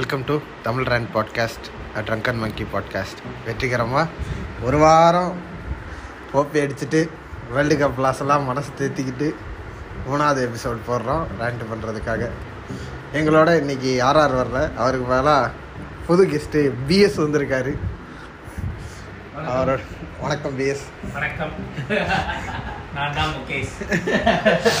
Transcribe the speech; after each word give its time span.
Welcome 0.00 0.24
to 0.24 0.38
Tamil 0.62 0.86
rant 0.86 1.06
podcast 1.14 1.66
drunken 1.94 2.34
monkey 2.34 2.66
podcast 2.74 3.20
வெற்றிகரமாக 3.44 4.08
ஒரு 4.62 4.78
வாரம் 4.78 5.36
போப்பி 6.32 6.60
அடிச்சுட்டு 6.60 7.08
வேர்ல்டு 7.50 7.76
கப் 7.76 8.00
லாஸ்லாம் 8.00 8.20
எல்லாம் 8.20 8.44
மனசு 8.44 8.70
தேத்திக்கிட்டு 8.78 9.34
மூணாவது 10.10 10.48
எபிசோட் 10.48 10.78
போடுறோம் 10.88 11.26
ரேண்ட் 11.40 11.64
பண்ணுறதுக்காக 11.72 12.30
எங்களோட 13.12 13.58
இன்னைக்கு 13.58 13.94
யார் 13.94 14.16
யார் 14.16 14.34
வரல. 14.34 14.74
அவருக்கு 14.74 15.06
மேலாக 15.06 15.50
புது 16.06 16.26
கெஸ்ட்டு 16.26 16.74
பிஎஸ் 16.88 17.20
வந்திருக்காரு. 17.20 17.78
அவரோட 19.36 19.80
வணக்கம் 20.20 20.58
பிஎஸ் 20.58 20.86
வணக்கம். 21.12 21.52
நான் 22.94 23.16
தான் 23.16 23.32
முகேஷ். 23.34 23.74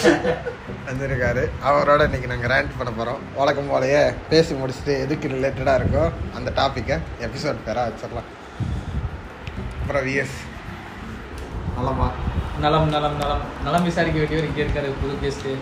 வந்திருக்காரு. 0.86 1.42
அவரோட 1.68 2.00
இன்னைக்கு 2.08 2.30
நாங்கள் 2.30 2.50
ரேண்ட் 2.52 2.76
பண்ண 2.78 2.90
போகிறோம் 2.92 3.20
வழக்கம் 3.36 3.70
போலயே 3.70 4.00
பேசி 4.30 4.52
முடிச்சுட்டு 4.54 4.94
எதுக்கு 5.02 5.26
ரிலேட்டடாக 5.32 5.78
இருக்கோ 5.80 6.04
அந்த 6.36 6.50
டாப்பிக்கை 6.56 6.96
எபிசோட் 7.26 7.64
பேராக 7.66 7.86
வச்சிடலாம். 7.88 8.28
அப்புறம் 9.80 10.04
விஎஸ் 10.08 10.36
நலமா? 11.76 12.08
நலம் 12.60 12.88
நலம் 12.90 13.16
நலம். 13.18 13.44
நலம் 13.64 13.86
விசாரிக்க 13.86 14.18
வேண்டியவர் 14.18 14.48
இங்கே 14.48 14.64
இருக்காரு 14.64 14.88
புது 14.98 15.14
கெஸ்ட்டு 15.22 15.52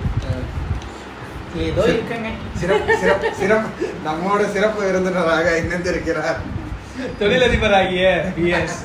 ஏதோ 1.64 1.82
இருக்கங்க. 1.90 2.30
சிறப்பு 2.56 2.94
சிறப்பு 3.02 3.28
சிறப்பு. 3.36 3.86
நம்மோட 4.04 4.40
சிறப்பு 4.52 4.80
விருந்தினராக 4.84 5.46
இணைந்திருக்கிறார் 5.60 6.40
தொழிலதிபர் 7.20 7.76
ஆகிய 7.76 8.04
பிஎஸ் 8.36 8.78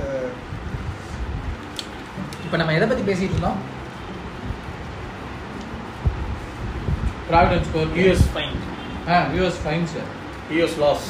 அஹ், 0.00 0.28
இப்போ 2.50 2.58
நம்ம 2.60 2.72
எதை 2.76 2.86
பற்றி 2.90 3.02
பேசிட்டு 3.08 3.34
இருந்தோம் 3.34 3.58
ப்ராவிடன்ஸ் 7.28 7.66
ஸ்கோர் 7.68 7.92
யூஎஸ் 7.98 8.24
ஃபைன் 8.32 8.56
ஆ 9.10 9.18
US 9.34 9.60
fine 9.64 9.84
sir 9.92 10.08
US 10.54 10.74
loss 10.82 11.04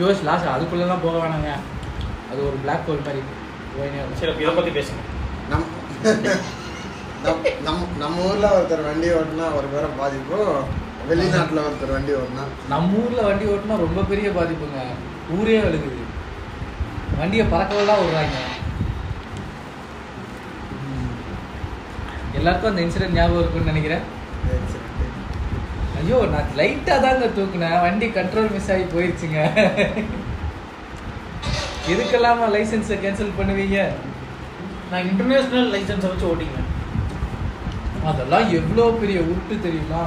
US 0.00 0.22
loss 0.28 0.44
அதுக்குள்ளெல்லாம் 0.52 1.02
போக 1.06 1.14
வேணாங்க. 1.22 1.50
அது 2.28 2.38
ஒரு 2.48 2.56
பிளாக் 2.64 2.84
ஹோல் 2.88 3.02
மாதிரி. 3.06 3.22
சரி 4.20 4.30
அப்ப 4.32 4.44
இதை 4.44 4.52
பத்தி 4.58 4.74
பேசுங்க. 4.76 5.02
நம் 5.52 5.66
நம் 7.24 7.40
நம் 7.66 7.82
நம்ம 8.02 8.22
ஊரில் 8.28 8.54
ஒருத்தர் 8.56 8.86
வண்டி 8.88 9.10
ஓட்டினா 9.16 9.48
ஒரு 9.58 9.68
பேரை 9.74 9.90
பாதிப்பும் 10.02 10.54
வெளிநாட்டில் 11.10 11.64
ஒருத்தர் 11.66 11.94
வண்டி 11.96 12.14
ஓட்டினா? 12.20 12.44
நம்ம 12.74 13.02
ஊர்ல 13.02 13.24
வண்டி 13.30 13.48
ஓட்டினா 13.54 13.80
ரொம்ப 13.86 14.04
பெரிய 14.12 14.30
பாதிப்புங்க. 14.38 14.84
ஊரே 15.38 15.58
விழுகுது 15.66 16.06
வண்டியை 17.22 17.46
பறக்கவெல்லாம் 17.54 18.00
விடுறாங்க. 18.04 18.38
எல்லாருக்கும் 22.38 22.70
அந்த 22.70 22.82
இன்சிடென்ட் 22.86 23.18
ஞாபகம் 23.18 23.42
இருக்குன்னு 23.42 23.72
நினைக்கிறேன். 23.72 24.04
ஐயோ 26.00 26.18
நான் 26.34 26.52
லைட்டாக 26.60 26.98
தாங்க 27.04 27.26
தூக்குனேன். 27.38 27.80
வண்டி 27.84 28.06
கண்ட்ரோல் 28.18 28.52
மிஸ் 28.56 28.70
ஆகி 28.74 28.84
போயிடுச்சுங்க 28.94 29.38
இதுக்கெல்லாமா 31.92 32.46
லைசன்ஸை 32.54 32.96
கேன்சல் 33.04 33.36
பண்ணுவீங்க? 33.40 33.78
நான் 34.90 35.06
இன்டர்நேஷனல் 35.10 35.70
லைசன்ஸை 35.74 36.08
வச்சு 36.12 36.28
ஓட்டிங்க 36.30 36.60
அதெல்லாம் 38.10 38.46
எவ்வளோ 38.58 38.84
பெரிய 39.02 39.18
உருட்டு 39.28 39.56
தெரியுமா? 39.66 40.02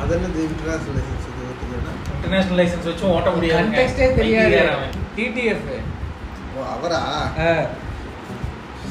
அது 0.00 0.14
என்னது 0.16 0.40
இன்டர்நேஷனல் 0.48 0.96
லைசன்ஸ் 0.98 1.28
இன்டர்நேஷனல் 2.14 2.58
லைசன்ஸ் 2.60 2.88
வச்சும் 2.90 3.14
ஓட்ட 3.16 3.30
முடியாது 3.36 3.60
கண்டெக்ஸ்டே 3.60 4.08
தெரியாது. 4.20 4.58
டிடிஎஃப் 5.18 5.70
ஓ 6.56 6.66
அவரா? 6.74 7.00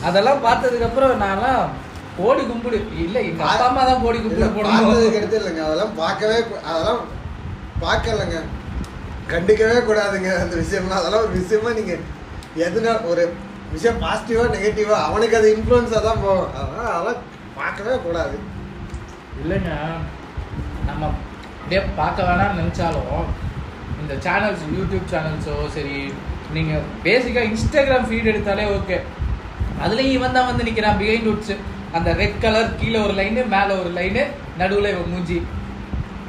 அதெல்லாம் 0.08 0.44
பார்த்ததுக்கு 0.48 0.88
அப்புறம் 0.90 1.24
நான்லாம் 1.26 1.64
கோடி 2.20 2.42
கும்பிடு. 2.50 2.78
இல்ல 3.06 3.18
எங்க 3.28 3.44
அப்பா 3.50 3.66
அம்மா 3.70 3.82
தான் 3.90 4.02
கோடி 4.06 4.18
கும்பிடு 4.24 4.48
போடணும். 4.56 4.88
அடுத்து 5.18 5.40
இல்லைங்க. 5.42 5.64
அதெல்லாம் 5.68 5.94
பார்க்கவே 6.02 6.38
அதெல்லாம் 6.72 7.02
பார்க்கலங்க. 7.84 8.38
கண்டிக்கவே 9.34 9.78
கூடாதுங்க 9.90 10.30
அந்த 10.44 10.56
விஷயம்லாம். 10.62 11.02
அதெல்லாம் 11.02 11.26
ஒரு 11.26 11.34
விஷயமா 11.42 11.72
நீங்க 11.80 11.96
எதுனா 12.68 12.94
ஒரு 13.12 13.24
விஷயம் 13.74 14.00
பாசிட்டிவா 14.04 14.46
நெகட்டிவா 14.56 14.98
அவனுக்கு 15.10 15.38
அது 15.40 15.50
இன்ஃப்ளூயன்ஸாக 15.56 16.02
தான் 16.08 16.24
போகும். 16.26 16.50
அதெல்லாம் 16.60 16.94
அதெல்லாம் 16.96 17.22
பார்க்கவே 17.60 17.96
கூடாது. 18.06 18.38
இல்லைங்க. 19.42 19.72
நம்ம 20.90 21.04
அப்படியே 21.60 21.82
பார்க்க 22.02 22.28
வேணாம்னு 22.28 22.62
நினைச்சாலும் 22.62 23.26
இந்த 24.02 24.14
சேனல்ஸ் 24.26 24.64
யூடியூப் 24.76 25.10
சேனல்ஸோ 25.14 25.56
சரி 25.76 25.98
நீங்க 26.56 26.74
பேசிக்கா 27.06 27.42
இன்ஸ்டாகிராம் 27.50 28.08
ஃபீட் 28.10 28.30
எடுத்தாலே 28.32 28.66
ஓகே 28.78 28.98
அதுலயும் 29.84 30.16
இவன் 30.18 30.36
தான் 30.38 30.50
வந்து 30.50 30.68
நிக்கிறான் 30.68 31.00
பிஹைண்ட் 31.02 31.30
உட்ஸ் 31.34 31.54
அந்த 31.98 32.10
ரெட் 32.22 32.42
கலர் 32.44 32.76
கீழே 32.80 33.00
ஒரு 33.06 33.14
லைனு 33.20 33.42
மேல 33.56 33.70
ஒரு 33.82 33.92
லைனு 33.98 34.24
நடுவுல 34.62 34.90
இவன் 34.94 35.12
மூஞ்சி. 35.14 35.38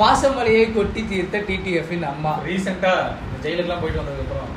பாசமலையை 0.01 0.65
கொட்டி 0.75 1.01
தீர்த்த 1.09 1.39
டிடிஎஃப்இன் 1.49 2.07
அம்மா. 2.11 2.33
ரீசெண்டா 2.49 2.93
ஜெயிலுக்குலாம் 3.45 3.83
போயிட்டு 3.83 4.03
வந்ததுக்கப்புறம் 4.03 4.51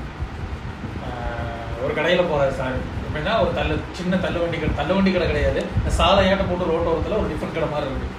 ஒரு 1.85 1.93
கடையில 1.97 2.21
போறாரு 2.31 2.53
சார். 2.59 2.77
எப்படின்னா 3.05 3.33
ஒரு 3.43 3.51
தள்ளு 3.57 3.75
சின்ன 3.97 4.19
தள்ளு 4.25 4.37
வண்டி 4.43 4.57
கடை 4.59 4.75
தள்ளு 4.77 4.93
வண்டி 4.97 5.11
கடை 5.15 5.25
கிடையாது. 5.31 5.61
சாலையாட்ட 5.97 6.45
போட்டு 6.49 6.69
ரோட்டோரத்தில் 6.71 7.19
ஒரு 7.21 7.27
டிஃபன் 7.31 7.55
கடை 7.57 7.67
மாதிரி 7.73 7.89
இருக்கு. 7.91 8.09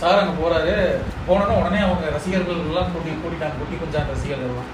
சார் 0.00 0.20
அங்கே 0.20 0.34
போறாரு. 0.42 0.74
போனோன்னா 1.28 1.56
உடனே 1.62 1.80
அவங்க 1.86 2.12
ரசிகர்கள் 2.16 2.62
எல்லாம் 2.68 2.92
கூட்டி 2.92 3.10
கூட்டிட்டாங்க. 3.24 3.58
குட்டி 3.60 3.76
குஞ்சான் 3.82 4.08
ரசிகர்கள் 4.12 4.52
எல்லாம். 4.52 4.70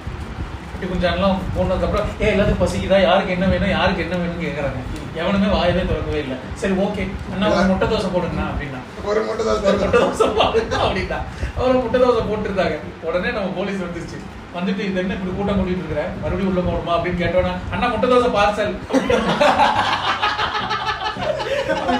குட்டி 0.72 0.86
குஞ்சான்லாம் 0.92 1.38
போனதுக்கப்புறம் 1.56 2.08
ஏ 2.22 2.32
எல்லாத்துக்கும் 2.34 2.64
பசிக்குதா? 2.64 2.98
யாருக்கு 3.08 3.36
என்ன 3.36 3.46
வேணும்? 3.54 3.74
யாருக்கு 3.76 4.04
என்ன 4.06 4.16
வேணும்னு 4.22 4.46
கேட்குறாங்க 4.46 4.82
எவனுமே 5.20 5.48
வாயவே 5.54 5.82
திறக்கவே 5.90 6.18
இல்லை. 6.24 6.36
சரி 6.60 6.74
ஓகே 6.84 7.02
அண்ணா 7.32 7.46
ஒரு 7.56 7.64
முட்டை 7.70 7.86
தோசை 7.92 8.08
போடுங்கண்ணா 8.14 8.46
அப்படின்னா. 8.52 8.80
ஒரு 9.10 9.20
மட்டும் 9.28 9.48
ஒரு 9.50 9.60
முட்டை 9.82 9.98
தோசை 10.04 10.26
போடுங்க 10.38 10.76
அப்படின்னா. 10.86 11.18
அவர் 11.58 11.80
முட்டை 11.84 11.98
தோசை 12.04 12.22
போட்டுருந்தாங்க. 12.30 12.76
உடனே 13.08 13.30
நம்ம 13.36 13.52
போலீஸ் 13.58 13.84
வந்துருச்சு. 13.84 14.18
வந்துட்டு 14.56 14.82
இது 14.88 15.00
என்ன 15.02 15.14
இப்படி 15.16 15.32
கூட்டம் 15.38 15.58
கூட்டிட்டு 15.60 15.82
இருக்கிற? 15.84 16.02
மறுபடியும் 16.22 16.50
உள்ள 16.52 16.62
போகணுமா? 16.68 16.94
அப்படின்னு 16.98 17.22
கேட்டோன்னா 17.24 17.52
அண்ணா 17.74 17.88
முட்டை 17.94 18.08
தோசை 18.12 18.30
பார்சல் 18.38 18.74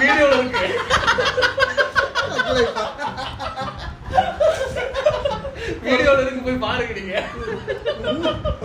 வீடியோல 0.01 0.33
இருக்கு. 0.39 0.65
வீடியோல 5.85 6.19
இருக்கு 6.23 6.41
போய் 6.47 6.63
பாருங்க 6.65 6.93
நீங்க. 6.99 7.15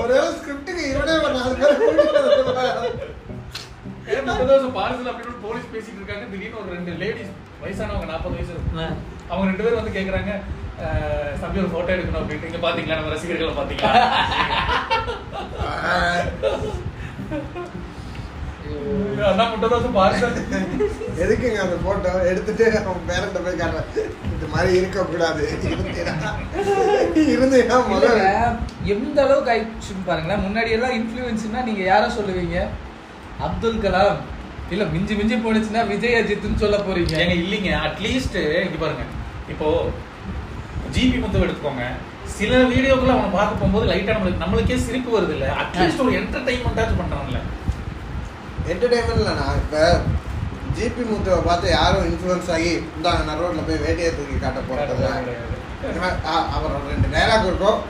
ஒரே 0.03 0.19
ஸ்கிரிப்டுக்கு 0.37 0.85
ஒரு 1.01 1.13
நாலு 1.39 1.55
பேர் 1.61 1.77
பார்சல் 4.05 5.11
அப்படின்னு 5.11 5.43
போலீஸ் 5.43 5.73
பேசிட்டு 5.73 6.01
இருக்காங்க. 6.01 6.25
திடீர்னு 6.31 6.61
ஒரு 6.61 6.71
ரெண்டு 6.73 6.93
லேடிஸ் 6.95 7.33
வயசானவங்க 7.63 8.07
நாற்பது 8.07 8.35
வயசு 8.35 8.55
அவங்க 9.29 9.47
ரெண்டு 9.47 9.65
பேரும் 9.65 9.81
வந்து 9.81 9.97
கேக்குறாங்க 9.99 10.31
"அஹ், 10.83 11.35
தம்பி 11.41 11.59
ஒரு 11.59 11.69
போட்டோ 11.69 11.93
எடுக்கணும் 11.93 12.23
அப்படின்ட்டு. 12.23 12.47
இங்க 12.47 12.63
பாத்தீங்களா? 12.63 12.97
நம்ம 12.97 13.11
ரசிகர்களை 13.11 13.55
பாத்தீங்களா? 13.55 13.93
எதுக்குங்க 21.17 21.59
அந்த 21.59 21.77
போட்டோ 21.85 22.11
எடுத்துட்டு 22.23 22.65
அவன் 22.81 23.09
பேரண்ட 23.09 23.39
போய் 23.39 23.61
காட்டுறேன். 23.61 23.91
இந்த 24.27 24.47
மாதிரி 24.51 24.77
இருக்க 24.77 25.05
கூடாது 25.05 25.43
இருந்தீனா 25.67 26.31
இருந்தீனா 27.27 27.77
முதல்ல 27.91 28.23
எந்த 28.87 29.19
அளவுக்கு 29.23 29.53
ஆயிடுச்சுன்னு 29.53 30.07
பாருங்களேன். 30.07 30.45
முன்னாடி 30.47 30.71
எல்லாம் 30.71 30.97
இன்ஃப்ளூயன்ஸ்னா 30.99 31.63
நீங்க 31.63 31.83
யார 31.85 32.07
சொல்லுவீங்க? 32.17 32.57
அப்துல் 33.43 33.83
கலாம். 33.85 34.17
இல்ல 34.71 34.85
மிஞ்சி 34.85 35.15
மிஞ்சி 35.15 35.35
போனுச்சுன்னா 35.37 35.87
விஜய் 35.87 36.19
அஜித்னு 36.21 36.57
சொல்ல 36.57 36.77
போறீங்க. 36.79 37.15
ஏங்க 37.23 37.35
இல்லைங்க. 37.35 37.71
அட்லீஸ்ட் 37.87 38.37
இங்க 38.67 38.77
பாருங்க. 38.81 39.05
இப்போ 39.49 39.67
ஜிபி 40.91 41.19
முத்து 41.19 41.39
எடுத்துக்கோங்க. 41.39 41.85
சில 42.37 42.57
வீடியோக்குள்ள 42.65 43.13
அவனை 43.13 43.31
பார்க்க 43.31 43.55
போகும்போது 43.55 43.87
லைட்டா 43.87 44.13
நம்மளுக்கு 44.13 44.43
நம்மளுக்கே 44.45 44.77
சிரிப்பு 44.77 45.19
வருது 45.19 45.33
இல்ல 45.33 45.47
அட்லீஸ்ட் 45.63 46.01
ஒரு 46.01 46.13
என்டர்டைன்மெண்டாச்சும் 46.21 47.01
பண்றான்ல. 47.01 47.41
என்டர்டைன்மெண்ட்ல 48.69 49.35
நான். 49.35 49.57
இப்ப 49.57 49.79
ஜிபி 50.77 51.03
முத்துவை 51.03 51.43
பார்த்து 51.43 51.71
யாரும் 51.71 52.07
இன்ஃப்ளூயன்ஸ் 52.07 52.51
ஆகி 52.51 52.71
இந்தாங்க 52.97 53.25
நான் 53.25 53.41
ரோட்ல 53.41 53.67
போய் 53.67 53.83
வேட்டையை 53.87 54.13
தூக்கி 54.13 54.39
காட்ட 54.39 54.61
ஆ, 56.27 56.35
அவர் 56.53 56.75
ரெண்டு 56.89 57.09
டைலாக் 57.17 57.47
இருக்கும். 57.47 57.81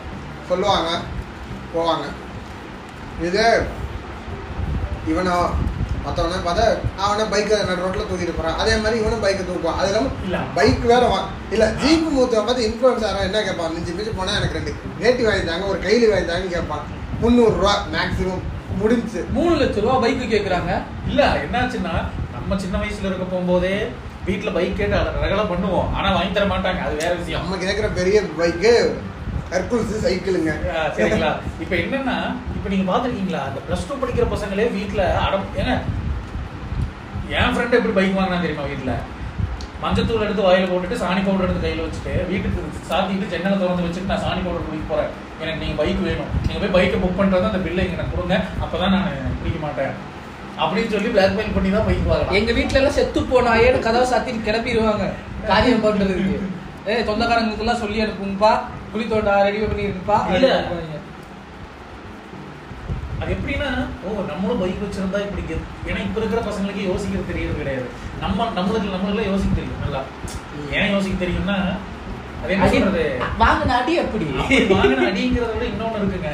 சொல்லுவாங்க. 0.48 0.90
போவாங்க. 1.74 2.04
இது 3.20 3.42
இவனை 5.10 5.34
மற்றவனை 6.04 6.38
பார்த்தா 6.46 6.64
அவனை 7.04 7.24
பைக்கை 7.32 7.56
நடு 7.66 7.82
ரோட்டில் 7.84 8.08
தூக்கிட்டு 8.10 8.34
போகிறான் 8.36 8.58
அதே 8.62 8.72
மாதிரி 8.82 8.96
இவனும் 9.00 9.22
பைக்கை 9.24 9.42
தூக்குவான். 9.48 9.78
அது 9.80 9.88
இல்ல. 9.90 10.00
இல்லாமல் 10.26 10.54
பைக் 10.56 10.86
வேற 10.92 11.04
வா 11.12 11.20
இல்லை 11.54 11.66
ஜீப்பு 11.82 12.08
மூத்தவை 12.16 12.42
பார்த்து 12.46 12.66
இன்ஃப்ளூயன்ஸ் 12.68 13.06
ஆகிறா 13.08 13.26
என்ன 13.28 13.42
கேட்பான் 13.48 13.74
மிஞ்சி 13.74 13.92
மிஞ்சி 13.98 14.12
போனால் 14.18 14.38
எனக்கு 14.38 14.58
ரெண்டு. 14.58 14.72
வேட்டி 15.02 15.22
வாங்கித்தாங்க 15.28 15.66
ஒரு 15.72 15.78
கைலி 15.86 16.06
வாங்கித்தாங்கன்னு 16.12 16.54
கேட்பான் 16.56 16.84
முந்நூறுரூவா 17.22 17.74
மேக்ஸிமம் 17.94 18.42
முடிஞ்சு 18.80 19.20
மூணு 19.36 19.54
லட்சம் 19.62 19.84
ரூபா 19.84 19.96
பைக்கு 20.04 20.26
கேக்குறாங்க. 20.34 20.72
இல்ல 21.10 21.22
என்னாச்சுன்னா 21.44 21.94
நம்ம 22.34 22.58
சின்ன 22.64 22.76
வயசுல 22.82 23.08
இருக்க 23.10 23.26
போகும்போதே 23.32 23.74
வீட்டுல 24.26 24.50
பைக் 24.56 24.76
கேட்டு 24.80 24.98
ரகலை 25.24 25.44
பண்ணுவோம். 25.52 25.88
ஆனா 25.96 26.08
வாங்கி 26.16 26.32
தர 26.32 26.46
மாட்டாங்க. 26.54 26.80
அது 26.86 26.96
வேற 27.02 27.12
விஷயம். 27.20 27.44
நம்ம 27.44 27.62
கேட்குற 27.64 27.88
பெரிய 28.00 28.18
பைக்கு 28.40 28.72
ஹெர்குல்ஸ் 29.52 29.94
சைக்கிளுங்க. 30.04 30.52
சரிங்களா. 30.98 31.30
இப்ப 31.62 31.74
என்னன்னா 31.82 32.16
இப்ப 32.56 32.68
நீங்க 32.74 32.86
பாத்துருக்கீங்களா 32.90 33.42
அந்த 33.48 33.60
பிளஸ் 33.66 33.88
டூ 33.88 33.96
படிக்கிற 34.02 34.26
பசங்களே 34.34 34.68
வீட்டுல 34.78 35.02
அடம் 35.24 35.48
ஏங்க 35.60 35.74
என் 37.40 37.52
ஃப்ரெண்ட் 37.54 37.76
எப்படி 37.78 37.94
பைக் 37.98 38.16
வாங்கினா 38.18 38.44
தெரியுமா 38.44 38.64
வீட்டுல 38.70 38.94
மஞ்சத்தூள் 39.82 40.24
எடுத்து 40.24 40.46
வாயில 40.46 40.66
போட்டுட்டு 40.70 40.96
சாணி 41.02 41.20
பவுடர் 41.26 41.46
எடுத்து 41.46 41.62
கையில 41.64 41.84
வச்சுட்டு 41.84 42.12
வீட்டுக்கு 42.30 42.60
சாத்திட்டு 42.88 43.30
ஜன்னலை 43.32 43.56
திறந்து 43.62 43.86
வச்சுட்டு 43.86 44.10
நான் 44.10 44.24
சாணி 44.24 44.40
பவுடர் 44.44 44.66
குடிக்க 44.66 44.86
போறேன். 44.90 45.10
எனக்கு 45.42 45.62
நீங்க 45.62 45.76
பைக் 45.80 46.02
வேணும். 46.08 46.28
நீங்க 46.46 46.58
போய் 46.62 46.74
பைக்கை 46.76 46.98
புக் 47.04 47.18
பண்றது 47.20 47.48
அந்த 47.50 47.60
பில்லை 47.64 47.84
எனக்கு 47.94 48.12
கொடுங்க. 48.14 48.36
அப்பதான் 48.64 48.94
நான் 48.96 49.38
குடிக்க 49.40 49.58
மாட்டேன். 49.64 49.94
அப்படின்னு 50.62 50.92
சொல்லி 50.94 51.10
பிளாக்மெயில் 51.14 51.54
பண்ணி 51.56 51.70
தான் 51.76 51.86
பைக் 51.88 52.10
வாங்கலாம் 52.10 52.38
எங்க 52.40 52.52
வீட்ல 52.58 52.80
எல்லாம் 52.80 52.96
செத்து 52.98 53.20
போனாயேன்னு 53.32 53.80
கதவை 53.86 54.06
சாத்திட்டு 54.12 54.46
கிளம்பிடுவாங்க 54.48 55.08
காரியம் 55.50 55.84
பண்றதுக்கு. 55.86 56.36
ஏய் 56.92 57.04
சொந்தக்காரங்களுக்கு 57.08 57.64
எல்லாம் 57.66 57.82
சொல்லி 57.82 58.04
அனுப்புங்கப்பா. 58.04 58.52
குழி 58.92 59.04
தோட்டா 59.10 59.34
ரெடி 59.46 59.58
பண்ணி 59.70 59.86
இருக்குப்பா. 59.88 60.16
இல்ல. 60.36 60.48
அது 63.20 63.32
எப்படின்னா 63.34 63.68
ஓ 64.04 64.12
நம்மளும் 64.30 64.60
பைக் 64.60 64.82
வச்சிருந்தா 64.84 65.18
இப்படி 65.26 65.42
ஏன்னா 65.88 66.00
இப்ப 66.06 66.18
இருக்கிற 66.20 66.40
பசங்களுக்கு 66.48 66.88
யோசிக்கிறது 66.88 67.30
தெரியறது 67.30 67.60
கிடையாது. 67.60 67.86
நம்ம 68.24 68.46
நம்மளுக்கு 68.56 68.94
நம்மளுக்கு 68.94 69.30
யோசிக்க 69.32 69.52
தெரியும் 69.58 69.84
நல்லா. 69.84 70.00
ஏன் 70.78 70.92
யோசிக்க 70.94 71.16
தெரியும்னா 71.24 71.56
அது 72.44 72.54
சொல்றது? 72.74 73.04
வாங்கின 73.42 73.74
அடி 73.80 73.92
அப்படி 74.02 74.24
அப்படி 74.38 74.56
வாங்கின 74.74 75.04
அடிங்கிறத 75.10 75.52
விட 75.54 75.64
இன்னொன்னு 75.72 76.00
இருக்குங்க. 76.00 76.30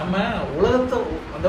நம்ம 0.00 0.14
உலகத்தை 0.58 0.98
அந்த 1.36 1.48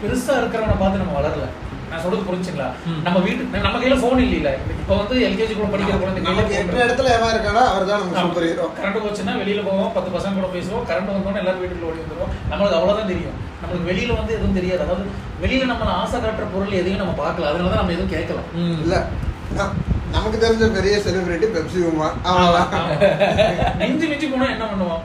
பெருசா 0.00 0.32
இருக்கிறவனை 0.40 0.76
பார்த்து 0.78 1.02
நம்ம 1.02 1.14
வளரல. 1.18 1.46
நான் 1.94 2.02
சொல்றது 2.04 2.28
புரிஞ்சுங்களா. 2.28 2.68
நம்ம 3.02 3.18
வீட்டு 3.18 3.58
நம்ம 3.58 3.78
கையில 3.78 3.96
போன் 4.00 4.22
இல்ல 4.28 4.48
இப்ப 4.74 4.96
வந்து 4.96 5.14
எல்கேஜி 5.26 5.54
கூட 5.54 5.68
படிக்கிற 5.68 5.96
குழந்தை 5.98 6.22
நமக்கு 6.22 6.54
கையில 6.54 6.60
எட்டு 6.60 6.72
phone 6.72 6.84
இடத்துல 6.86 7.10
எவன் 7.16 7.32
இருக்கானோ 7.34 7.62
அவர் 7.68 7.86
தான் 7.86 8.00
நம்ம 8.00 8.20
சூப்பர் 8.20 8.46
ஹீரோ 8.46 8.66
கரண்ட் 8.76 9.02
போச்சுன்னா 9.04 9.34
வெளியில 9.40 9.64
போவோம் 9.64 9.92
பத்து 9.92 10.10
பசங்க 10.10 10.34
கூட 10.34 10.48
பேசுவோம். 10.54 10.84
கரண்ட் 10.90 11.10
வந்தோடனே 11.10 11.36
எல்லாரும் 11.36 11.62
வீட்டுக்குள்ள 11.62 11.90
ஓடி 11.90 12.02
வந்துருவோம். 12.02 12.32
நம்மளுக்கு 12.50 12.78
அவ்வளவுதான் 12.78 13.06
தெரியும். 13.06 13.36
நம்மளுக்கு 13.60 13.88
வெளியில 13.90 14.16
வந்து 14.16 14.32
எதுவும் 14.32 14.54
தெரியாது. 14.54 14.82
அதாவது 14.82 15.04
வெளியில 15.42 15.64
நம்ம 15.64 15.92
ஆசை 15.94 16.20
காட்டுற 16.20 16.46
பொருள் 16.54 16.72
எதையும் 16.72 16.98
நம்ம 16.98 17.14
பார்க்கல. 17.18 17.48
அதனால 17.50 17.68
தான் 17.68 17.80
நம்ம 17.80 17.92
எதுவும் 17.92 18.10
கேட்கலாம். 18.10 18.48
இல்ல. 18.82 18.96
நம்- 19.56 19.74
நமக்கு 20.10 20.38
தெரிஞ்ச 20.38 20.72
பெரிய 20.74 20.96
செலிபிரிட்டி 20.98 21.48
பெப்சி 21.54 21.80
உமா. 21.84 22.08
அவன் 22.24 23.78
மிஞ்சி 23.78 24.06
மிஞ்சி 24.06 24.26
போனா 24.26 24.50
என்ன 24.50 24.64
பண்ணுவோம்? 24.64 25.02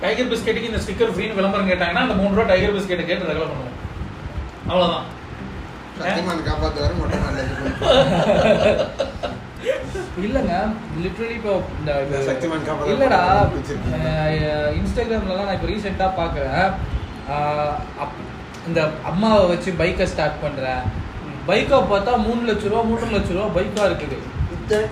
டைகர் 0.00 0.26
பிஸ்கெட்டுக்கு 0.26 0.70
இந்த 0.70 0.78
ஸ்டிக்கர் 0.78 1.12
ஃப்ரீன்னு 1.12 1.34
விளம்பரம் 1.34 1.68
கேட்டாங்கன்னா 1.68 2.02
அந்த 2.04 2.14
மூணு 2.14 2.34
ரூபா 2.34 2.46
டைகர் 2.46 2.76
பிஸ்கெட்டை 2.76 3.04
கேட்டு 3.04 3.30
ரெகுலர் 3.30 3.50
பண்ணுவோம். 3.50 3.76
அவ்வளவுதான். 4.70 5.06
சத்தியமான் 6.00 6.46
காப்பாத்துவாரு 6.46 6.94
மொட்டை 6.98 7.18
இல்லங்க 10.20 10.52
லிட்ரலி 11.02 11.30
இப்போ 11.30 11.62
இந்த 11.78 11.92
சக்திமான் 12.10 12.68
காப்பாத்த 12.68 12.92
இல்லடா 12.92 13.20
இன்ஸ்டாகிராம்லலாம் 14.78 15.44
நான் 15.44 15.54
இப்போ 15.54 15.68
ரீசெண்டாக 15.68 16.12
பார்க்குறேன். 16.20 16.72
அப்- 18.00 18.18
இந்த 18.66 18.88
அம்மாவை 19.04 19.46
வச்சு 19.46 19.74
பைக்கை 19.78 20.04
ஸ்டார்ட் 20.04 20.42
பண்ணுறேன் 20.44 20.82
பைக்கை 21.48 21.76
பார்த்தா 21.76 22.22
மூணு 22.22 22.52
லட்ச 22.52 22.68
ரூபா 22.68 22.82
மூணு 22.82 23.00
லட்ச 23.00 23.32
ரூபா 23.32 23.60
பைக்காக 23.60 23.88
இருக்குது. 23.88 24.18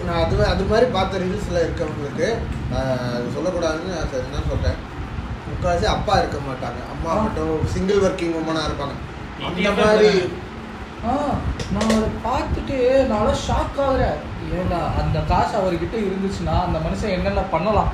நான் 0.06 0.24
அது 0.24 0.46
அது 0.46 0.64
மாதிரி 0.64 0.90
பார்த்த 0.90 1.18
ரீல்ஸ்ல 1.18 1.56
இருக்கவங்களுக்கு 1.56 2.28
அது 2.76 3.26
சொல்லக்கூடாதுன்னு 3.36 3.92
நான் 3.94 4.48
சொல்றேன். 4.48 4.78
முக்கால்வாசி 5.48 5.84
அப்பா 5.84 6.16
இருக்க 6.16 6.38
மாட்டாங்க. 6.38 6.80
அம்மா. 6.92 7.22
மட்டும் 7.22 7.66
சிங்கிள் 7.66 7.96
ஒர்க்கிங் 7.96 8.34
உமனா 8.40 8.62
இருப்பாங்க. 8.68 9.07
அந்த 9.46 9.70
மாதிரி. 9.70 10.22
ஆ 11.06 11.12
நான் 11.72 11.90
அதை 11.90 12.08
பார்த்துட்டு 12.26 13.06
நான் 13.06 13.40
ஷாக் 13.46 13.80
ஆகுறேன். 13.86 14.18
ஏன்னா 14.58 15.00
அந்த 15.00 15.18
காசு 15.20 15.54
அவர்கிட்ட 15.58 15.96
இருந்துச்சுன்னா 15.98 16.54
அந்த 16.64 16.78
மனுஷன் 16.78 17.16
என்னென்ன 17.16 17.40
பண்ணலாம்? 17.40 17.90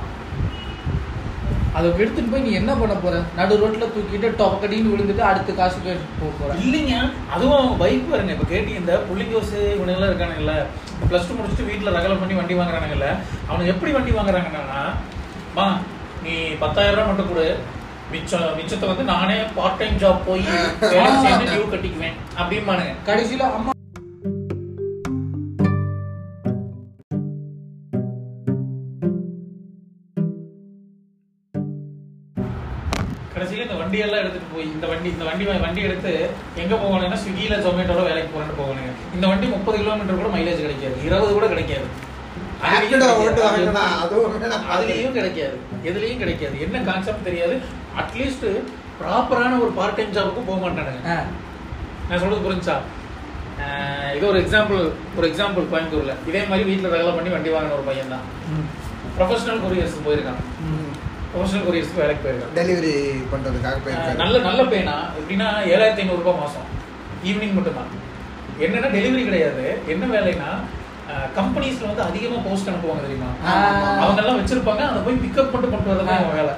அதை 1.73 1.91
எடுத்துட்டு 1.91 2.31
போய் 2.31 2.41
நீ 2.41 2.51
என்ன 2.51 2.73
பண்ண 2.73 2.93
போற? 2.93 3.21
நடு 3.35 3.57
ரோட்ல 3.57 3.85
தூக்கிட்டு 3.95 4.27
டொபக்கடின்னு 4.41 4.91
விழுந்துட்டு 4.91 5.19
அடுத்த 5.19 5.53
காசுக்கு 5.53 5.89
எடுத்துட்டு 5.89 6.21
போக 6.21 6.33
போற. 6.41 6.59
இல்லைங்க. 6.59 7.11
அதுவும் 7.31 7.77
பைக் 7.77 8.11
பாருங்க. 8.11 8.31
இப்ப 8.31 8.43
கேட்டி 8.43 8.71
இந்த 8.71 9.03
புள்ளிங்கோசு 9.09 9.59
இவனுங்கெல்லாம் 9.77 10.11
இருக்கானுங்கல்ல. 10.11 10.65
பிளஸ் 11.09 11.27
டூ 11.27 11.33
முடிச்சுட்டு 11.33 11.69
வீட்டுல 11.71 11.95
ரகலை 11.97 12.19
பண்ணி 12.19 12.33
வண்டி 12.33 12.53
வாங்குறானுங்கல்ல. 12.53 13.09
அவனுக்கு 13.47 13.73
எப்படி 13.73 13.91
வண்டி 13.91 14.11
வாங்குறாங்கன்னா 14.11 14.83
மா 15.55 15.77
நீ 16.23 16.31
பத்தாயிரம் 16.59 16.95
ரூபாய் 16.95 17.09
மட்டும் 17.09 17.27
கொடு. 17.27 17.57
மிச்சம் 18.13 18.49
மிச்சத்தை 18.57 18.87
வந்து 18.91 19.05
நானே 19.13 19.37
பார்ட் 19.55 19.79
டைம் 19.81 20.01
ஜாப் 20.03 20.25
போய் 20.27 20.43
வேலை 20.95 21.13
செய்து 21.25 21.45
டியூ 21.51 21.63
கட்டிக்குவேன். 21.71 22.17
அப்படிம்பானுங்க. 22.41 22.93
கடைசியில 23.09 23.45
அம்மா 23.55 23.71
கடைசியில 33.35 33.65
இந்த 33.65 33.77
வண்டியெல்லாம் 33.79 34.21
எடுத்துட்டு 34.23 34.53
போய் 34.53 34.71
இந்த 34.75 34.85
வண்டி 34.91 35.09
இந்த 35.13 35.25
வண்டி 35.29 35.45
வண்டி 35.65 35.81
எடுத்து 35.87 36.11
எங்க 36.61 36.73
போகணும்னா 36.75 37.21
ஸ்விக்கியில 37.23 37.55
ஜொமேட்டோல 37.65 38.03
வேலைக்கு 38.09 38.31
போறேன்னு 38.35 38.59
போகணுங்க. 38.61 38.91
இந்த 39.15 39.25
வண்டி 39.31 39.47
முப்பது 39.55 39.77
கிலோமீட்டர் 39.81 40.21
கூட 40.21 40.31
மைலேஜ் 40.35 40.63
கிடைக்காது. 40.65 40.97
இருபது 41.07 41.33
கூட 41.37 41.47
கிடைக்காது. 41.53 41.87
அதுலயும் 44.73 45.15
கிடைக்காது. 45.17 45.55
எதுலயும் 45.89 46.21
கிடைக்காது. 46.23 46.55
என்ன 46.65 46.83
கான்செப்ட் 46.89 47.27
தெரியாது? 47.29 47.55
அட்லீஸ்ட் 48.01 48.47
ப்ராப்பரான 48.99 49.57
ஒரு 49.63 49.71
பார்ட் 49.79 49.97
டைம் 49.97 50.13
ஜாபுக்கும் 50.17 50.49
போக 50.49 50.59
மாட்டானுங்க. 50.65 51.01
நான் 52.07 52.21
சொல்றது 52.21 52.45
புரிஞ்சா 52.47 52.75
இது 54.15 54.25
ஒரு 54.29 54.39
எக்ஸாம்பிள் 54.43 54.81
ஒரு 55.17 55.25
எக்ஸாம்பிள் 55.31 55.69
கோயம்புத்தூர்ல. 55.71 56.13
இதே 56.29 56.41
மாதிரி 56.49 56.63
வீட்டுல 56.69 56.87
வேலை 56.93 57.11
பண்ணி 57.17 57.29
வண்டி 57.33 57.49
வாங்கின 57.55 57.75
ஒரு 57.77 57.85
பையன் 57.89 58.13
தான் 58.13 58.25
ப்ரொஃபஷனல் 59.17 59.61
கொரியர்ஸ்க்கு 59.65 60.05
போயிருக்கான். 60.07 60.39
ப்ரொஃபஷனல் 61.33 61.65
கொரியர்ஸ்க்கு 61.67 62.01
வேலைக்கு 62.03 62.23
போயிருக்கான். 62.25 62.53
டெலிவரி 62.57 62.95
பண்றதுக்காக 63.33 64.15
நல்ல 64.23 64.35
நல்ல 64.47 64.61
பேனா. 64.73 64.95
எப்படின்னா 65.19 65.49
ஏழாயிரத்தி 65.73 66.03
ஐநூறு 66.03 66.21
ரூபாய் 66.23 66.41
மாசம். 66.43 66.67
ஈவினிங் 67.29 67.55
மட்டும்தான். 67.57 67.91
என்னன்னா 68.65 68.89
டெலிவரி 68.97 69.23
கிடையாது. 69.29 69.65
என்ன 69.93 70.03
வேலைன்னா 70.15 70.49
கம்பெனிஸ்ல 71.37 71.87
வந்து 71.89 72.05
அதிகமா 72.09 72.37
போஸ்ட் 72.45 72.69
அனுப்புவாங்க 72.69 73.03
தெரியுமா. 73.05 73.29
அவங்க 74.03 74.21
எல்லாம் 74.21 74.39
வச்சிருப்பாங்க. 74.39 74.83
அதை 74.91 75.01
போய் 75.05 75.21
பிக்கப் 75.25 75.51
மட்டும் 75.53 75.73
பண்ணிட்டு 75.73 75.93
வரதான் 75.93 76.21
அவன் 76.21 76.39
வேலை. 76.39 76.53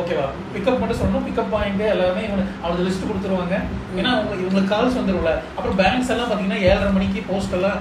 ஓகேவா 0.00 0.26
பிக்கப் 0.54 0.80
மட்டும் 0.80 1.00
சொல்லணும். 1.00 1.24
பிக்கப் 1.28 1.52
பாயிண்ட் 1.54 1.80
எல்லாமே 1.94 2.22
இவனுக்கு 2.28 2.52
அவனுக்கு 2.64 2.86
லிஸ்ட் 2.88 3.08
கொடுத்துருவாங்க. 3.10 3.54
ஏன்னா 3.98 4.10
அவங்க 4.16 4.34
இவங்களுக்கு 4.42 4.72
கால்ஸ் 4.74 4.98
வந்துரும்ல. 4.98 5.32
அப்புறம் 5.56 5.78
பேங்க்ஸ் 5.80 6.10
எல்லாம் 6.14 6.30
பாத்தீங்கன்னா 6.30 6.58
ஏழரை 6.68 6.90
மணிக்கு 6.96 7.22
போஸ்ட் 7.30 7.56
எல்லாம். 7.58 7.78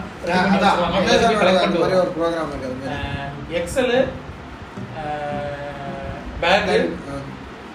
Excel 3.59 3.93
pack. 6.43 6.71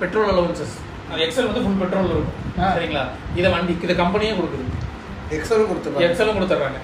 பெட்ரோல் 0.01 0.31
அலவன்சஸ் 0.33 0.75
அந்த 1.11 1.21
எக்ஸல் 1.25 1.49
வந்து 1.49 1.63
ஃபுல் 1.65 1.81
பெட்ரோல் 1.83 2.11
இருக்கும். 2.13 2.39
சரிங்களா? 2.77 3.03
இதை 3.39 3.49
வண்டி 3.55 3.75
இதை 3.85 3.95
கம்பெனியே 4.01 4.33
கொடுக்குது. 4.39 4.67
எக்ஸலும் 5.37 5.71
கொடுத்துருப்பாங்க. 5.71 6.05
எக்ஸலும் 6.09 6.37
கொடுத்துட்றாங்க. 6.39 6.81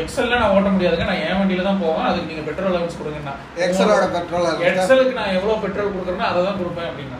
எக்ஸல்ல 0.00 0.38
நான் 0.40 0.54
ஓட்ட 0.56 0.68
முடியாதுங்க. 0.74 1.06
நான் 1.10 1.22
என் 1.28 1.38
வண்டியில 1.40 1.66
தான் 1.68 1.82
போவேன். 1.84 2.06
அதுக்கு 2.08 2.30
நீங்க 2.30 2.44
பெட்ரோல் 2.48 2.70
அலவன்ஸ் 2.70 2.98
கொடுங்கன்னா 3.00 3.34
எக்ஸலோட 3.66 4.04
பெட்ரோல் 4.16 4.46
எக்ஸலுக்கு 4.70 5.18
நான் 5.20 5.34
எவ்வளவு 5.38 5.62
பெட்ரோல் 5.64 5.92
கொடுக்குறேனோ 5.94 6.28
அதை 6.30 6.40
தான் 6.46 6.60
கொடுப்பேன் 6.60 6.88
அப்படின்னா. 6.90 7.18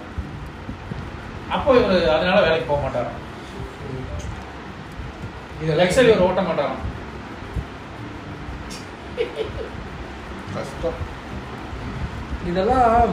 அப்போ 1.56 1.70
இவர் 1.80 2.12
அதனால 2.16 2.38
வேலைக்கு 2.46 2.68
போக 2.70 2.80
மாட்டாராம் 2.84 3.20
இதெல்லாம் 5.62 5.86
எக்ஸல் 5.86 6.10
இவர் 6.10 6.26
ஓட்ட 6.28 6.42
மாட்டாராம் 6.48 6.80
கஷ்டம். 10.54 11.00
இதெல்லாம் 12.50 13.10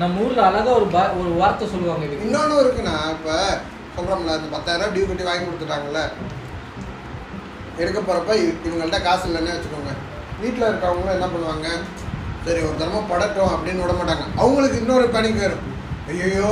நம்ம 0.00 0.22
ஊர்ல 0.24 0.42
அழகா 0.48 0.70
ஒரு 0.78 0.86
ஒரு 1.20 1.32
வார்த்தை 1.42 1.66
சொல்லுவாங்க 1.74 2.06
இதுக்கு. 2.06 2.26
இன்னொன்னு 2.28 2.62
இருக்குண்ணா 2.62 2.96
இப்ப 3.16 3.30
சொல்றோம்ல 3.96 4.36
இந்த 4.38 4.48
பத்தாயிரம் 4.54 4.94
டியூ 4.94 5.04
கட்டி 5.08 5.28
வாங்கி 5.28 5.44
கொடுத்துட்டாங்கல்ல. 5.46 6.02
எடுக்க 7.78 8.00
போறப்ப 8.00 8.32
இ- 8.36 8.56
இவங்கள்ட்ட 8.64 9.02
காசு 9.02 9.28
இல்லைன்னு 9.28 9.54
வச்சுக்கோங்க. 9.54 9.92
வீட்டில் 10.40 10.68
இருக்கவங்களும் 10.68 11.16
என்ன 11.18 11.26
பண்ணுவாங்க? 11.26 11.68
சரி 12.44 12.60
ஒரு 12.60 12.76
தரமா 12.78 13.00
படட்டும் 13.08 13.52
அப்படின்னு 13.54 13.82
விட 13.82 13.92
மாட்டாங்க. 13.92 14.24
அவங்களுக்கு 14.36 14.80
இன்னொரு 14.80 15.08
பணிக்கு 15.08 15.40
வரும் 15.40 15.64
ஐயோ 16.08 16.50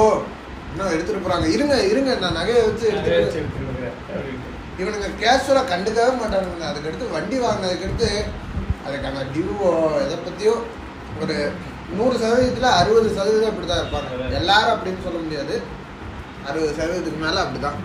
இன்னும் 0.70 0.92
எடுத்துட்டு 0.92 1.28
போறாங்க. 1.28 1.46
இருங்க 1.46 1.74
இருங்க 1.82 2.14
நான் 2.14 2.38
நகையை 2.38 2.62
வச்சு 2.64 2.86
அப்படின்ட்டு. 2.92 3.42
இவனுங்க 4.78 5.08
கேஷுவலாக 5.20 5.70
கண்டுக்கவே 5.70 6.12
மாட்டானுங்க. 6.16 6.66
அதுக்கடுத்து 6.70 7.10
வண்டி 7.10 7.38
வாங்கினதுக்கடுத்து 7.38 8.10
அதுக்கான 8.86 9.24
டியூவோ 9.32 9.70
எதை 10.00 10.16
பற்றியோ 10.18 10.54
ஒரு 11.20 11.34
நூறு 11.90 12.18
சதவீதத்தில் 12.18 12.76
அறுபது 12.78 13.08
சதவீதம் 13.10 13.48
இப்படி 13.48 13.66
தான் 13.66 13.82
இருப்பாங்க 13.82 14.10
எல்லாரும் 14.34 14.74
அப்படின்னு 14.74 15.04
சொல்ல 15.04 15.18
முடியாது. 15.18 15.54
அறுபது 16.46 16.72
சதவீதத்துக்கு 16.72 17.18
மேலே 17.18 17.36
அப்படி 17.36 17.60
தான் 17.60 17.78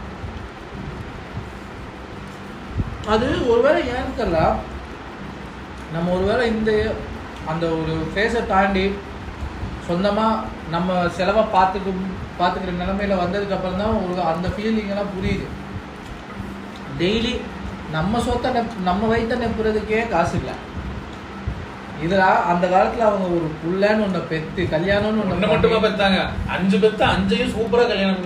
அது 3.13 3.27
ஒருவேளை 3.51 3.81
ஏன்னு 3.95 4.17
தெரியல. 4.19 4.39
நம்ம 5.93 6.07
ஒருவேளை 6.15 6.43
இந்த 6.53 6.71
அந்த 7.51 7.65
ஒரு 7.79 7.93
ஃபேஸை 8.13 8.41
தாண்டி 8.53 8.85
சொந்தமாக 9.87 10.45
நம்ம 10.73 10.95
செலவை 11.17 11.43
பார்த்துக்கு 11.53 11.91
பார்த்துக்கிற 12.39 12.73
நிலமையில 12.79 13.19
வந்ததுக்கு 13.21 13.55
அப்புறம் 13.57 13.81
தான் 13.83 14.01
ஒரு 14.05 14.21
அந்த 14.31 14.47
ஃபீலிங் 14.55 14.91
எல்லாம் 14.93 15.13
புரியுது. 15.15 15.45
டெய்லி 17.01 17.33
நம்ம 17.95 18.19
சொத்தை 18.25 18.49
நெப் 18.55 18.73
நம்ம 18.89 19.07
வயிற்ற 19.11 19.35
நெப்புறதுக்கே 19.43 20.01
காசு 20.13 20.35
இல்லை. 20.39 20.55
இதுல 22.05 22.23
அந்த 22.51 22.65
காலத்துல 22.73 23.05
அவங்க 23.09 23.27
ஒரு 23.37 23.47
புள்ளன்னு 23.61 24.05
ஒண்ண 24.07 24.19
பெத்து 24.31 24.63
கல்யாணம்னு 24.73 25.23
ஒண்ணு 25.35 25.51
மட்டுமா 25.53 25.77
பெத்தாங்க? 25.85 26.19
அஞ்சு 26.55 26.77
பெத்து 26.83 27.03
அஞ்சையும் 27.13 27.53
சூப்பரா 27.55 27.85
கல்யாணம் 27.91 28.25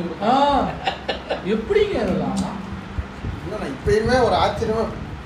எப்படிங்க 1.53 1.95
இதெல்லாம்? 2.05 2.41
நான் 3.61 3.75
இப்பயுமே 3.75 4.23
ஒரு 4.25 4.35
ஆச்சரியமா 4.35 4.83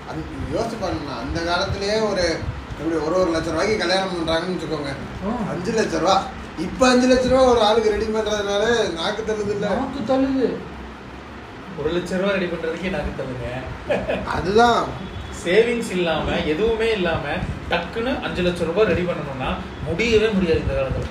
அந்~ 0.10 0.56
யோசிச்சு 0.56 0.76
பாருங்க 0.82 1.12
அந்த 1.22 1.40
காலத்திலேயே 1.42 2.00
ஒரு 2.00 2.38
இப்படி 2.80 3.06
ஒரு 3.06 3.20
ஒரு 3.20 3.40
லட்ச 3.40 3.50
ரூபாய்க்கு 3.50 3.78
கல்யாணம் 3.78 4.10
பண்றாங்கன்னு 4.10 4.58
வச்சுக்கோங்க. 4.58 4.92
அஞ்சு 5.50 5.72
லட்ச 5.72 6.00
ரூபா. 6.00 6.24
இப்ப 6.60 6.90
அஞ்சு 6.90 7.08
லட்ச 7.08 7.28
ரூபா 7.28 7.42
ஒரு 7.42 7.62
ஆளுக்கு 7.62 7.90
ரெடி 7.90 8.06
பண்றதுனால 8.06 8.94
நாக்கு 8.94 9.24
தள்ளுது 9.28 9.50
இல்ல. 9.50 9.68
நாக்கு 9.68 10.14
தள்ளுது. 10.14 10.48
ஒரு 11.80 11.92
லட்ச 11.92 12.18
ரூபா 12.18 12.32
ரெடி 12.32 12.46
பண்றதுக்கே 12.46 12.90
நாக்கு 12.90 13.24
தள்ளுங்க. 13.24 13.48
அதுதான். 14.28 14.86
சேவிங்ஸ் 15.44 15.92
இல்லாம 15.92 16.40
எதுவுமே 16.40 16.92
இல்லாம 16.92 17.20
டக்குன்னு 17.70 18.22
அஞ்சு 18.22 18.42
லட்சம் 18.42 18.68
ரூபாய் 18.68 18.86
ரெடி 18.86 19.02
பண்ணணும்னா 19.02 19.54
முடியவே 19.86 20.28
முடியாது 20.28 20.60
இந்த 20.60 20.74
காலத்துல. 20.74 21.04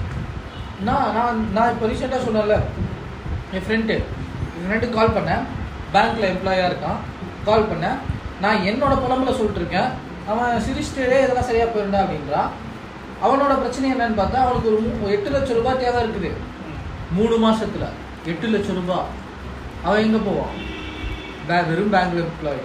நான் 0.81 1.13
நான் 1.13 1.53
நான் 1.53 1.71
இப்போ 1.71 1.87
ரீசெண்டாக 1.87 2.21
சொன்னேன்ல 2.21 2.61
என் 3.53 3.63
ஃப்ரெண்டு 3.69 3.89
என் 3.89 4.67
ஃப்ரெண்டுக்கு 4.71 4.91
கால் 4.91 5.09
பண்ணேன். 5.09 5.45
பேங்க்கில் 5.95 6.35
எம்ப்ளாயாக 6.35 6.71
இருக்கான். 6.71 7.01
கால் 7.49 7.71
பண்ணேன் 7.71 7.99
நான் 8.43 8.65
என்னோட 8.71 8.95
புலம்புல 9.03 9.33
சொல்லிட்டு 9.39 9.63
இருக்கேன் 9.63 9.91
அவன் 10.31 10.63
சிரிச்சிட்டு 10.67 11.03
இதெல்லாம் 11.25 11.49
சரியாக 11.51 11.69
போயிருந்தா 11.73 12.03
அப்படின்றான் 12.05 12.51
அவனோட 13.25 13.53
பிரச்சனை 13.63 13.87
என்னன்னு 13.95 14.21
பார்த்தா 14.21 14.45
அவனுக்கு 14.45 14.71
ஒரு 15.05 15.13
எட்டு 15.17 15.29
லட்சம் 15.35 15.59
ரூபாய் 15.59 15.83
தேவை 15.83 16.01
இருக்குது. 16.05 16.31
மூணு 17.17 17.35
மாசத்துல 17.45 17.85
எட்டு 18.33 18.47
லட்சம் 18.55 18.79
ரூபாய். 18.81 19.11
அவன் 19.87 20.03
எங்கே 20.07 20.21
போவான்? 20.29 20.55
வெறும் 21.71 21.93
பேங்க்ல 21.95 22.25
எம்ப்ளாயி 22.27 22.63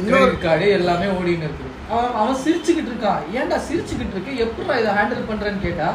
இன்னொரு 0.00 0.34
கார்டு 0.44 0.66
எல்லாமே 0.78 1.06
ஓடின்னு 1.18 1.46
இருக்குது 1.48 1.76
அவன் 1.92 2.14
அவன் 2.20 2.40
சிரிச்சுக்கிட்டு 2.44 2.90
இருக்கான். 2.92 3.22
ஏன்டா 3.38 3.56
சிரிச்சுக்கிட்டு 3.68 4.14
இருக்கு? 4.16 4.32
எப்படிடா 4.44 4.76
இதை 4.80 4.92
ஹேண்டில் 4.98 5.28
பண்றேன்னு 5.30 5.64
கேட்டா 5.66 5.88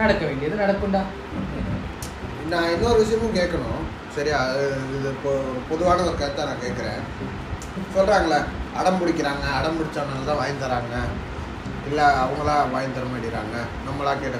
நடக்க 0.00 0.22
வேண்டியது 0.28 0.62
நடக்கும்டா. 0.62 1.02
நான் 2.52 2.70
இன்னொரு 2.74 2.98
விஷயமும் 3.02 3.36
கேட்கணும். 3.38 3.82
சரியா? 4.16 4.38
அது 4.50 4.64
இது 4.98 5.10
பொதுவான 5.70 6.04
ஒரு 6.08 6.16
கருத்தை 6.20 6.44
நான் 6.48 6.62
கேட்குறேன் 6.64 7.02
சொல்கிறாங்களே 7.94 8.38
அடம் 8.78 9.00
பிடிக்கிறாங்க 9.00 9.44
அடம் 9.58 9.76
பிடிச்சவனால 9.78 10.28
தான் 10.28 10.40
வாங்கி 10.40 10.56
தராங்க. 10.62 10.96
இல்லை 11.88 12.06
அவங்களா 12.22 12.54
வாங்கி 12.74 12.90
தர 12.96 13.06
மாட்டேறாங்க 13.12 13.56
நம்மளா 13.86 14.12
கேட்ட 14.22 14.38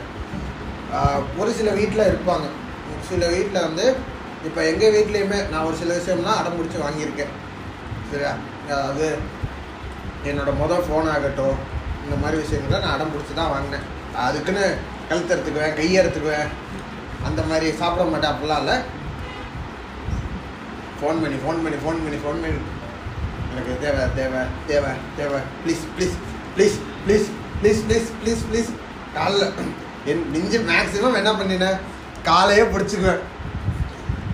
ஒரு 1.41 1.51
சில 1.59 1.69
வீட்டில் 1.79 2.09
இருப்பாங்க. 2.11 2.47
ஒரு 2.91 3.03
சில 3.11 3.23
வீட்டில் 3.35 3.67
வந்து 3.69 3.87
இப்போ 4.49 4.61
எங்கள் 4.71 4.95
வீட்லேயுமே 4.97 5.39
நான் 5.53 5.67
ஒரு 5.69 5.77
சில 5.81 5.91
விஷயம்லாம் 5.99 6.39
அடம் 6.41 6.57
பிடிச்சி 6.59 6.79
வாங்கியிருக்கேன். 6.85 7.33
சரியா? 8.11 8.33
அதாவது 8.73 9.07
என்னோடய 10.31 10.61
மொதல் 10.63 10.87
ஃபோன் 10.87 11.11
ஆகட்டும் 11.15 11.59
இந்த 12.05 12.17
மாதிரி 12.23 12.37
விஷயங்கள 12.43 12.79
நான் 12.85 12.95
அடம் 12.97 13.13
பிடிச்சி 13.15 13.35
தான் 13.41 13.53
வாங்கினேன். 13.55 13.87
அதுக்குன்னு 14.27 14.65
கழுத்து 15.09 15.35
எடுத்துக்குவேன் 15.35 15.99
எடுத்துக்குவேன். 16.03 16.49
அந்த 17.29 17.41
மாதிரி 17.51 17.69
சாப்பிட 17.81 18.05
மாட்டேன் 18.13 18.33
அப்படிலாம் 18.33 18.63
இல்லை. 18.65 18.77
ஃபோன் 21.01 21.21
பண்ணி 21.23 21.39
ஃபோன் 21.43 21.63
பண்ணி 21.65 21.79
ஃபோன் 21.83 22.01
பண்ணி 22.05 22.19
ஃபோன் 22.25 22.41
பண்ணி 22.43 22.61
எனக்கு 23.53 23.75
தேவை 23.85 24.05
தேவை 24.19 24.43
தேவை 24.71 24.93
தேவை 25.19 25.41
please 25.63 25.85
please 25.97 26.17
please 26.55 26.77
please 27.05 27.29
please 27.61 27.81
please 27.89 28.11
please 28.21 28.43
please 28.49 28.71
காலைல 29.17 29.47
என் 30.11 30.25
மிஞ்சி 30.35 30.59
மேக்ஸிமம் 30.71 31.19
என்ன 31.21 31.31
பண்ணினேன் 31.41 31.79
காலையே 32.29 32.65
பிடிச்சிக்குவேன் 32.75 33.23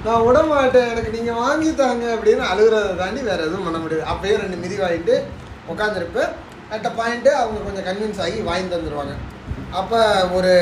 நான் 0.06 0.24
விட 0.26 0.38
மாட்டேன் 0.50 0.88
எனக்கு 0.92 1.10
நீங்கள் 1.16 1.38
வாங்கி 1.42 1.70
தாங்க 1.74 2.04
அப்படின்னு 2.14 2.44
அழுகிறத 2.50 2.96
தாண்டி 2.98 3.20
வேறு 3.28 3.46
எதுவும் 3.46 3.66
பண்ண 3.66 3.78
முடியாது. 3.84 4.04
அப்பயும் 4.12 4.42
ரெண்டு 4.42 4.58
மிதி 4.62 4.76
வாங்கிட்டு 4.82 5.14
உட்காந்துருப்பேன் 5.72 6.32
அட் 6.74 6.88
பாயிண்ட்டு 6.98 7.30
அவங்க 7.40 7.62
கொஞ்சம் 7.66 7.86
கன்வின்ஸ் 7.88 8.20
ஆகி 8.24 8.38
வாங்கி 8.48 8.68
தந்துடுவாங்க 8.74 9.14
அப்போ 9.80 10.00
ஒரு 10.36 10.52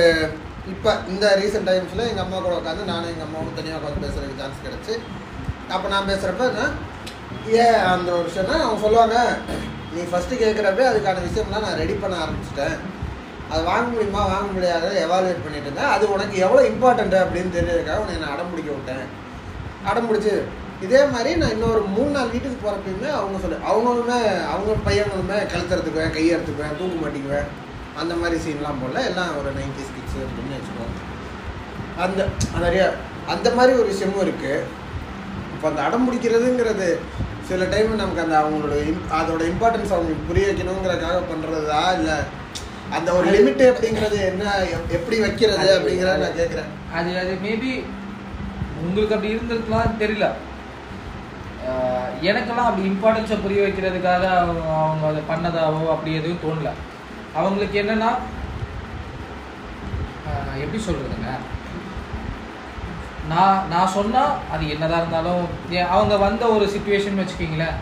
இப்போ 0.72 0.90
இந்த 1.12 1.24
ரீசெண்ட் 1.40 1.68
டைம்ஸில் 1.70 2.08
எங்கள் 2.10 2.24
அம்மா 2.24 2.38
கூட 2.38 2.54
உட்காந்து 2.60 2.90
நானும் 2.92 3.10
எங்கள் 3.12 3.26
அம்மாவும் 3.28 3.58
தனியாக 3.58 3.80
உட்காந்து 3.80 4.04
பேசுகிறதுக்கு 4.04 4.42
சான்ஸ் 4.42 4.64
கிடச்சி. 4.66 4.94
அப்போ 5.74 5.86
நான் 5.94 6.08
பேசுகிறப்ப 6.10 6.46
நான் 6.58 6.74
ஏன் 7.64 7.78
அந்த 7.92 8.08
ஒரு 8.16 8.24
விஷயம்னா 8.30 8.56
அவங்க 8.64 8.80
சொல்லுவாங்க 8.86 9.16
நீ 9.94 10.02
ஃபஸ்ட்டு 10.10 10.40
கேட்குறப்ப 10.42 10.82
அதுக்கான 10.90 11.22
விஷயம்லாம் 11.28 11.66
நான் 11.66 11.80
ரெடி 11.82 11.94
பண்ண 12.02 12.16
ஆரம்பிச்சிட்டேன். 12.24 12.76
அது 13.52 13.62
வாங்க 13.70 13.86
முடியுமா 13.92 14.20
வாங்க 14.32 14.48
முடியாத 14.56 14.86
எவாலுவேட் 15.04 15.44
பண்ணிட்டு 15.44 15.68
இருந்தேன். 15.68 15.92
அது 15.94 16.04
உனக்கு 16.14 16.36
எவ்வளோ 16.44 16.60
இம்பார்ட்டண்ட்டு 16.72 17.18
அப்படின்னு 17.22 17.54
தெரிஞ்சதுக்காக 17.56 18.02
உன்னை 18.02 18.18
நான் 18.22 18.34
அடம் 18.34 18.50
பிடிக்க 18.52 18.70
விட்டேன். 18.76 19.06
அடம் 19.90 20.08
பிடிச்சி 20.10 20.32
இதே 20.86 21.00
மாதிரி 21.14 21.30
நான் 21.40 21.52
இன்னொரு 21.54 21.80
மூணு 21.96 22.10
நாள் 22.14 22.32
வீட்டுக்கு 22.34 22.56
போகிறப்பயுமே 22.62 23.10
அவங்க 23.18 23.36
சொல்லு 23.42 23.58
அவங்களுமே 23.70 24.18
அவங்க 24.52 24.72
பையனுமே 24.86 25.38
கழுத்துறதுக்குவேன் 25.52 26.14
கையெடுத்துக்குவேன் 26.16 26.78
தூக்க 26.80 26.96
மாட்டிக்குவேன். 27.02 27.48
அந்த 28.00 28.14
மாதிரி 28.20 28.36
சீன்லாம் 28.44 28.80
போடல. 28.82 29.04
எல்லாம் 29.10 29.36
ஒரு 29.40 29.50
நைன்டி 29.58 29.82
ஸ்கிட்ஸு 29.88 30.20
அப்படின்னு 30.26 30.56
வச்சுக்கோங்க. 30.58 31.00
அந்த 32.04 32.20
நிறைய 32.64 32.84
அந்த 33.34 33.48
மாதிரி 33.58 33.72
ஒரு 33.80 33.88
விஷயமும் 33.92 34.24
இருக்குது 34.26 34.80
இப்போ 35.62 35.74
அந்த 35.74 35.82
அடம் 35.82 36.06
பிடிக்கிறதுங்கிறது 36.08 36.86
சில 37.48 37.64
டைம் 37.64 37.96
நமக்கு 37.96 38.20
அந்த 38.20 38.40
அவங்களோட 38.40 38.74
im- 38.82 39.04
அதோட 39.10 39.42
இம்பார்ட்டன்ஸ் 39.42 39.92
அவங்களுக்கு 39.92 40.26
புரிய 40.26 40.46
வைக்கணுங்கிறதுக்காக 40.46 41.22
பண்ணுறதா 41.30 41.94
இல்லை? 41.94 42.16
அந்த 42.90 43.14
ஒரு 43.14 43.26
லிமிட் 43.30 43.62
அப்படிங்கிறது 43.68 44.24
என்ன 44.24 44.54
எப்- 44.66 44.90
எப்படி 44.90 45.20
வைக்கிறது 45.20 45.78
அப்படிங்கிறத 45.78 46.16
நான் 46.16 46.38
கேட்குறேன் 46.38 46.70
அது 46.92 47.18
அது 47.18 47.38
மேபி 47.42 47.70
உங்களுக்கு 48.80 49.14
அப்படி 49.14 49.34
இருந்திருக்கலாம் 49.34 49.98
தெரியல. 49.98 50.28
எனக்கெல்லாம் 52.22 52.68
அப்படி 52.68 52.88
இம்பார்ட்டன்ஸை 52.88 53.42
புரிய 53.42 53.62
வைக்கிறதுக்காக 53.62 54.24
அவங்க 54.38 54.64
அவங்க 54.78 55.06
அதை 55.06 55.22
பண்ணதாவோ 55.28 55.90
அப்படி 55.90 56.14
எதுவும் 56.14 56.42
தோணல. 56.44 56.70
அவங்களுக்கு 57.34 57.82
என்னன்னா 57.82 58.10
எப்படி 60.60 60.82
சொல்றதுங்க? 60.82 61.30
நான் 63.30 63.58
நான் 63.72 63.92
சொன்னால் 63.96 64.32
அது 64.52 64.64
என்னதாக 64.74 65.00
இருந்தாலும் 65.02 65.42
அவங்க 65.94 66.14
வந்த 66.26 66.44
ஒரு 66.54 66.64
சுச்சுவேஷன் 66.74 67.20
வச்சுக்கிங்களேன். 67.20 67.76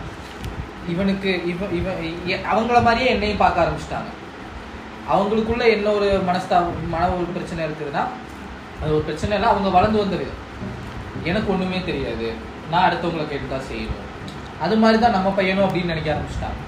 இவனுக்கு 0.93 1.31
இவன் 1.51 1.73
இவன் 1.77 2.45
அவங்கள 2.51 2.77
மாதிரியே 2.87 3.09
என்னையும் 3.13 3.41
பார்க்க 3.43 3.63
ஆரம்பிச்சிட்டாங்க. 3.63 4.09
அவங்களுக்குள்ள 5.13 5.63
என்ன 5.75 5.87
ஒரு 5.99 6.09
மனஸ்தா 6.29 6.57
மன 6.93 7.09
ஒரு 7.19 7.27
பிரச்சனை 7.35 7.61
இருக்குதுன்னா 7.67 8.03
அது 8.81 8.91
ஒரு 8.97 9.03
பிரச்சனை 9.07 9.35
இல்லை 9.37 9.49
அவங்க 9.53 9.69
வளர்ந்து 9.77 10.01
வந்துடுது 10.03 10.35
எனக்கு 11.29 11.51
ஒன்றுமே 11.53 11.79
தெரியாது. 11.89 12.27
நான் 12.71 12.85
அடுத்தவங்களை 12.87 13.25
கேட்டு 13.31 13.47
தான் 13.53 13.67
செய்யணும். 13.71 14.05
அது 14.65 14.75
மாதிரி 14.83 14.97
தான் 15.01 15.17
நம்ம 15.17 15.29
பையனும் 15.39 15.65
அப்படின்னு 15.65 15.93
நினைக்க 15.93 16.13
ஆரம்பிச்சிட்டாங்க 16.13 16.59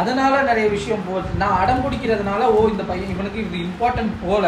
அதனால 0.00 0.34
நிறைய 0.48 0.66
விஷயம் 0.74 1.04
போ 1.06 1.14
நான் 1.40 1.58
அடம் 1.62 1.82
பிடிக்கிறதுனால 1.84 2.42
ஓ 2.56 2.60
இந்த 2.72 2.84
பையன் 2.90 3.12
இவனுக்கு 3.14 3.40
இது 3.46 3.56
இம்பார்ட்டன்ட் 3.66 4.14
போல. 4.24 4.46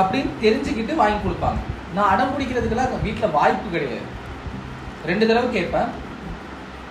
அப்படின்னு 0.00 0.32
தெரிஞ்சுக்கிட்டு 0.44 0.94
வாங்கி 1.00 1.18
கொடுப்பாங்க. 1.22 1.60
நான் 1.96 2.10
அடம் 2.12 2.32
பிடிக்கிறதுக்கெல்லாம் 2.34 3.02
வீட்டில் 3.06 3.34
வாய்ப்பு 3.38 3.66
கிடையாது. 3.74 4.06
ரெண்டு 5.10 5.26
தடவை 5.28 5.48
கேட்பேன். 5.56 5.90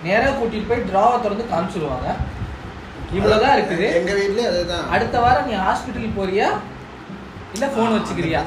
நேராக 0.04 0.34
கூட்டிட்டு 0.38 0.68
போய் 0.68 0.86
டிராவை 0.90 1.16
திறந்து 1.22 1.44
காமிச்சிருவாங்க. 1.52 2.08
இவ்வளவுதான் 3.16 3.56
இருக்குது. 3.56 3.86
எங்க 3.98 4.12
வீட்லயே 4.18 4.46
அதுதான். 4.50 4.86
அடுத்த 4.94 5.16
வாரம் 5.24 5.48
நீ 5.48 5.54
ஹாஸ்பிட்டல் 5.64 6.16
போறியா? 6.18 6.48
இல்ல 7.54 7.66
போன் 7.76 7.94
வச்சுக்கிறியா? 7.96 8.40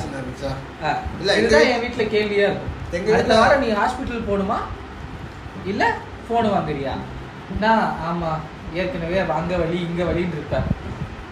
இல்ல, 1.19 1.31
இதுதான் 1.39 1.67
என் 1.71 1.83
வீட்ல 1.83 2.03
கேள்வியா 2.13 2.45
இருக்கும். 2.49 2.71
அடுத்த 3.15 3.35
வாரம் 3.39 3.63
நீ 3.65 3.69
ஹாஸ்பிட்டல் 3.79 4.27
போகணுமா? 4.29 4.57
இல்ல 5.71 5.83
போன் 6.29 6.53
வாங்குறியா? 6.55 6.93
நான் 7.63 7.83
ஆமா 8.09 8.31
ஏற்கனவே 8.81 9.19
அங்க 9.39 9.55
வலி 9.63 9.77
இங்க 9.89 10.03
வலின்னு 10.03 10.37
இருப்பேன். 10.37 10.65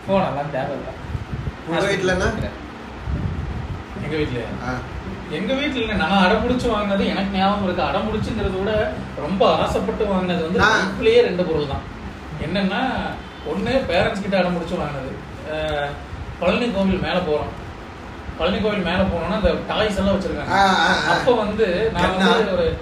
போன் 0.08 0.28
எல்லாம் 0.30 0.54
தேவையில்ல. 0.58 0.92
உங்க 1.68 2.52
எங்க 4.04 4.16
ஆ. 4.66 4.72
எங்க 5.32 5.54
வீட்ல 5.54 5.80
இல்ல 5.80 5.94
நான் 5.94 6.24
அடம் 6.24 6.44
பிடிச்சு 6.44 6.70
வாங்கினது 6.70 7.08
எனக்கு 7.08 7.38
ஞாபகம் 7.38 7.64
இருக்கு. 7.64 7.84
அடம் 7.84 8.08
பிடிச்சுங்கிறத 8.08 8.60
விட 8.60 8.94
ரொம்ப 9.18 9.56
ஆசைப்பட்டு 9.58 10.06
வாங்கினது 10.06 10.44
வந்து 10.44 10.60
நான்- 10.60 10.82
லைஃப்லயே 10.82 11.22
ரெண்டு 11.22 11.44
பொருள் 11.44 11.68
தான். 11.68 11.84
என்னன்னா 12.42 12.82
ஒண்ணு 13.48 13.72
பேரண்ட்ஸ் 13.90 14.22
கிட்ட 14.22 14.38
அடம் 14.38 14.56
பிடிச்சு 14.56 14.78
வாங்கினது. 14.78 15.12
பழனி 16.40 16.72
கோவில் 16.72 17.00
மேல 17.00 17.18
போறோம். 17.20 17.52
பழனி 18.38 18.62
கோவில் 18.62 18.82
மேல 18.82 18.98
போனோம்னா 19.04 19.36
அந்த 19.36 19.54
டாய்ஸ் 19.68 19.98
எல்லாம் 19.98 20.16
வச்சிருக்காங்க. 20.16 20.54
அப்ப 21.10 21.34
வந்து 21.34 21.90
நான். 21.94 22.02
வந்து 22.18 22.54
ஒரு 22.54 22.78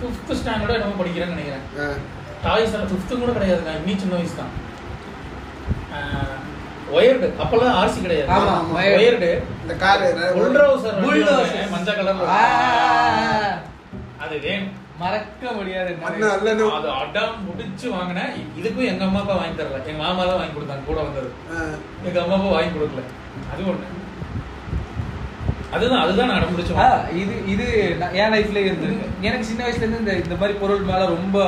ஃபிஃப்த் 0.00 0.36
ஸ்டாண்டர்டோ 0.36 0.72
என்னமோ 0.72 1.02
படிக்கிறேன்னு 1.02 1.34
நினைக்கிறேன். 1.34 1.64
டாய்ஸ் 2.42 2.72
எல்லாம் 2.72 2.88
ஃபிஃப்த்து 2.88 3.18
கூட 3.18 3.32
கிடையாதுங்க 3.32 3.76
இன்னும் 3.76 3.98
சின்ன 3.98 4.14
வயசு 4.14 4.36
தான். 4.36 4.52
ஒயர்டு. 6.92 7.28
அப்பெல்லாம் 7.42 7.76
ஆர்சி 7.78 7.98
கிடையாது. 8.00 8.28
ஆமா. 8.32 8.54
ஒயர்டு. 8.94 9.30
இந்த 9.62 9.74
காரு 9.76 10.08
புல்டோசர் 10.36 10.98
Bulldozer. 11.04 11.62
மஞ்சள் 11.70 11.98
கலர்ல 11.98 12.26
அது 14.20 14.36
வேணும் 14.44 14.74
மறக்க 15.00 15.52
முடியாது. 15.52 15.90
அது 16.76 16.88
அடம் 16.96 17.34
முடிச்சு 17.46 17.86
வாங்கினேன். 17.90 18.30
இதுக்கும் 18.60 18.88
எங்க 18.88 19.04
அம்மா 19.04 19.20
அப்பா 19.20 19.34
வாங்கி 19.34 19.58
தரல. 19.58 19.80
எங்க 19.86 20.02
மாமா 20.02 20.22
தான் 20.24 20.38
வாங்கி 20.38 20.54
கொடுத்தாங்க 20.54 20.84
கூட 20.86 21.00
வந்தது. 21.02 21.28
எங்க 22.06 22.18
அம்மா 22.22 22.36
அப்பா 22.36 22.50
வாங்கி 22.50 22.72
கொடுக்கல. 22.76 23.04
அது 23.52 23.62
ஒண்ணு. 23.72 23.88
அதுதான் 25.72 26.02
அதுதான் 26.02 26.28
நான் 26.28 26.36
அடம் 26.36 26.50
முடிச்சு 26.50 26.74
ஆ, 26.74 26.84
வாங்கினேன். 26.84 27.16
இது 27.20 27.34
இது 27.52 27.64
என் 28.20 28.32
லைஃப்ல 28.34 28.62
இருந்திருக்கு. 28.64 29.06
எனக்கு 29.22 29.44
சின்ன 29.44 29.64
வயசுல 29.64 29.84
இருந்து 29.84 30.02
இந்த 30.02 30.12
இந்த 30.16 30.34
மாதிரி 30.34 30.58
பொருள் 30.58 30.88
மேல 30.90 31.02
ரொம்ப 31.06 31.38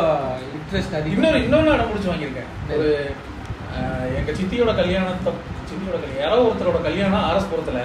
இன்ட்ரெஸ்ட் 0.57 0.97
அதிகம் 0.97 1.16
இன்னொரு 1.16 1.38
இன்னொன்னு 1.38 1.75
அடம் 1.75 1.88
முடிச்சு 1.88 2.12
வாங்கியிருக்கேன். 2.12 2.50
ஒரு 2.75 2.88
அஹ், 3.78 4.16
எங்க 4.16 4.32
சித்தியோட 4.32 4.75
கல்யாணத்தை 4.76 5.32
சித்தியோட 5.68 5.97
கல்யாணம் 6.00 6.20
யாரோ 6.20 6.42
ஒருத்தரோட 6.42 6.82
கல்யாணம் 6.82 7.25
ஆரஸ்புரத்துல. 7.30 7.78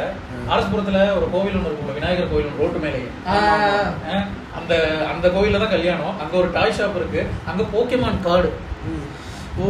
ஆரஸ்புரத்துல 0.50 1.16
ஒரு 1.16 1.28
கோவில் 1.32 1.56
ஒன்று 1.56 1.70
இருக்கும்ல 1.70 1.94
விநாயகர் 1.94 2.30
கோவில் 2.30 2.50
ரோட்டு 2.60 2.80
மேலேயே. 2.80 3.08
அஹ் 4.10 4.26
அந்த 4.58 4.74
அந்த 5.14 5.28
கோவில்ல 5.28 5.60
தான் 5.60 5.70
கல்யாணம். 5.70 6.20
அங்க 6.20 6.38
ஒரு 6.38 6.52
டாய் 6.52 6.74
ஷாப் 6.78 6.96
இருக்கு. 6.96 7.28
அங்க 7.46 7.64
போக்கேமான் 7.64 8.22
கார்டு. 8.24 8.54
ஓ 9.58 9.66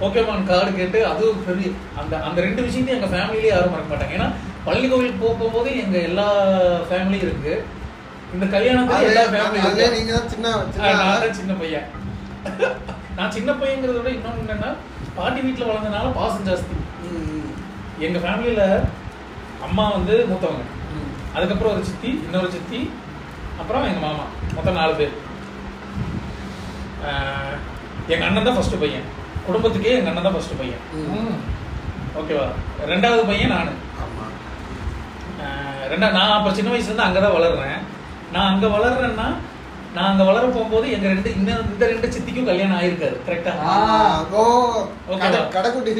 போக்கேமான் 0.00 0.46
கார்டு 0.46 0.74
கேட்டு 0.74 1.06
அது 1.06 1.24
ஒரு 1.28 1.36
பெரிய 1.46 1.68
அந்த 1.98 2.20
அந்த 2.20 2.40
ரெண்டு 2.40 2.62
விஷயத்தையும் 2.62 3.04
எங்க 3.04 3.16
ஃபேமிலியிலே 3.16 3.46
யாரும் 3.46 3.70
மறக்க 3.70 3.94
மாட்டாங்க. 3.94 4.20
ஏன்னா 4.20 4.30
பள்ளி 4.64 4.88
போக 4.88 5.06
போகும்போது 5.30 5.78
எங்க 5.78 5.98
எல்லா 5.98 6.50
ஃபேமிலியும் 6.90 7.22
இருக்கு. 7.22 7.64
இந்த 8.34 8.58
கல்யாணத்துல 8.58 8.88
அதுல- 8.88 9.22
எல்லா 9.22 9.22
ஃபேமிலியும் 9.22 10.26
சின்ன 10.26 10.48
சின்ன 11.32 11.52
பையன். 11.52 11.82
நான் 13.18 13.30
சின்ன 13.30 13.52
பையங்கிறத 13.52 13.98
விட 13.98 14.10
இன்னொன்னு 14.10 14.42
என்னன்னா 14.44 14.70
பாட்டி 15.16 15.40
வீட்டுல 15.40 15.68
வளர்ந்தனால 15.68 16.12
பாசம் 16.12 16.46
ஜாஸ்தி. 16.46 16.74
ம், 17.06 17.24
ம். 17.32 17.48
எங்க 18.00 18.18
ஃபேமிலியில 18.18 18.64
அம்மா 19.62 19.90
வந்து 19.90 20.26
மூத்தவங்க. 20.28 20.64
அதுக்கப்புறம் 21.34 21.72
ஒரு 21.72 21.84
சித்தி 21.84 22.10
இன்னொரு 22.26 22.50
சித்தி 22.50 22.80
அப்புறம் 23.60 23.84
எங்க 23.84 24.00
மாமா. 24.00 24.24
மொத்தம் 24.54 24.74
நாலு 24.74 24.94
பேர். 24.94 25.14
ஆஹ் 27.08 27.56
எங்க 28.08 28.24
அண்ணன் 28.24 28.44
தான் 28.44 28.54
ஃபர்ஸ்ட் 28.54 28.80
பையன். 28.80 29.06
குடும்பத்துக்கே 29.46 29.96
எங்க 29.96 30.08
அண்ணன் 30.08 30.22
தான் 30.22 30.36
ஃபர்ஸ்ட் 30.36 30.58
பையன். 30.58 30.82
ஓகேவா 32.18 32.46
ரெண்டாவது 32.86 33.24
பையன் 33.26 33.54
நானு. 33.56 33.74
ரெண்டா 35.90 36.08
நான் 36.12 36.32
அப்ப 36.32 36.52
சின்ன 36.52 36.70
வயசுல 36.70 36.90
இருந்து 36.90 37.06
அங்கதான் 37.06 37.36
வளர்றேன். 37.36 37.78
நான் 38.32 38.50
அங்க 38.52 38.66
வளர்றேன்னா 38.68 39.26
நான் 39.96 40.08
அங்க 40.10 40.24
வளர 40.28 40.44
போகும்போது 40.54 40.86
எங்க 40.94 41.06
ரெண்டு 41.12 41.30
இன்னும் 41.38 41.68
இந்த 41.72 41.84
ரெண்டு 41.92 42.08
சித்திக்கும் 42.14 42.48
கல்யாணம் 42.50 42.78
ஆயிருக்காரு 42.78 43.16
கரெக்டா. 43.26 43.52
ஓ 44.38 44.42
கடைக்குட்டி 45.56 45.92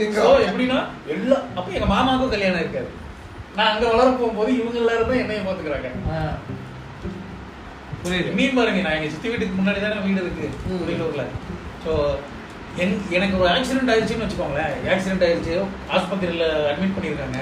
எப்படின்னா 0.49 0.78
எல்லா 1.14 1.37
அப்ப 1.59 1.66
எங்க 1.78 1.88
மாமாவுக்கும் 1.95 2.35
கல்யாணம் 2.35 2.62
இருக்காது 2.64 2.90
நான் 3.59 3.71
அங்க 3.73 3.85
வளர 3.92 4.09
போகும்போது 4.18 4.50
இவங்க 4.59 4.78
எல்லாரும் 4.83 5.11
தான் 5.11 5.23
என்னைய 5.23 5.42
பாத்துக்கிறாங்க. 5.47 5.88
புரியுது. 8.02 8.35
மீன் 8.38 8.57
பாருங்க 8.59 8.83
நான் 8.87 8.97
எங்க 8.99 9.09
சித்தி 9.14 9.30
வீட்டுக்கு 9.30 9.57
முன்னாடி 9.61 9.80
தானே 9.85 10.02
வீடு 10.04 10.21
இருக்கு. 10.25 10.49
புரியலூர்ல 10.83 11.25
ஸோ 11.85 11.92
என் 12.83 12.95
எனக்கு 13.18 13.40
ஒரு 13.40 13.49
ஆக்சிடென்ட் 13.54 13.90
ஆயிடுச்சுன்னு 13.92 14.26
வச்சுக்கோங்களேன். 14.26 14.75
ஆக்சிடென்ட் 14.95 15.25
ஆயிடுச்சு 15.28 15.54
ஆஸ்பத்திரியில 15.97 16.45
அட்மிட் 16.71 16.95
பண்ணியிருக்காங்க. 16.97 17.40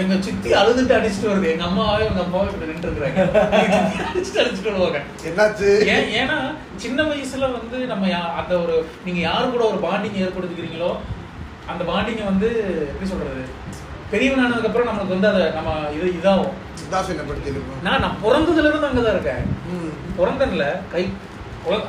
எங்க 0.00 0.14
சித்தி 0.26 0.50
அழுதுட்டு 0.60 0.94
அடிச்சுட்டு 0.96 1.30
வருது. 1.30 1.46
எங்க 1.52 1.64
அம்மாவே 1.68 2.02
எங்க 2.08 2.20
அம்மாவே 2.24 2.48
இப்படி 2.50 2.70
நின்று 2.70 2.88
இருக்கிறாங்க 2.90 3.22
அடிச்சுட்டு 4.10 4.40
அடிச்சுட்டு 4.42 4.70
வருவாங்க. 4.70 4.98
என்னாச்சு? 5.28 5.68
ஏன் 5.94 6.08
ஏன்னா 6.20 6.36
சின்ன 6.76 7.02
வயசுல 7.10 7.48
வந்து 7.56 7.78
நம்ம 7.92 8.10
அந்த 8.40 8.52
ஒரு 8.64 8.74
நீங்க 9.06 9.20
யாரு 9.20 9.46
கூட 9.54 9.64
ஒரு 9.70 9.78
பாண்டிங் 9.86 10.20
ஏற்படுத்திக்கிறீங்களோ 10.24 10.90
அந்த 11.72 11.82
பாண்டிங்க 11.90 12.24
வந்து 12.30 12.48
எப்படி 12.90 13.08
சொல்றது? 13.12 13.42
பெரியவன் 14.12 14.42
ஆனதுக்கு 14.44 14.68
அப்புறம் 14.68 14.88
நம்மளுக்கு 14.90 15.16
வந்து 15.16 15.30
அதை 15.32 15.42
நம்ம 15.56 15.72
இது 15.96 16.06
இதாகும். 16.18 16.54
நான் 17.86 18.02
நான் 18.04 18.20
பிறந்ததுல 18.22 18.68
இருந்து 18.70 18.88
அங்கதான் 18.90 19.14
இருக்கேன். 19.16 19.42
பிறந்தன்ல 20.18 20.64
கை 20.94 21.02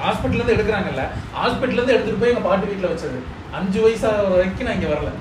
ஹாஸ்பிட்டல்ல 0.06 0.39
இருந்து 0.39 0.56
எடுக்கிறாங்கல்ல 0.58 1.04
ஹாஸ்பிட்டல்ல 1.38 1.80
இருந்து 1.80 1.96
எடுத்துட்டு 1.96 2.22
போய் 2.22 2.34
எங்க 2.34 2.44
பாட்டி 2.48 2.68
வீட்டுல 2.72 2.89
வச்சது. 2.94 3.20
அஞ்சு 3.60 3.80
வயசாக 3.86 4.25
வரைக்கும் 4.34 4.68
நான் 4.68 4.78
இங்க 4.80 4.89
வரல. 4.94 5.12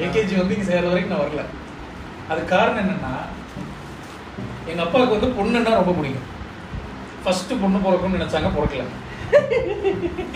எல்கேஜி 0.00 0.34
வந்து 0.40 0.56
இங்க 0.56 0.66
சேர்ற 0.72 0.88
வரைக்கும் 0.92 1.14
நான் 1.14 1.24
வரல. 1.26 1.44
அது 2.28 2.40
காரணம் 2.46 2.82
என்னன்னா 2.82 3.12
எங்க 4.70 4.82
அப்பாவுக்கு 4.82 5.16
வந்து 5.16 5.36
பொண்ணுன்னா 5.36 5.70
ரொம்ப 5.76 5.92
பிடிக்கும். 5.92 6.26
ஃபர்ஸ்ட் 7.22 7.52
பொண்ணு 7.62 7.78
பிறக்கும்னு 7.78 8.18
நினைச்சாங்க 8.18 8.50
பிறக்கல. 8.56 8.84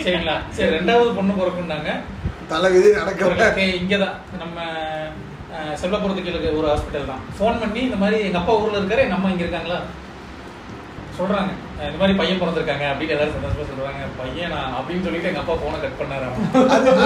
சரிங்களா? 0.03 0.35
சரி 0.55 0.71
ரெண்டாவது 0.75 1.11
பொண்ணு 1.17 1.33
பிறக்கும்னாங்க. 1.33 1.91
தலை 2.49 2.69
விதி 2.73 2.89
நடக்கல 2.95 3.67
இங்கே 3.79 3.97
தான் 3.97 4.15
நம்ம 4.41 4.57
செல்வபுரத்துக்கு 5.81 6.31
கீழே 6.35 6.53
ஒரு 6.59 6.67
ஹாஸ்பிட்டல் 6.69 7.11
தான். 7.11 7.21
ஃபோன் 7.37 7.59
பண்ணி 7.61 7.81
இந்த 7.81 7.97
மாதிரி 7.97 8.17
எங்க 8.27 8.39
அப்பா 8.39 8.53
ஊர்ல 8.55 8.79
இருக்காரு 8.79 9.03
எங்க 9.05 9.17
அம்மா 9.17 9.29
இங்க 9.29 9.45
இருக்காங்களா? 9.45 9.77
சொல்றாங்க. 11.17 11.51
அஹ், 11.73 11.87
இந்த 11.87 11.99
மாதிரி 11.99 12.17
பையன் 12.19 12.41
பிறந்திருக்காங்க 12.41 12.85
அப்படின்னு 12.91 13.15
எல்லாரும் 13.15 13.35
சந்தோஷமா 13.37 13.65
சொல்றாங்க. 13.71 14.03
பையன் 14.19 14.53
நான் 14.55 14.73
அப்படின்னு 14.79 15.05
சொல்லிட்டு 15.07 15.29
எங்க 15.31 15.41
அப்பா 15.43 15.55
போனை 15.55 15.77
கட் 15.79 15.99
பண்ணாரு 15.99 16.27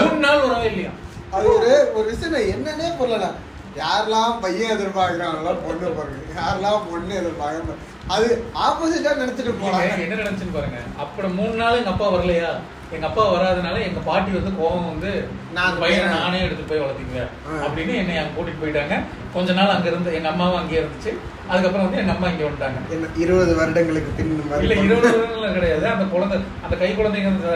மூணு 0.05 0.25
நாள் 0.25 0.43
வரவே 0.45 0.69
இல்லையா? 0.71 0.91
அது 1.33 1.47
ஒரு 1.55 1.69
ஒரு 1.95 2.07
விஷயம். 2.11 2.37
என்னன்னே 2.55 2.89
புரியல 2.99 3.27
யாரெல்லாம் 3.77 4.39
பையன் 4.41 4.73
எதிர்பார்க்கறாங்களோ 4.75 5.53
பொண்ணு 5.65 5.87
பாருங்க. 5.97 6.23
யாரெல்லாம் 6.37 6.87
பொண்ணு 6.91 7.13
எதிர்பார்க்கறாங்க 7.21 7.75
அது 8.15 8.27
ஆப்போசிட்டா 8.65 9.11
நினைச்சிட்டு 9.21 9.53
போறாங்க. 9.63 9.95
என்ன 10.05 10.19
நினைச்சுன்னு 10.21 10.57
பாருங்க 10.57 10.79
அப்படி 11.03 11.29
மூணு 11.39 11.55
நாள் 11.55 11.79
எங்க 11.79 11.89
அப்பா 11.89 12.07
வரலையா? 12.15 12.51
எங்க 12.95 13.05
அப்பா 13.07 13.23
வராதனால 13.31 13.77
எங்க 13.85 13.99
பாட்டி 14.01 14.31
வந்து 14.31 14.51
கோவம் 14.57 14.89
வந்து 14.89 15.09
நான் 15.53 15.79
பையனை 15.79 16.03
போய் 16.03 16.13
நானே 16.17 16.37
எடுத்து 16.41 16.63
போய் 16.63 16.79
வளர்த்திக்குவேன். 16.79 17.31
ஆ. 17.47 17.55
அப்படின்னு 17.65 17.93
என்னை 17.95 18.17
அங்க 18.17 18.31
கூட்டிட்டு 18.35 18.61
போயிட்டாங்க. 18.61 18.95
கொஞ்ச 19.33 19.53
நாள் 19.53 19.69
அங்க 19.69 19.87
இருந்து 19.87 20.13
எங்க 20.13 20.29
அம்மாவும் 20.29 20.59
அங்கே 20.59 20.77
இருந்துச்சு. 20.79 21.11
அதுக்கப்புறம் 21.49 21.85
வந்து 21.85 21.97
எங்க 21.97 22.11
அம்மா 22.11 22.27
இங்க 22.27 22.43
வந்துட்டாங்க. 22.43 22.79
இருபது 23.15 23.53
வருடங்களுக்கு 23.55 24.11
பின் 24.11 24.31
இல்ல. 24.59 24.75
இருபது 24.83 25.11
வருடங்கள் 25.17 25.53
கிடையாது. 25.53 25.85
அந்த 25.87 26.05
குழந்தை 26.05 26.37
அந்த 26.63 26.75
கை 26.75 26.89
குழந்தைங்க 26.93 27.31
அந்த 27.33 27.49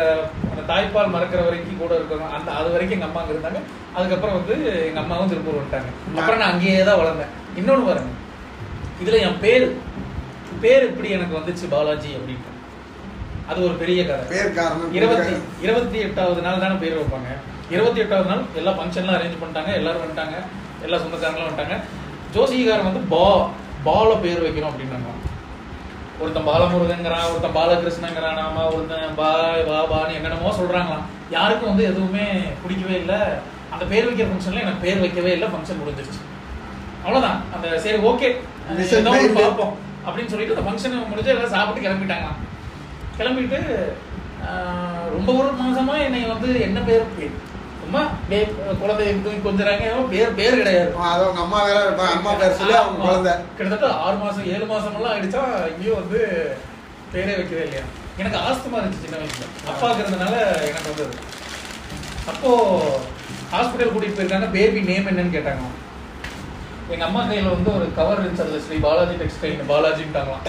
அந்த 0.51 0.61
தாய்ப்பால் 0.67 1.13
மறக்கிற 1.15 1.41
வரைக்கும் 1.41 1.77
கூட 1.77 1.93
இருக்கணும் 1.95 2.33
அந்த 2.33 2.51
அது 2.51 2.69
வரைக்கும் 2.71 2.97
எங்க 2.97 3.09
அம்மா 3.09 3.21
அங்க 3.21 3.33
இருந்தாங்க. 3.33 3.61
அதுக்கப்புறம் 3.95 4.37
வந்து 4.39 4.55
எங்க 4.85 4.99
அம்மாவும் 4.99 5.29
திருப்பூர் 5.29 5.59
வந்துட்டாங்க. 5.59 5.89
அப்புறம் 6.19 6.39
நான் 6.39 6.53
அங்கேயே 6.53 6.83
தான் 6.83 6.99
வளர்ந்தேன். 6.99 7.31
இன்னொன்னு 7.55 7.87
பாருங்க. 7.87 8.11
இதுல 9.01 9.19
என் 9.21 9.39
பேரு 9.39 9.67
பேர் 10.61 10.87
எப்படி 10.87 11.09
எனக்கு 11.09 11.37
வந்துச்சு 11.37 11.65
பாலாஜி 11.69 12.09
அப்படின்னு 12.15 12.49
அது 13.49 13.59
ஒரு 13.67 13.75
பெரிய 13.81 14.01
கதை. 14.09 14.25
பேர் 14.33 14.57
காரணம் 14.59 14.93
இருபத்தி 14.97 15.33
இருபத்தி 15.65 15.97
எட்டாவது 16.07 16.41
நாள் 16.45 16.61
தானே 16.63 16.75
பேர் 16.83 16.99
வைப்பாங்க. 16.99 17.31
இருபத்தி 17.75 17.99
எட்டாவது 18.03 18.29
நாள் 18.31 18.43
எல்லா 18.59 18.71
ஃபங்க்ஷன்லாம் 18.77 19.17
அரேஞ்ச் 19.17 19.41
பண்ணிட்டாங்க 19.41 19.71
எல்லாரும் 19.79 20.03
வந்துட்டாங்க 20.03 20.35
எல்லா 20.85 20.97
சொந்தக்காரங்களும் 21.03 21.49
வந்துட்டாங்க. 21.49 21.77
ஜோசிகாரன் 22.35 22.89
வந்து 22.89 23.03
பா 23.13 23.25
பால 23.87 24.09
பேர் 24.25 24.45
வைக்கணும் 24.45 24.71
அப்படின்னாங்க. 24.71 25.11
ஒருத்தன் 26.21 26.47
பாலமுருகங்கிறான் 26.49 27.29
ஒருத்தன் 27.31 27.55
பாலகிருஷ்ணங்கிறான் 27.59 28.39
நாம 28.41 28.65
ஒருத்தன் 28.73 29.15
பா 29.19 29.29
பாபான்னு 29.69 30.17
என்னென்னமோ 30.17 30.51
சொல்றாங்களாம். 30.59 31.07
யாருக்கும் 31.35 31.71
வந்து 31.71 31.87
எதுவுமே 31.91 32.25
பிடிக்கவே 32.63 32.95
இல்லை. 33.03 33.19
அந்த 33.73 33.83
பேர் 33.91 34.07
வைக்கிற 34.07 34.27
ஃபங்க்ஷன்ல 34.31 34.63
எனக்கு 34.65 34.85
பேர் 34.85 35.03
வைக்கவே 35.05 35.31
இல்லை 35.37 35.47
ஃபங்க்ஷன் 35.53 35.81
முடிஞ்சிருச்சு. 35.81 36.21
அவ்வளவுதான். 37.03 37.39
அந்த 37.55 37.67
சரி 37.85 37.99
ஓகே. 38.11 38.29
பார்ப்போம் 39.39 39.73
அப்படின்னு 40.05 40.31
சொல்லிட்டு 40.33 40.55
அந்த 40.55 40.65
ஃபங்க்ஷன் 40.67 41.09
முடிஞ்சு 41.11 41.33
எல்லாம் 41.33 41.53
சாப்பிட்டு 41.55 41.85
கிளம்பிட்டாங்களாம். 41.87 42.39
கிளம்பிட்டு 43.17 43.59
ரொம்ப 45.11 45.33
ஒரு 45.33 45.51
மாசமா 45.51 45.97
என்னை 45.97 46.23
வந்து 46.23 46.61
என்ன 46.61 46.79
பேர் 46.79 47.09
பே- 47.17 47.31
சும்மா 47.81 48.01
பே- 48.29 48.77
குழந்தை 48.79 49.21
தூக்கி 49.21 49.49
கொஞ்சறாங்க. 49.49 50.07
பேர் 50.09 50.35
பேர் 50.35 50.57
கிடையாது. 50.57 50.95
அது 50.95 51.23
அவங்க 51.23 51.41
அம்மா 51.41 51.63
வேற 51.63 51.89
இருப்பாங்க. 51.89 52.15
அம்மா 52.15 52.33
பேர் 52.33 52.53
சொல்லி 52.53 52.73
அவங்க. 52.73 53.05
குழந்தை. 53.05 53.33
கிட்டத்தட்ட 53.57 53.95
ஆறு 53.95 54.17
மாசம் 54.17 54.45
ஏழு 54.45 54.65
மாசம் 54.65 54.95
எல்லாம் 54.95 55.11
ஆயிடுச்சா 55.11 55.43
இங்கேயும் 55.67 55.99
வந்து 55.99 56.19
பேரே 57.13 57.35
வைக்கவே 57.35 57.61
இல்லையா? 57.61 57.83
எனக்கு 58.17 58.37
ஆஸ்துமா 58.37 58.79
இருந்துச்சு 58.79 59.03
சின்ன 59.03 59.15
வயசுல. 59.15 59.47
அப்பாவுக்கு 59.67 60.03
இருந்தனால 60.03 60.35
எனக்கு 60.61 60.89
வந்தது 60.89 61.15
அப்போ 62.27 62.49
ஹாஸ்பிட்டல் 63.53 63.93
கூட்டிட்டு 63.93 64.17
போயிருக்காங்க. 64.17 64.51
பேபி 64.51 64.81
நேம் 64.81 65.07
என்னன்னு 65.07 65.35
கேட்டாங்க 65.35 65.63
எங்க 66.93 67.03
அம்மா 67.07 67.21
கையில 67.27 67.51
வந்து 67.53 67.69
ஒரு 67.77 67.85
கவர் 67.97 68.19
இருந்துச்சு 68.19 68.43
அதுல 68.45 68.59
ஸ்ரீ 68.65 68.77
பாலாஜி 68.85 69.15
டெக்ஸ்டைல் 69.21 69.69
பாலாஜின்ட்டாங்களாம். 69.71 70.43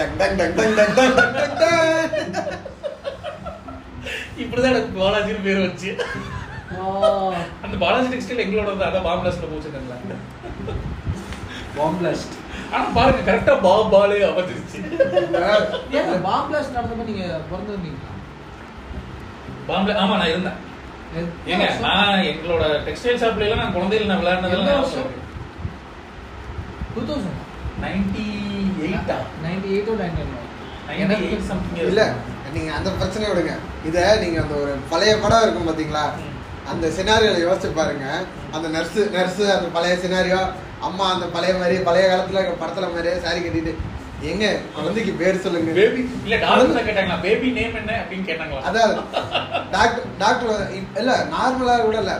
இப்படிதான் 4.43 4.73
எனக்கு 4.73 4.91
பாலாஜின்னு 4.99 5.45
பேர் 5.47 5.65
வச்சு 5.65 5.89
அந்த 7.65 7.75
பாலாஜி 7.83 8.07
டெக்ஸ்டைல் 8.13 8.43
எங்களோட 8.45 8.71
அதான் 8.89 9.07
பாம்பிளாஸ்ட்ல 9.09 9.49
போச்சுருக்காங்களா 9.51 9.99
பாம்பிளாஸ்ட் 11.77 12.35
ஆனா 12.73 12.85
பாருங்க 12.97 13.21
கரெக்டா 13.27 13.53
பாபாலே 13.65 14.17
அமைஞ்சிருச்சு. 14.29 14.79
ஏன் 15.97 16.11
பாம்பிளாஸ்ட் 16.27 16.75
நடந்தப்ப 16.77 17.05
நீங்க 17.09 17.25
பிறந்திருந்தீங்களா? 17.49 18.09
பாம்பிளா 19.69 19.99
ஆமா 20.03 20.15
நான் 20.21 20.31
இருந்தேன். 20.33 20.59
ஏங்க 21.51 21.65
நான் 21.85 22.23
எங்களோட 22.31 22.63
டெக்ஸ்டைல் 22.87 23.19
ஷாப்ல 23.23 23.45
எல்லாம் 23.47 23.61
நான் 23.63 23.75
குழந்தையில 23.77 24.09
நான் 24.11 24.21
விளையாடினதெல்லாம் 24.21 24.87
2000 26.95 27.31
ஆ? 27.31 27.43
நைன்டி 27.83 28.25
எயிட்டா 28.83 29.15
98 29.43 29.89
ஓ 29.89 29.95
99 29.95 30.35
ஓ? 30.35 30.41
நைன்டி 31.11 31.39
சம்திங் 31.47 31.87
இல்ல 31.87 32.03
நீங்க 32.53 32.71
அந்த 32.73 32.89
பிரச்சனையை 32.91 33.29
விடுங்க. 33.31 33.53
இத 33.85 34.17
நீங்க 34.19 34.41
அந்த 34.41 34.55
ஒரு 34.55 34.73
பழைய 34.89 35.19
படம் 35.19 35.41
இருக்கும் 35.41 35.69
பாத்தீங்களா? 35.69 36.03
அந்த 36.67 36.87
சினாரியோல 36.87 37.39
யோசிச்சு 37.39 37.73
பாருங்க. 37.73 38.05
அந்த 38.51 38.67
நர்ஸ் 38.67 38.99
நர்ஸ் 39.11 39.41
அந்த 39.51 39.67
பழைய 39.73 39.95
சினாரியோ 39.95 40.41
அம்மா 40.81 41.13
அந்த 41.13 41.25
பழைய 41.27 41.53
மாதிரி 41.53 41.83
பழைய 41.83 42.05
காலத்துல 42.07 42.41
படத்துல 42.59 42.91
மாதிரியே 42.91 43.19
சாரி 43.19 43.39
கட்டிட்டு 43.39 43.73
எங்க? 44.21 44.45
குழந்தைக்கு 44.75 45.13
பேர் 45.13 45.41
சொல்லுங்க. 45.41 45.71
பேபி 45.71 46.01
இல்ல 46.23 46.35
டாக்டர் 46.37 46.85
கேட்டாங்களா? 46.85 47.21
பேபி 47.21 47.49
நேம் 47.51 47.75
என்ன? 47.75 47.91
அப்படின்னு 48.01 48.27
கேட்டாங்களா? 48.27 48.61
அதான். 48.63 48.93
டாக்டர் 49.71 50.05
டாக்டர் 50.17 50.71
இப்- 50.73 50.97
இல்ல 50.99 51.11
நார்மலா 51.31 51.81
கூட 51.81 51.97
இல்ல. 51.97 52.13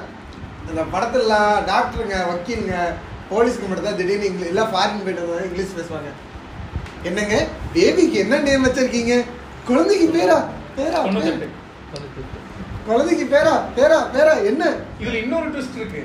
இந்த 0.69 0.81
படத்துல 0.93 1.33
டாக்டருங்க 1.65 2.17
வக்கீலுங்க 2.27 2.75
போலீஸ்க்கு 3.33 3.69
மட்டும் 3.69 3.87
தான் 3.89 3.99
திடீர்னு 3.99 4.29
இங்கிலீஷ் 4.31 4.51
இல்ல 4.53 4.63
ஃபாரின் 4.73 5.03
போயிட்டு 5.05 5.23
வந்தா 5.25 5.45
இங்கிலீஷ் 5.49 5.77
பேசுவாங்க. 5.79 6.11
என்னங்க? 7.09 7.37
பேபிக்கு 7.75 8.17
என்ன 8.25 8.41
நேம் 8.47 8.65
வச்சிருக்கீங்க? 8.65 9.15
குழந்தைக்கு 9.69 10.07
பேரா? 10.17 10.37
பேரா? 10.77 10.99
குழந்தைக்கு 12.87 13.25
பேரா? 13.33 13.53
பேரா? 13.77 13.97
பேரா? 14.13 14.33
என்ன? 14.49 14.63
இதுல 15.01 15.17
இன்னொரு 15.23 15.49
ட்விஸ்ட் 15.53 15.77
இருக்கு. 15.81 16.01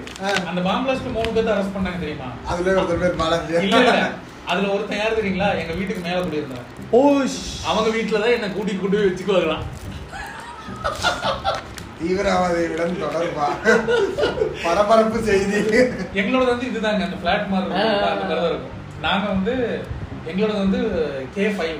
அந்த 0.50 0.60
பாம் 0.66 0.84
பிளாஸ்ட் 0.84 1.14
மூணு 1.16 1.30
பேர்த்த 1.36 1.54
அரெஸ்ட் 1.56 1.76
பண்ணாங்க 1.76 2.00
தெரியுமா? 2.04 2.28
அதுல 2.50 2.74
ஒருத்தர் 2.80 3.02
பேர் 3.04 3.20
பாலாஜி. 3.22 3.54
இல்ல 3.66 3.78
அதுல 4.50 4.68
ஒருத்தன் 4.74 5.00
யாரு 5.02 5.18
தெரியுங்களா? 5.18 5.48
எங்க 5.62 5.72
வீட்டுக்கு 5.78 6.02
மேல 6.04 6.20
குடியிருந்தவன் 6.26 6.68
ஓஷ் 7.00 7.40
அவங்க 7.70 7.88
வீட்டுல 7.96 8.20
தான் 8.24 8.36
என்ன 8.36 8.50
கூட்டி 8.56 8.74
போய் 8.82 9.08
வச்சுக்குவாங்களாம். 9.08 9.64
தீவிரவாதிகளிடம் 12.00 12.98
தொடர்பா 13.00 13.46
பரபரப்பு 14.64 15.18
செய்தி. 15.22 15.58
எங்களோட 16.14 16.44
வந்து 16.46 16.66
இதுதாங்க 16.66 17.02
அந்த 17.02 17.16
பிளாட் 17.16 17.46
மாதிரி 17.46 17.78
இருக்கும் 17.78 18.66
நாங்க 19.00 19.26
வந்து 19.28 19.54
எங்களோட 20.26 20.52
வந்து 20.56 20.80
K 21.34 21.46
five 21.48 21.78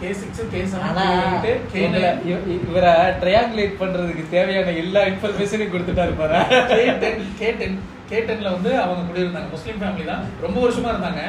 K 0.00 0.12
six 0.12 0.42
K 0.50 0.60
seven 0.64 0.98
K 1.42 1.52
இவங்கள- 1.80 2.18
இவ- 2.26 2.42
இவரை 2.66 2.92
ட்ரையாங்குலேட் 3.20 3.80
பண்றதுக்கு 3.80 4.24
தேவையான 4.30 4.74
எல்லா 4.78 5.00
இன்ஃபர்மேஷனையும் 5.02 5.72
கொடுத்துட்டாரு 5.72 6.12
பாரு. 6.14 6.40
K 6.72 6.84
ten 6.98 7.24
K 7.38 7.48
ten 7.52 7.78
K 8.10 8.20
டென்ல 8.20 8.52
வந்து 8.52 8.70
அவங்க 8.80 9.02
குடியிருந்தாங்க 9.08 9.50
முஸ்லீம் 9.50 9.80
ஃபேமிலி 9.80 10.04
தான். 10.04 10.22
ரொம்ப 10.40 10.58
வருஷமா 10.60 10.92
இருந்தாங்க. 10.92 11.22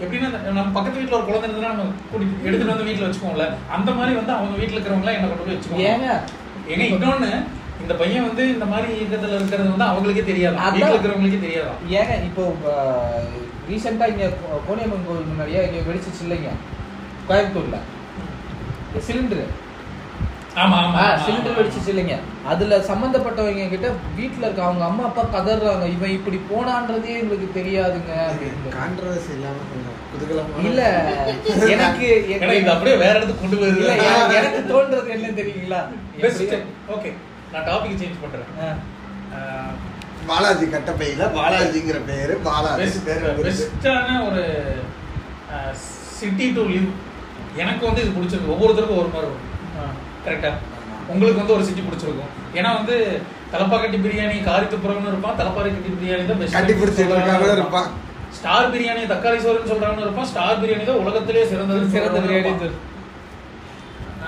எப்படின்னா 0.00 0.28
நம்ம 0.48 0.70
பக்கத்து 0.72 1.00
வீட்ல 1.00 1.16
ஒரு 1.16 1.24
குழந்தை 1.24 1.50
இருந்தா 1.50 1.70
நம்ம 1.72 1.92
கூட்டி 2.10 2.26
எடுத்துட்டு 2.42 2.72
வந்து 2.72 2.88
வீட்ல 2.88 3.06
வச்சுக்கோம்ல 3.06 3.44
அந்த 3.70 3.90
மாதிரி 3.92 4.16
வந்து 4.16 4.32
அவங்க 4.32 4.56
வீட்ல 4.56 4.76
இருக்கிறவங்க 4.76 5.12
என்ன 5.12 5.28
கொண்டு 5.28 5.44
போய் 5.44 5.54
வச்சுக்கோங்க 5.54 6.16
ஏங்க 6.68 6.82
ஏங்க 6.82 6.96
இன்னொன்னு 6.96 7.30
இந்த 7.82 7.94
பையன் 7.94 8.26
வந்து 8.26 8.48
இந்த 8.48 8.64
மாதிரி 8.64 8.92
இயக்கத்துல 8.92 9.34
இருக்கிறது 9.34 9.70
வந்து 9.70 9.84
அவங்களுக்கே 9.84 10.24
தெரியாது. 10.24 10.56
வீட்ல 10.72 10.92
இருக்கிறவங்களுக்கே 10.92 11.40
தெரியாதான் 11.40 11.80
ஏங்க 11.90 12.24
இப்போ 12.24 12.44
ரீசெண்டா 13.68 14.06
இங்க 14.08 14.32
கோ- 14.36 14.60
கோணியம்மன் 14.68 15.06
கோவில் 15.06 15.26
முன்னாடியே 15.26 15.66
இங்க 15.66 15.90
வெடிச்சிச்சு 15.90 16.22
இல்லைங்க? 16.22 16.50
கோயம்புத்தூர்ல. 17.28 17.78
சிலிண்டர். 19.06 19.46
சிலிண்டர் 20.56 21.52
ஆமா. 21.52 21.56
வெடிச்சிச்சு 21.56 21.90
இல்லைங்க. 21.92 22.14
அதுல 22.44 22.76
சம்பந்தப்பட்டவங்க 22.88 23.64
கிட்ட 23.68 23.88
வீட்ல 24.14 24.44
இருக்க 24.44 24.62
அவங்க 24.62 24.84
அம்மா 24.84 25.04
அப்பா 25.04 25.22
கதறாங்க. 25.34 25.86
இவன் 25.88 26.10
இப்படி 26.10 26.38
போனான்றதே 26.50 27.10
எங்களுக்கு 27.18 27.48
தெரியாதுங்க. 27.58 28.12
கான்ட்ரவர்சி 28.76 29.32
இல்லாம 29.34 29.58
இல்ல 30.62 30.80
எனக்கு 31.72 32.06
அப்படியே 32.70 32.96
வேற 32.96 33.14
இடத்துக்கு 33.16 33.40
கொண்டு 33.40 33.56
இல்ல 33.56 33.90
போயிருது 33.94 34.36
எனக்கு- 34.38 34.66
தோன்றது 34.70 35.08
என்ன 35.10 35.32
தெரியுங்களா? 35.40 35.80
ஓகே 36.94 37.10
நான் 37.52 37.66
டாபிக் 37.66 38.00
சேஞ்ச் 38.00 38.22
பண்றேன். 38.22 38.78
பாலாஜி 40.26 40.66
கட்டப்பையில 40.66 41.24
பாலாஜிங்கிற 41.34 41.98
பேரு 42.06 42.36
பாலாஜி. 42.44 42.86
பெஸ்டான 43.40 44.08
ஒரு 44.28 44.44
சிட்டி 46.16 46.48
டு 46.52 46.62
லிவ் 46.68 46.88
எனக்கு 47.56 47.84
வந்து 47.86 48.00
இது 48.02 48.14
பிடிச்சிருக்கு. 48.16 48.54
ஒவ்வொருத்தருக்கும் 48.54 49.02
ஒரு 49.02 49.10
மாதிரி 49.12 49.45
இருக்கும் 50.30 50.52
ஆ. 50.52 50.52
கரெக்டா 50.52 51.06
உங்களுக்கு 51.08 51.40
வந்து 51.40 51.54
ஒரு 51.54 51.64
சிட்டி 51.64 51.80
பிடிச்சிருக்கும். 51.80 52.30
ஏன்னா 52.54 52.74
வந்து 52.74 52.94
தலப்பாக்கட்டி 53.52 53.98
பிரியாணி 54.04 54.36
காரித்துப்புறம்னு 54.44 55.08
இருப்பான். 55.08 55.38
தலப்பாக்கட்டி 55.38 55.98
பிரியாணி 56.00 56.26
தான் 56.26 56.40
இருக்காங்க 56.42 57.52
இருப்பான். 57.52 57.88
ஸ்டார் 58.32 58.70
பிரியாணி 58.70 59.02
தக்காளி 59.06 59.38
சோறுன்னு 59.38 59.70
சொல்றாங்கன்னு 59.72 60.06
இருப்பான். 60.06 60.26
ஸ்டார் 60.26 60.60
பிரியாணி 60.62 60.84
தான் 60.84 60.96
உலகத்திலேயே 60.96 61.46
சிறந்தது 61.46 61.88
சிறந்த 61.88 62.20
பிரியாணி. 62.20 62.70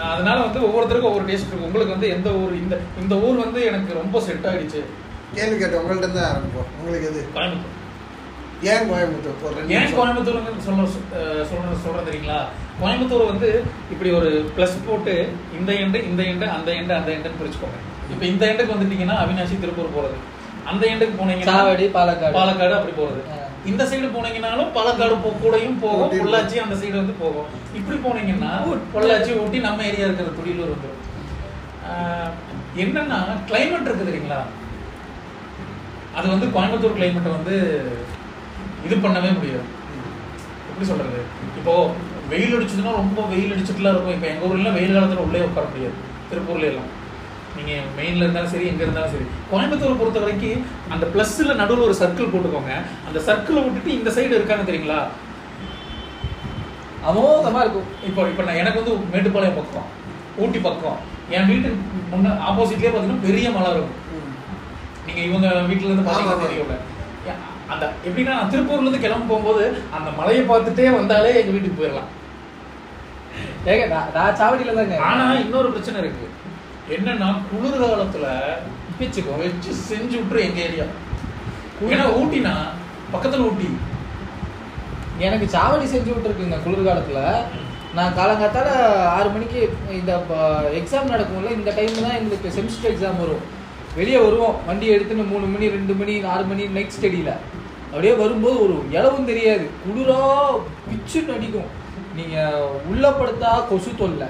அதனால 0.09 0.41
வந்து 0.41 0.61
ஒவ்வொருத்தருக்கும் 0.61 1.11
ஒவ்வொரு 1.11 1.25
டேஸ்ட் 1.25 1.49
இருக்கும். 1.49 1.65
உங்களுக்கு 1.65 1.95
வந்து 1.95 2.09
எந்த 2.09 2.31
ஊர் 2.31 2.55
இந்த 2.55 2.81
இந்த 3.03 3.15
ஊர் 3.15 3.37
வந்து 3.37 3.65
எனக்கு 3.65 3.93
ரொம்ப 3.93 4.21
செட் 4.21 4.47
ஆயிடுச்சு. 4.47 4.81
கேள்வி 5.35 5.59
கேட்டேன். 5.59 5.81
உங்கள்ட்ட 5.81 5.99
இருந்து 5.99 6.21
ஆரம்பிப்போம். 6.21 6.69
உங்களுக்கு 6.79 7.07
எது? 7.07 7.27
கோயம்புத்தூர். 7.35 7.75
ஏன் 8.63 8.91
கோயம்புத்தூர் 8.91 9.69
ஏன். 9.69 9.99
கோயம்புத்தூர் 9.99 10.59
சொல்ல 10.59 10.83
அஹ் 10.83 11.45
சொல்ற 11.45 11.83
சொல்றேன் 11.83 12.07
தெரியுங்களா? 12.09 12.39
கோயம்புத்தூர் 12.83 13.27
வந்து 13.27 13.65
இப்படி 13.91 14.11
ஒரு 14.11 14.53
ப்ளஸ் 14.57 14.87
போட்டு 14.87 15.33
இந்த 15.59 15.73
எண்டு 15.73 16.05
இந்த 16.05 16.23
எண்டு 16.23 16.49
அந்த 16.49 16.73
எண்டு 16.73 16.93
அந்த 16.95 17.13
எண்டுன்னு 17.13 17.41
பிரிச்சுக்கோங்க. 17.43 17.79
இப்போ 18.11 18.27
இந்த 18.27 18.47
எண்டுக்கு 18.47 18.75
வந்துட்டீங்கன்னா 18.75 19.17
அவினாசி 19.19 19.61
திருப்பூர் 19.61 19.97
போறது. 19.97 20.17
அந்த 20.65 20.87
எண்டுக்கு 20.87 21.23
போனீங்கன்னா 21.23 21.45
சாவடி 21.45 21.87
பாலக்காடு. 21.87 22.33
பாலக்காடு 22.33 22.73
அப்படி 22.73 23.03
போறது. 23.03 23.23
இந்த 23.65 23.85
சைடு 23.85 24.11
போனீங்கனாலும் 24.15 24.73
பாலக்காடு 24.75 25.15
போ- 25.25 25.39
கூடயும் 25.43 25.79
போகும். 25.79 26.01
ஊட்டி 26.01 26.17
பொள்ளாச்சி 26.17 26.57
அந்த 26.57 26.75
சைடு 26.75 26.93
வந்து 26.93 27.13
போகும். 27.13 27.47
இப்படி 27.75 27.99
போனீங்கன்னா 27.99 28.53
பொள்ளாச்சி 28.95 29.39
ஊட்டி 29.39 29.59
நம்ம 29.59 29.87
ஏரியா 29.87 30.07
இருக்கிற 30.07 30.29
துடியலூர் 30.29 30.75
வந்துடும் 30.75 30.97
ஆஹ் 31.89 32.31
என்னன்னா 32.77 33.19
கிளைமேட் 33.49 33.83
இருக்கு 33.83 34.13
தெரியுங்களா? 34.13 34.41
அது 36.15 36.29
வந்து 36.29 36.47
கோயம்புத்தூர் 36.47 36.99
கிளைமேட்டை 36.99 37.31
வந்து 37.31 37.57
இது 38.85 38.95
பண்ணவே 38.97 39.35
முடியாது. 39.35 39.67
எப்படி 40.71 40.87
சொல்றது? 40.87 41.21
இப்போ 41.57 41.73
வெயில் 42.29 42.55
அடிச்சதுன்னா 42.57 42.93
ரொம்ப 42.93 43.27
வெயில் 43.27 43.53
அடிச்சுட்டுலாம் 43.53 43.95
இருக்கும். 43.95 44.15
இப்போ 44.15 44.27
எங்க 44.27 44.47
ஊர்ல 44.47 44.71
வெயில் 44.71 44.97
காலத்துல 44.97 45.17
உள்ளே 45.17 45.41
உட்கார 45.41 45.67
முடியாது. 45.67 45.97
திருப்பூர்ல 46.31 46.65
எல்லாம் 46.65 46.91
நீங்க 47.57 47.73
மெயின்ல 47.97 48.25
இருந்தாலும் 48.25 48.51
சரி 48.51 48.67
எங்க 48.67 48.83
இருந்தாலும் 48.83 49.11
சரி. 49.11 49.25
கோயம்புத்தூர் 49.51 49.99
பொறுத்த 49.99 50.19
வரைக்கும் 50.21 50.61
அந்த 50.91 51.07
பிளஸ்ல 51.07 51.55
நடுவுல 51.55 51.81
ஒரு 51.81 51.95
சர்க்கிள் 51.95 52.33
போட்டுக்கோங்க. 52.33 52.75
அந்த 53.07 53.19
சர்க்கிளை 53.19 53.65
விட்டுட்டு 53.65 53.93
இந்த 53.93 54.11
சைடு 54.11 54.35
இருக்காங்க 54.35 54.65
தெரியுங்களா? 54.65 55.01
அமோகமா 57.07 57.61
இருக்கும். 57.61 57.89
இப்போ 58.07 58.29
இப்போ 58.29 58.43
நான் 58.43 58.55
எனக்கு 58.55 58.81
வந்து 58.83 58.95
மேட்டுப்பாளையம் 59.13 59.55
பக்கம் 59.55 59.89
ஊட்டி 60.39 60.59
பக்கம். 60.59 60.99
என் 61.31 61.47
வீட்டுக்கு 61.47 61.79
முன்ன 62.13 62.35
ஆப்போசிட்லயே 62.49 62.91
பார்த்தீங்கன்னா 62.91 63.27
பெரிய 63.27 63.51
மலை 63.51 63.71
இருக்கும். 63.71 63.97
ம். 64.13 64.31
நீங்க 65.07 65.21
இவங்க 65.21 65.49
வீட்டுல 65.71 65.87
இருந்து 65.87 66.03
ஆமா, 66.03 66.11
ஆமா. 66.11 66.21
பாத்தீங்கன்னா 66.21 66.49
தெரியும்ல. 66.49 66.77
அந்த 67.73 67.85
எப்படின்னா 68.07 68.35
நான் 68.37 68.53
திருப்பூர்ல 68.53 68.85
இருந்து 68.85 69.05
கிளம்ப 69.05 69.29
போகும்போது 69.31 69.65
அந்த 69.97 70.09
மலையை 70.19 70.43
பார்த்துட்டே 70.51 70.87
வந்தாலே 70.99 71.33
எங்க 71.41 71.53
வீட்டுக்கு 71.55 71.81
போயிடலாம். 71.81 72.09
ஏங்க 73.71 73.85
நான் 74.17 74.39
சாவடியில 74.41 74.75
தாங்க 74.79 74.99
ஆனா 75.09 75.25
இன்னொரு 75.45 75.69
பிரச்சனை 75.75 75.99
இருக்கு. 76.03 76.27
என்னன்னா 76.97 77.29
குளிர் 77.51 77.83
காலத்துல 77.83 78.27
பிச்சுக்கோ 78.99 79.35
வச்சு 79.43 79.73
செஞ்சு 79.89 80.17
விட்டுரு 80.19 80.47
எங்க 80.47 80.61
ஏரியா. 80.69 80.87
ஏன்னா 81.95 82.07
ஊட்டினா 82.21 82.55
பக்கத்துல 83.13 83.47
ஊட்டி. 83.49 83.69
எனக்கு 85.27 85.47
சாவடி 85.57 85.87
செஞ்சு 85.93 86.11
விட்டுருக்குங்க 86.15 86.59
குளிர்காலத்துல. 86.65 87.21
நான் 87.99 88.17
காலங்காத்தால 88.19 88.71
ஆறு 89.19 89.29
மணிக்கு 89.35 89.61
இந்த 89.99 90.13
எக்ஸாம் 90.81 91.13
நடக்கும்ல 91.13 91.53
இந்த 91.59 91.71
டைம் 91.79 92.03
தான் 92.07 92.19
எங்களுக்கு 92.21 92.55
செமிஸ்டர் 92.57 92.93
எக்ஸாம் 92.95 93.23
வரும். 93.23 93.45
வெளியே 93.99 94.19
வருவோம் 94.25 94.59
வண்டி 94.67 94.87
எடுத்துன்னு 94.95 95.25
மூணு 95.31 95.47
மணி 95.53 95.69
ரெண்டு 95.77 95.95
மணி 96.01 96.15
ஆறு 96.33 96.45
மணி 96.51 96.65
நைட் 96.75 96.95
ஸ்டடியில் 96.97 97.33
அப்படியே 97.91 98.15
வரும்போது 98.23 98.57
ஒரு 98.65 98.77
இளவும் 98.97 99.29
தெரியாது. 99.31 99.67
குளிரா 99.85 100.21
பிச்சுன்னு 100.89 101.35
அடிக்கும் 101.37 101.71
நீங்கள் 102.19 102.67
உள்ள 102.91 103.05
படுத்தா 103.19 103.53
கொசு 103.69 103.91
தொல்லை 104.01 104.29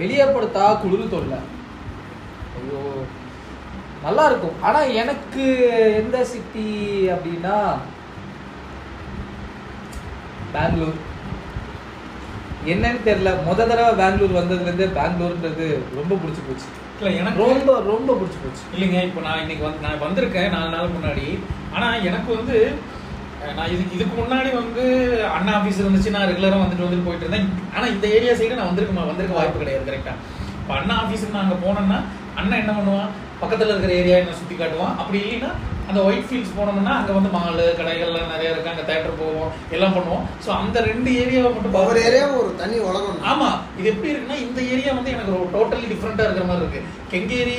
வெளியே 0.00 0.26
படுத்தா 0.34 0.64
குளிர் 0.82 1.14
தொல்லை. 1.14 1.38
ஐயோ 2.58 2.80
நல்லா 4.06 4.24
இருக்கும். 4.30 4.58
ஆனால் 4.66 4.92
எனக்கு 5.02 5.44
எந்த 6.00 6.16
சிட்டி 6.32 6.66
அப்படின்னா 7.14 7.56
பெங்களூர். 10.56 10.98
என்னன்னு 12.72 13.00
தெரியல. 13.08 13.30
முத 13.46 13.66
தடவை 13.70 13.90
பெங்களூர் 14.02 14.38
வந்ததுலேருந்தே 14.38 14.88
பெங்களூர்ன்றது 15.00 15.66
ரொம்ப 15.98 16.12
பிடிச்சி 16.22 16.42
போச்சு. 16.44 16.68
இல்ல 17.00 17.10
எனக்கு 17.20 17.42
ரொம்ப 17.44 17.72
ரொம்ப 17.90 18.10
பிடிச்சி 18.20 18.38
போச்சு. 18.44 18.62
இல்லைங்க 18.74 18.98
இப்போ 19.08 19.20
நான் 19.26 19.42
இன்னைக்கு 19.42 19.64
வந்து 19.66 19.84
நான் 19.86 20.04
வந்திருக்கேன் 20.06 20.54
நாலு 20.56 20.70
நாள் 20.76 20.94
முன்னாடி. 20.96 21.26
ஆனா 21.76 21.88
எனக்கு 22.10 22.30
வந்து 22.38 22.56
நான் 23.56 23.70
இதுக்கு 23.74 23.96
இதுக்கு 23.96 24.14
முன்னாடி 24.20 24.50
வந்து 24.60 24.82
அண்ணா 25.36 25.52
ஆஃபீஸ் 25.58 25.82
இருந்துச்சு 25.82 26.14
நான் 26.16 26.28
ரெகுலராக 26.30 26.62
வந்துட்டு 26.62 26.86
வந்துட்டு 26.86 27.06
போயிட்டு 27.08 27.26
இருந்தேன். 27.26 27.48
ஆனா 27.76 27.86
இந்த 27.94 28.06
ஏரியா 28.16 28.32
சைடு 28.40 28.58
நான் 28.60 28.70
வந்திருக்க 28.70 29.10
வந்திருக்க 29.10 29.38
வாய்ப்பு 29.40 29.62
கிடையாது 29.62 29.88
கரெக்டா 29.90 30.14
இப்போ 30.60 30.74
அண்ணா 30.78 30.94
ஆஃபீஸுக்கு 31.02 31.36
நான் 31.36 31.46
அங்கே 31.46 31.58
போனேன்னா 31.64 31.98
அண்ணன் 32.40 32.62
என்ன 32.62 32.72
பண்ணுவான்? 32.78 33.10
பக்கத்துல 33.42 33.72
இருக்கிற 33.74 33.92
ஏரியா 34.00 34.16
என்ன 34.22 34.34
சுத்தி 34.40 34.54
காட்டுவான். 34.54 34.94
அப்படி 35.00 35.18
இல்லைன்னா 35.24 35.50
அந்த 35.88 36.00
ஒயிட் 36.08 36.26
ஃபீல்ட்ஸ் 36.28 36.56
போனோம்னா 36.58 36.94
அங்க 37.00 37.12
வந்து 37.16 37.30
மாலு 37.36 37.64
கடைகள்லாம் 37.78 38.32
நிறைய 38.32 38.52
இருக்கு 38.52 38.72
அங்க 38.72 38.84
தேட்டர் 38.90 39.18
போவோம் 39.20 39.52
எல்லாம் 39.76 39.94
பண்ணுவோம். 39.96 40.24
ஸோ 40.44 40.50
அந்த 40.62 40.80
ரெண்டு 40.88 41.10
ஏரியாவை 41.22 41.50
மட்டும் 41.54 41.78
ஒவ்வொரு 41.82 42.00
ஏரியாவும் 42.08 42.40
ஒரு 42.42 42.50
தனி 42.62 42.76
உலகம். 42.88 43.22
ஆமா 43.32 43.48
இது 43.78 43.88
எப்படி 43.92 44.12
இருக்குன்னா 44.12 44.38
இந்த 44.46 44.60
ஏரியா 44.74 44.92
வந்து 44.98 45.14
எனக்கு 45.16 45.34
ஒரு 45.38 45.48
டோட்டலி 45.56 45.88
டிஃப்ரெண்டா 45.92 46.26
இருக்கிற 46.26 46.46
மாதிரி 46.50 46.64
இருக்கு. 46.64 46.82
கெங்கேரி 47.14 47.58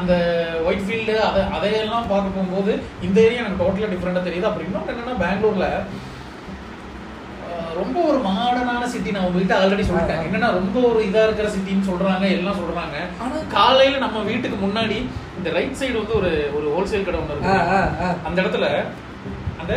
அந்த 0.00 0.12
ஒயிட் 0.68 0.86
ஃபீல்டு 0.88 1.16
அதை 1.28 1.42
அதையெல்லாம் 1.58 2.10
பார்க்க 2.12 2.36
போகும்போது 2.36 2.74
இந்த 3.08 3.18
ஏரியா 3.26 3.42
எனக்கு 3.44 3.62
டோட்டலா 3.64 3.92
டிஃப்ரெண்டா 3.94 4.22
தெரியுது. 4.28 4.50
அப்படி 4.50 4.68
இன்னொன்று 4.68 4.94
என்னன்னா 4.94 5.16
பெங்களூர்ல 5.24 5.68
ரொம்ப 7.76 7.96
ஒரு 8.08 8.18
மாடர்னான 8.26 8.88
சிட்டி 8.88 9.10
நான் 9.10 9.26
உங்ககிட்ட 9.26 9.54
ஆல்ரெடி 9.58 9.84
சொல்லிட்டேன். 9.88 10.22
என்னன்னா 10.26 10.48
ரொம்ப 10.56 10.76
ஒரு 10.88 11.00
இதா 11.06 11.22
இருக்கிற 11.26 11.48
சிட்டின்னு 11.54 11.88
சொல்றாங்க 11.88 12.26
எல்லாம் 12.34 12.60
சொல்றாங்க. 12.60 12.96
ஆனா 13.22 13.36
காலையில 13.54 13.98
நம்ம 13.98 14.22
வீட்டுக்கு 14.28 14.58
முன்னாடி 14.60 14.98
இந்த 15.38 15.50
ரைட் 15.56 15.78
சைடு 15.80 16.00
வந்து 16.00 16.16
ஒரு 16.18 16.30
ஒரு 16.56 16.66
ஹோல்சேல் 16.74 17.04
கடை 17.04 17.20
ஒன்று 17.20 17.34
இருக்கு. 17.34 17.52
அந்த 18.24 18.38
இடத்துல 18.42 18.66
அந்த 19.60 19.74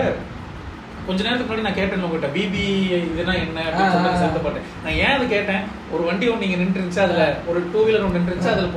கொஞ்ச 1.08 1.22
நேரத்துக்கு 1.24 1.50
முன்னாடி 1.50 1.67
நான் 1.67 1.80
கேட்டேன் 1.80 2.04
உங்ககிட்ட 2.04 2.28
பிபி 2.36 2.62
இதுனா 3.08 3.34
என்ன 3.39 3.63
அப்படின்னு 3.63 3.96
நான் 4.84 5.00
ஏன் 5.02 5.15
அது 5.15 5.26
கேட்டேன்? 5.30 5.63
ஒரு 5.93 6.04
வண்டி 6.04 6.28
ஒன்று 6.30 6.48
இங்க 6.48 6.60
நின்று 6.62 6.80
இருந்துச்சு 6.80 7.06
அதுல 7.06 7.24
ஒரு 7.50 7.62
டூ 7.72 7.80
வீலர் 7.86 8.06
ஒன்று 8.06 8.17
நின்று 8.17 8.32
இருந்துச்சு 8.32 8.54
அதுல 8.54 8.69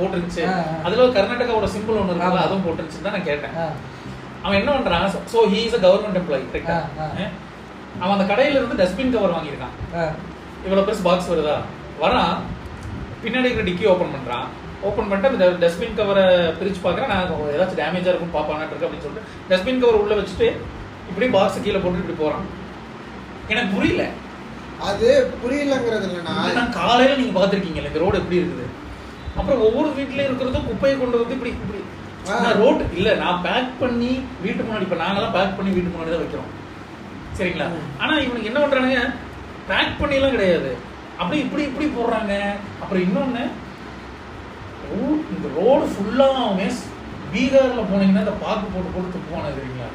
ஆ. 0.47 0.55
அதுல 0.85 1.03
ஒரு 1.05 1.15
கர்நாடகாவோட 1.17 1.69
சிம்பிள் 1.75 1.99
ஒன்று 2.01 2.13
இருக்குல்ல. 2.15 2.43
அதுவும் 2.45 2.65
போட்டுருந்துச்சு 2.65 3.05
தான் 3.05 3.15
நான் 3.17 3.29
கேட்டேன். 3.29 3.55
அவன் 4.43 4.59
என்ன 4.59 4.71
பண்றான்? 4.75 5.05
So 5.31 5.39
he 5.53 5.61
is 5.63 5.77
a 5.77 5.83
government 5.85 6.19
employee 6.19 6.43
கரெக்டா. 6.49 6.75
அவன் 7.99 8.19
அந்த 8.19 8.33
கடையில 8.33 8.51
இருந்து 8.51 8.83
டஸ்ட்பின் 8.83 9.11
கவர் 9.11 9.35
வாங்கியிருக்கான். 9.35 9.75
ஆ. 9.95 10.13
இவ்வளவு 10.63 10.91
பெருசு 10.91 11.01
பாக்ஸ் 11.03 11.29
வருதா? 11.29 11.57
வரான். 12.01 12.35
பின்னாடி 13.23 13.47
இருக்கிற 13.47 13.67
டிக்கி 13.67 13.85
ஓபன் 13.85 14.15
பண்றான். 14.15 14.47
ஓப்பன் 14.81 15.07
பண்ணிட்டு 15.07 15.45
அந்த 15.45 15.67
டஸ்ட்பின் 15.67 15.95
கவரை 15.95 16.23
பிரிச்சு 16.59 16.81
பார்க்குறேன். 16.83 17.07
நான் 17.07 17.31
ஏதாச்சும் 17.55 17.81
டேமேஜாக 17.81 18.13
இருக்கும் 18.13 18.35
பாப்பானாட்டு 18.35 18.69
இருக்கு 18.69 18.87
அப்படின்னு 18.87 19.05
சொல்லிட்டு 19.07 19.29
டஸ்ட்பின் 19.49 19.79
கவர் 19.79 19.95
உள்ள 19.95 20.15
வச்சுட்டு 20.15 20.47
இப்படி 21.09 21.27
பாக்ஸ் 21.27 21.63
கீழே 21.63 21.77
போட்டு 21.77 21.99
இப்படி 21.99 22.17
போறான். 22.19 22.45
எனக்கு 23.49 23.75
புரியல. 23.75 24.03
அது 24.81 25.07
புரியலங்கிறது 25.43 26.07
இல்லைண்ணா. 26.07 26.69
காலையில 26.69 27.15
நீங்க 27.15 27.39
பாத்திருக்கீங்கல்ல 27.39 27.85
இந்த 27.85 27.99
ரோடு 27.99 28.17
எப்படி 28.17 28.37
இருக்குது? 28.37 28.65
அப்புறம் 29.35 29.61
ஒவ்வொரு 29.61 29.89
வீட்லயும் 29.89 30.27
இருக்கிறதும் 30.29 30.65
குப்பையை 30.65 30.99
கொண்டு 30.99 31.17
வந்து 31.17 31.33
இப்படி 31.33 31.51
இப்படி. 31.51 31.81
நான் 32.29 32.59
ரோட் 32.61 32.81
இல்ல 32.93 33.15
நான் 33.15 33.41
பேக் 33.41 33.79
பண்ணி 33.79 34.09
வீட்டு 34.41 34.63
முன்னாடி 34.63 34.81
இப்ப 34.81 34.95
நாங்கெல்லாம் 34.95 35.31
பேக் 35.31 35.57
பண்ணி 35.57 35.71
வீட்டு 35.71 35.91
முன்னாடி 35.93 36.09
தான் 36.09 36.23
வைக்கிறோம். 36.23 36.49
சரிங்களா? 37.37 37.67
ஆனால் 38.01 38.23
இவனுக்கு 38.25 38.49
என்ன 38.51 38.59
பண்ணுறானுங்க 38.61 39.01
பேக் 39.69 39.97
பண்ணிலாம் 40.01 40.35
கிடையாது. 40.35 40.71
அப்படியே 41.19 41.43
இப்படி 41.45 41.63
இப்படி 41.69 41.87
போடுறாங்க. 41.97 42.33
அப்புறம் 42.81 43.05
இன்னொன்று 43.07 43.43
இந்த 45.35 45.47
ரோடு 45.59 45.85
ஃபுல்லாமே 45.93 46.67
பீகாரில் 47.31 47.89
போனீங்கன்னா 47.91 48.23
இந்த 48.25 48.35
பாக்கு 48.43 48.67
போட்டு 48.73 48.91
போட்டு 48.95 49.15
துப்புவானு 49.15 49.55
தெரியுங்களா? 49.57 49.89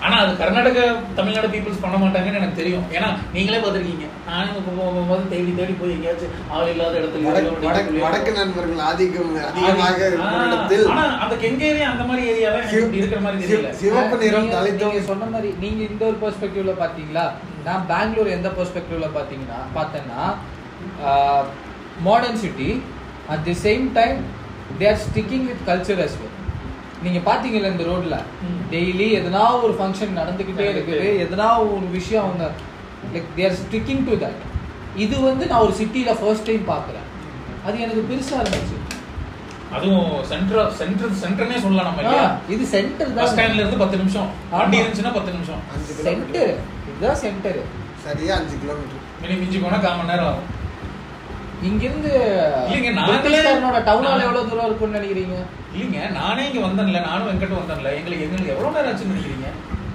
ஆனா 0.00 0.16
அது 0.16 0.32
கர்நாடகா 0.34 0.82
தமிழ்நாடு 1.14 1.48
பீப்புள்ஸ் 1.48 1.80
பண்ண 1.80 1.96
மாட்டாங்கன்னு 1.96 2.38
எனக்கு 2.38 2.56
தெரியும். 2.56 2.84
ஏன்னா 2.92 3.06
நீங்களே 3.32 3.58
பார்த்திருக்கீங்க. 3.58 4.06
நானும் 4.26 4.56
இப்போ 4.56 4.72
போகும்போது 4.78 5.24
தேடி 5.28 5.52
தேடி 5.52 5.72
போய் 5.72 5.90
எங்கேயாச்சும் 5.90 6.34
ஆள் 6.50 6.68
இல்லாத 6.68 6.94
இடத்துல 6.98 7.32
வடக்கு 8.02 8.32
நண்பர்கள் 8.32 8.82
அதிகம் 8.86 9.32
அதிகமாக 9.48 9.98
ஆ, 9.98 10.08
இருக்கும் 10.08 10.44
இடத்தில். 10.46 10.84
ஆனா 10.92 11.04
அந்த 11.18 11.34
அந்த 11.88 12.04
மாதிரி 12.04 12.22
ஏரியாவே 12.30 12.60
இருக்கிற 12.94 13.20
மாதிரி 13.20 13.42
தெரியல. 13.44 13.70
சிவ- 13.72 13.74
சிவப்பு 13.82 14.18
நிறம் 14.22 14.48
நீங்க 14.78 15.02
சொன்ன 15.06 15.30
மாதிரி 15.32 15.50
நீங்க 15.58 15.82
இந்த 15.84 16.04
ஒரு 16.04 16.18
பெர்ஸ்பெக்டிவ்ல 16.22 16.74
பாத்தீங்களா 16.78 17.26
நான் 17.64 17.86
பெங்களூர் 17.86 18.34
எந்த 18.34 18.50
பெர்ஸ்பெக்டிவ்ல 18.56 19.08
பாத்தீங்கன்னா 19.14 19.60
பார்த்தேன்னா 19.74 20.22
modern 22.02 22.38
city 22.38 22.70
at 23.28 23.44
the 23.44 23.56
same 23.62 23.86
time 23.94 24.18
they 24.78 24.88
are 24.88 25.02
sticking 25.04 25.46
with 25.46 25.64
culture 25.66 26.02
as 26.02 26.14
well. 26.18 26.34
நீங்க 27.02 27.18
பாத்தீங்கல்ல 27.30 27.72
இந்த 27.72 27.84
ரோட்ல? 27.84 28.16
ம். 28.42 28.60
டெய்லி 28.72 29.08
எதனா 29.18 29.42
ஒரு 29.64 29.74
ஃபங்க்ஷன் 29.78 30.18
நடந்துகிட்டே 30.20 30.66
இருக்குது. 30.72 31.08
எதனா 31.24 31.48
ஒரு 31.74 31.86
விஷயம் 31.88 32.24
அவங்க 32.24 32.44
like 33.14 33.28
they 33.36 33.44
are 33.44 33.58
sticking 33.62 34.04
to 34.08 34.14
that 34.24 34.40
இது 34.96 35.20
வந்து 35.20 35.46
நான் 35.46 35.64
ஒரு 35.66 35.74
சிட்டில 35.80 36.14
ஃபர்ஸ்ட் 36.20 36.44
டைம் 36.44 36.64
பாக்குறேன். 36.68 37.06
அது 37.66 37.80
எனக்கு 37.80 38.02
பெருசா 38.10 38.36
இருந்துச்சு. 38.42 38.76
அதுவும் 39.76 40.24
சென்டர் 40.24 40.70
சென்டர் 40.72 41.18
சென்டர்னே 41.22 41.58
சொல்லலாம் 41.60 41.88
நம்ம 41.88 42.02
இல்லையா? 42.02 42.26
இது 42.48 42.66
சென்டர் 42.66 43.08
பஸ் 43.08 43.16
தான் 43.18 43.30
ஸ்டாண்ட்ல 43.32 43.62
இருந்து 43.62 43.76
பத்து 43.76 43.96
நிமிஷம். 43.96 44.28
ஆமா. 44.52 44.60
வண்டி 44.60 44.80
இருந்துச்சுன்னா 44.80 45.14
பத்து 45.14 45.32
நிமிஷம். 45.32 45.62
சென்டர் 46.06 46.54
இதுதான் 46.90 47.20
சென்டர் 47.24 47.60
சரியா 48.04 48.34
அஞ்சு 48.36 48.56
கிலோமீட்டர். 48.62 49.02
மினி 49.22 49.34
மிஞ்சி 49.34 49.58
போனா 49.58 49.78
கால் 49.78 49.96
மணி 49.96 50.10
நேரம் 50.12 50.26
ஆகும். 50.26 50.48
இங்கிருந்து 51.62 52.10
இல்லைங்க, 52.64 52.90
நாங்களே- 52.90 53.22
பிரிட்டிஷ்காரனோட 53.22 53.78
டவுன் 53.84 54.04
ஹால் 54.04 54.14
நான்- 54.14 54.26
எவ்வளவு 54.26 54.50
தூரம் 54.50 54.66
இருக்கும்னு 54.66 54.98
நினைக்கிறீங்க? 54.98 55.36
இல்லைங்க 55.72 56.10
நானே 56.10 56.46
இங்க 56.46 56.66
வந்தேன்ல 56.66 57.00
நானும் 57.00 57.28
வெங்கட்டும் 57.28 57.60
வந்தேன்ல. 57.60 57.92
எங்களுக்கு 57.94 58.24
எங்களுக்கு 58.24 58.52
எவ்வளவு 58.52 58.74
நேரம் 58.74 58.90
ஆச்சுன்னு 58.90 59.12
நினைக்கிறீங்க? 59.12 59.48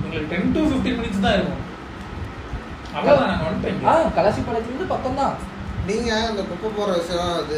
எங்களுக்கு 0.04 0.32
டென் 0.34 0.52
டு 0.52 0.60
ஃபிஃப்டீன் 0.62 0.98
மினிட்ஸ் 1.00 1.20
தான் 1.20 1.34
இருக்கும். 1.34 1.62
அவ்வளவுதான் 2.96 3.30
நாங்க 3.30 3.46
வந்துட்டோம் 3.46 3.88
ஆ 3.88 3.94
இங்க. 3.98 4.12
கலாசி 4.18 4.42
படத்துலேருந்து 4.42 4.88
பக்கம் 4.88 5.16
தான். 5.16 5.36
நீங்க 5.86 6.14
அந்த 6.28 6.42
குப்பை 6.42 6.70
போற 6.70 6.92
விஷயம் 6.92 7.34
அது 7.34 7.58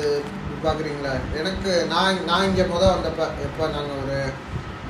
பாக்குறீங்களா? 0.64 1.14
எனக்கு 1.36 1.86
நான் 1.90 2.24
நான் 2.26 2.46
இங்க 2.46 2.64
முத 2.64 2.84
வந்தப்ப 2.92 3.24
எப்ப 3.44 3.68
நாங்க 3.68 3.94
ஒரு 4.04 4.18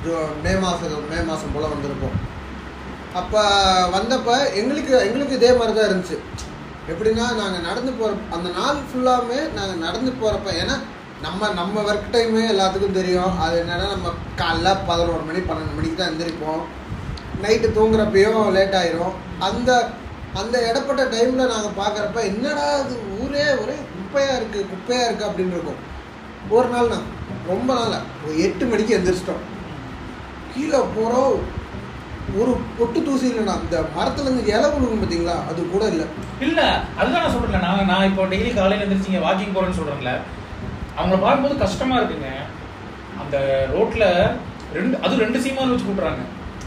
ஜூ- 0.04 0.36
மே 0.44 0.54
மாசம் 0.56 1.08
மே 1.10 1.20
மாசம் 1.22 1.52
போல 1.52 1.66
வந்திருப்போம் 1.66 2.16
அப்ப 3.14 3.34
வந்தப்ப 3.92 4.30
எங்களுக்கு 4.54 5.06
எங்களுக்கு 5.06 5.34
இதே 5.34 5.52
மாதிரி 5.52 5.72
தான் 5.74 5.88
இருந்துச்சு. 5.88 6.16
எப்படின்னா 6.90 7.24
நாங்கள் 7.40 7.64
நடந்து 7.68 7.92
போகிற 8.00 8.16
அந்த 8.36 8.48
நாள் 8.58 8.80
ஃபுல்லாகவே 8.88 9.38
நாங்கள் 9.56 9.82
நடந்து 9.86 10.10
போகிறப்ப 10.20 10.50
ஏன்னா 10.62 10.76
நம்ம 11.24 11.48
நம்ம 11.58 11.82
ஒர்க் 11.90 12.12
டைமே 12.14 12.42
எல்லாத்துக்கும் 12.52 12.98
தெரியும். 12.98 13.36
அது 13.44 13.54
என்னென்னா 13.62 13.86
நம்ம 13.94 14.08
காலைல 14.40 14.74
பதினோரு 14.88 15.22
மணி 15.28 15.40
பன்னெண்டு 15.48 15.76
மணிக்கு 15.76 15.96
தான் 16.00 16.10
எந்திரிப்போம். 16.12 16.62
நைட்டு 17.44 17.68
தூங்குறப்பையும் 17.78 18.42
லேட் 18.56 18.76
ஆயிரும். 18.80 19.14
அந்த 19.46 19.70
அந்த 20.40 20.56
இடப்பட்ட 20.68 21.02
டைமில் 21.14 21.52
நாங்கள் 21.54 21.78
பார்க்குறப்ப 21.80 22.22
என்னடா 22.30 22.66
இது 22.84 22.96
ஊரே 23.22 23.46
ஒரே 23.62 23.76
குப்பையாக 23.96 24.38
இருக்குது 24.38 24.68
குப்பையாக 24.72 25.06
இருக்குது 25.08 25.28
அப்படின்னு 25.28 25.54
இருக்கும். 25.56 25.82
ஒரு 26.56 26.68
நாள் 26.74 26.92
நான் 26.94 27.06
ரொம்ப 27.52 27.68
நாளா 27.78 28.00
ஒரு 28.24 28.34
எட்டு 28.46 28.64
மணிக்கு 28.72 28.96
எந்திரிச்சிட்டோம். 28.98 29.44
கீழே 30.52 30.80
போகிறோம் 30.96 31.38
ஒரு 32.40 32.52
பொட்டு 32.78 33.02
தூசி 33.02 33.26
இல்லைண்ணா. 33.30 33.54
இந்த 33.64 33.76
மரத்துல 33.96 34.26
இருந்து 34.26 34.46
இலை 34.52 34.68
விழுகும் 34.70 35.02
பார்த்தீங்களா? 35.02 35.36
அது 35.50 35.70
கூட 35.70 35.84
இல்லை. 35.92 36.06
இல்ல 36.46 36.60
அதுதான் 36.98 37.22
நான் 37.22 37.34
சொல்றேன் 37.34 37.66
நான் 37.66 37.90
நான் 37.92 38.08
இப்போ 38.10 38.24
டெய்லி 38.24 38.54
காலையில 38.54 38.86
எந்திரிச்சிங்க 38.86 39.20
வாக்கிங் 39.26 39.54
போறேன்னு 39.56 39.78
சொல்றேன்ல. 39.80 40.12
அவங்கள 40.98 41.18
பார்க்கும்போது 41.20 41.56
கஷ்டமா 41.64 41.96
இருக்குங்க. 42.00 42.30
அந்த 43.22 43.36
ரோட்ல 43.74 44.04
ரெண்டு 44.72 44.96
அது 45.02 45.16
ரெண்டு 45.16 45.38
சீமான் 45.44 45.70
வச்சு 45.72 45.86
கூட்டுறாங்க. 45.88 46.22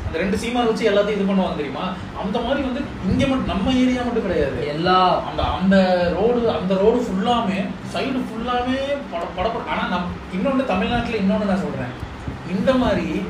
அந்த 0.05 0.19
ரெண்டு 0.21 0.37
சீமான் 0.37 0.69
வச்சு 0.69 0.89
எல்லாத்தையும் 0.91 1.17
இது 1.19 1.27
பண்ணுவாங்க 1.29 1.55
தெரியுமா? 1.55 1.85
அந்த 2.21 2.39
மாதிரி 2.45 2.61
வந்து 2.67 2.81
இங்க 3.09 3.27
மட்டும் 3.27 3.51
நம்ம 3.53 3.73
ஏரியா 3.73 4.01
மட்டும் 4.05 4.27
கிடையாது. 4.27 4.67
எல்லா 4.67 5.25
அந்த 5.29 5.43
அந்த 5.43 5.75
ரோடு 6.19 6.39
அந்த 6.51 6.75
ரோடு 6.83 6.99
ஃபுல்லாமே 7.07 7.59
சைடு 7.93 8.21
ஃபுல்லாமே 8.29 8.79
பட 9.11 9.23
படப்பட. 9.37 9.63
ஆனா 9.73 9.83
நம் 9.93 10.09
இன்னொன்று 10.37 10.65
தமிழ்நாட்டுல 10.65 11.21
இன்னொன்று 11.23 11.51
நான் 11.51 11.65
சொல்றேன். 11.67 11.93
இந்த 12.55 12.73
மாதிரி 12.73 13.25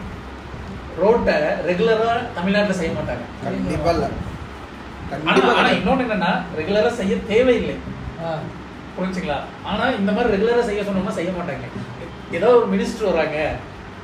ரோட்டை 0.99 1.33
ரெகுலரா 1.67 2.21
தமிழ்நாட்டுல 2.35 2.73
செய்ய 2.73 2.93
மாட்டாங்க. 2.93 3.43
கண்டிப்பா 3.43 3.89
இல்லை. 3.89 4.07
ஆனா. 5.25 5.69
இன்னொன்னு 5.69 6.03
என்னன்னா 6.03 6.61
ரெகுலரா 6.61 6.89
செய்ய 6.89 7.15
தேவையில்லை. 7.17 7.75
ஆ, 8.25 8.37
புரிஞ்சுங்களா? 8.97 9.35
ஆனா 9.63 9.85
இந்த 9.87 10.11
மாதிரி 10.11 10.37
ரெகுலரா 10.37 10.61
செய்ய 10.61 10.81
சொன்னோம்னா 10.81 11.09
செய்ய 11.09 11.31
மாட்டாங்க. 11.31 11.65
ஏதோ 12.33 12.47
ஒரு 12.47 12.67
மினிஸ்டர் 12.77 13.13
வராங்க 13.13 13.55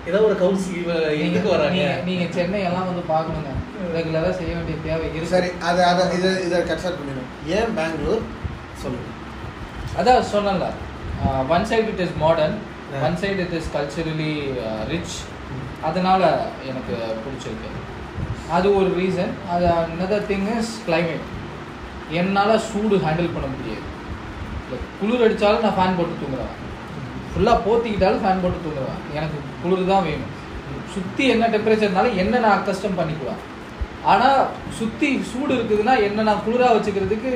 ஏதோ 0.08 0.22
ஒரு 0.22 0.38
கவுன்சில் 0.38 0.86
நீங்க 0.86 1.12
எதுக்கு 1.12 1.50
வராங்க. 1.50 2.00
நீங்க- 2.06 2.34
சென்னை 2.34 2.64
எல்லாம் 2.64 2.86
வந்து 2.86 3.14
பார்க்கணுங்க. 3.14 3.54
ரெகுலரா 3.96 4.32
செய்ய 4.32 4.56
வேண்டிய 4.56 4.78
தேவை 4.84 5.10
இருக்கு. 5.10 5.28
சரி 5.28 5.48
அது 5.62 5.84
அதை 5.84 6.18
இதை 6.18 6.46
இதை 6.46 6.60
கன்சல்ட் 6.60 6.96
பண்ணிடும் 6.98 7.30
ஏன் 7.48 7.74
பெங்களூர்? 7.76 8.22
சொல்லுங்க. 8.74 9.08
அதான் 9.98 10.36
சொன்னல 10.36 10.66
one 11.50 11.62
side 11.62 11.88
it 11.88 12.00
is 12.00 12.12
modern. 12.18 12.58
One 13.04 13.18
side 13.22 13.38
it 13.38 13.54
is 13.54 13.72
culturally 13.74 14.54
rich 14.88 15.22
அதனால் 15.88 16.28
எனக்கு 16.70 16.94
பிடிச்சிருக்கு. 17.24 17.70
அது 18.56 18.68
ஒரு 18.80 18.90
ரீசன் 19.00 19.34
அது 19.54 19.66
அனதர் 19.80 20.28
திங் 20.32 20.48
இஸ் 20.58 20.74
கிளைமேட் 20.88 21.26
என்னால் 22.20 22.64
சூடு 22.70 22.96
ஹேண்டில் 23.06 23.34
பண்ண 23.36 23.48
முடியாது. 23.56 23.86
குளிர் 25.00 25.24
அடித்தாலும் 25.26 25.66
நான் 25.66 25.78
ஃபேன் 25.78 25.98
போட்டு 25.98 26.16
தூங்குறேன். 26.22 26.54
ஃபுல்லாக 27.32 27.64
போத்திக்கிட்டாலும் 27.66 28.24
ஃபேன் 28.24 28.44
போட்டு 28.44 28.60
தூங்குறேன். 28.66 29.02
எனக்கு 29.18 29.38
குளிர் 29.64 29.92
தான் 29.94 30.06
வேணும். 30.10 30.32
சுற்றி 30.94 31.24
என்ன 31.34 31.48
டெம்பரேச்சர்னாலும் 31.56 32.18
என்ன 32.24 32.40
நான் 32.46 32.66
கஷ்டம் 32.70 33.00
பண்ணிக்குவேன். 33.00 33.42
ஆனால் 34.12 34.40
சுற்றி 34.78 35.08
சூடு 35.32 35.52
இருக்குதுன்னா 35.58 35.96
என்ன 36.08 36.24
நான் 36.30 36.44
குளிராக 36.46 36.76
வச்சுக்கிறதுக்கு 36.76 37.32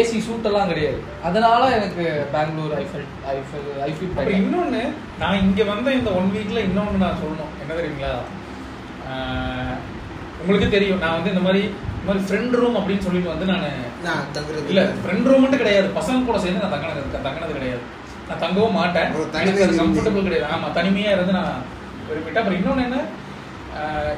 ஏசி 0.00 0.18
சூட்டெல்லாம் 0.26 0.70
கிடையாது. 0.70 0.98
அதனால 1.28 1.62
எனக்கு 1.78 2.04
பெங்களூர் 2.34 2.74
ஐஃபெல் 2.82 3.08
ஐஃபெல் 3.32 3.66
ஐஃபீல் 3.88 4.12
அப்புறம் 4.16 4.38
இன்னொன்னு 4.42 4.82
நான் 5.22 5.40
இங்க 5.46 5.64
வந்த 5.72 5.88
இந்த 5.98 6.10
ஒன் 6.18 6.30
வீக்ல 6.36 6.62
இன்னொன்னு 6.68 7.02
நான் 7.04 7.20
சொல்லணும். 7.22 7.52
என்ன 7.62 7.72
தெரியுங்களா? 7.80 8.14
உங்களுக்கு 10.42 10.68
தெரியும். 10.76 11.02
நான் 11.04 11.16
வந்து 11.16 11.32
இந்த 11.34 11.42
மாதிரி 11.46 11.62
இந்த 11.98 12.06
மாதிரி 12.08 12.24
ஃப்ரெண்ட் 12.28 12.56
ரூம் 12.60 12.78
அப்படின்னு 12.78 13.04
சொல்லிட்டு 13.04 13.32
வந்து 13.32 13.46
நான் 13.50 13.68
நான் 14.06 14.24
தங்குறது 14.36 14.70
இல்ல 14.72 14.82
ஃப்ரெண்ட் 15.02 15.28
ரூம் 15.30 15.44
மட்டும் 15.44 15.62
கிடையாது. 15.62 15.88
பசங்க 15.98 16.26
கூட 16.30 16.38
சேர்ந்து 16.44 16.62
நான் 16.64 16.74
தங்கினது 16.74 17.24
தங்கினது 17.28 17.58
கிடையாது. 17.58 17.84
நான் 18.28 18.42
தங்கவும் 18.44 18.78
மாட்டேன். 18.80 19.10
கம்ஃபர்டபுள் 19.82 20.26
கிடையாது. 20.28 20.48
ஆமா 20.54 20.68
தனிமையா 20.78 21.12
இருந்து 21.16 21.38
நான் 21.38 21.54
விரும்பிட்டேன் 22.08 22.42
அப்புறம் 22.42 22.60
இன்னொன்னு 22.60 22.86
என்ன? 22.88 22.98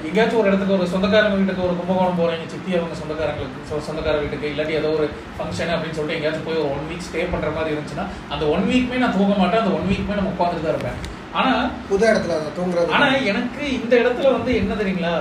எங்கேயாச்சும் 0.06 0.40
ஒரு 0.40 0.48
இடத்துக்கு 0.48 0.74
ஒரு 0.74 0.86
சொந்தக்காரங்க 0.86 1.36
வீட்டுக்கு 1.36 1.64
ஒரு 1.64 1.74
கும்பகோணம் 1.76 2.18
போறீங்க 2.18 2.46
சித்தி 2.48 2.72
அவங்க 2.74 2.96
சொந்தக்காரங்களுக்கு 2.98 3.68
சொ- 3.70 3.84
சொந்தக்கார 3.86 4.16
வீட்டுக்கு 4.18 4.50
இல்லாட்டி 4.50 4.74
ஏதோ 4.74 4.88
ஒரு 4.96 5.06
ஃபங்க்ஷன் 5.36 5.72
அப்படின்னு 5.74 5.96
சொல்லிட்டு 5.98 6.16
எங்கேயாச்சும் 6.18 6.46
போய் 6.48 6.58
ஒரு 6.58 6.70
ஒன் 6.72 6.88
வீக் 6.88 7.06
ஸ்டே 7.06 7.22
பண்ற 7.26 7.50
மாதிரி 7.50 7.72
இருந்துச்சுன்னா 7.72 8.04
அந்த 8.28 8.44
ஒன் 8.46 8.66
வீக்மே 8.70 8.98
நான் 8.98 9.16
தூங்க 9.16 9.34
மாட்டேன் 9.34 9.62
அந்த 9.62 9.74
ஒன் 9.74 9.88
வீக்மே 9.88 10.16
நான் 10.16 10.30
உட்காந்துட்டு 10.32 10.64
தான் 10.64 10.74
இருப்பேன். 10.74 10.98
ஆனா 11.32 11.52
புது 11.88 12.04
இடத்துல 12.06 12.34
தூங்குறது. 12.58 12.92
ஆனா 12.92 13.08
எனக்கு 13.24 13.62
இந்த 13.72 13.94
இடத்துல 13.96 14.32
வந்து 14.32 14.50
என்ன 14.56 14.74
தெரியுங்களா? 14.74 15.14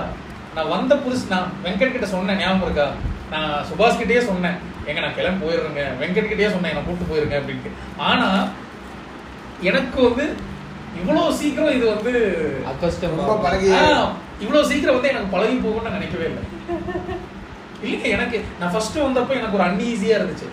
நான் 0.54 0.68
வந்த 0.68 0.94
புதுசு 0.96 1.24
நான் 1.28 1.48
வெங்கட் 1.64 1.92
கிட்ட 1.92 2.06
சொன்னேன் 2.06 2.38
ஞாபகம் 2.38 2.66
இருக்கா? 2.66 2.86
நான் 3.30 3.64
சுபாஷ் 3.64 4.00
கிட்டயே 4.00 4.20
சொன்னேன் 4.24 4.58
எங்க 4.86 5.00
நான் 5.00 5.14
கிளம்பி 5.14 5.44
போயிடுறேங்க 5.44 5.84
வெங்கட் 6.00 6.30
கிட்டயே 6.30 6.50
சொன்னேன் 6.50 6.72
என்ன 6.72 6.84
கூட்டு 6.84 7.04
போயிருங்க 7.04 7.40
அப்படின்ட்டு. 7.40 7.72
ஆனா 8.02 8.28
எனக்கு 9.62 9.98
வந்து 10.02 10.26
இவ்வளவு 11.00 11.34
சீக்கிரம் 11.34 11.74
இது 11.74 11.86
வந்து 11.86 12.12
அக்கஸ்டம் 12.70 13.18
இவ்வளவு 14.44 14.68
சீக்கிரம் 14.70 14.96
வந்து 14.96 15.12
எனக்கு 15.12 15.32
பழகி 15.34 15.56
போகும்னு 15.64 15.86
நான் 15.86 15.98
நினைக்கவே 15.98 16.26
இல்லை. 16.30 16.42
இல்லைங்க 17.84 18.08
எனக்கு 18.16 18.36
நான் 18.60 18.72
ஃபர்ஸ்ட் 18.74 18.98
வந்தப்போ 19.06 19.34
எனக்கு 19.40 19.58
ஒரு 19.58 19.66
அன்ஈஸியா 19.68 20.16
இருந்துச்சு. 20.18 20.48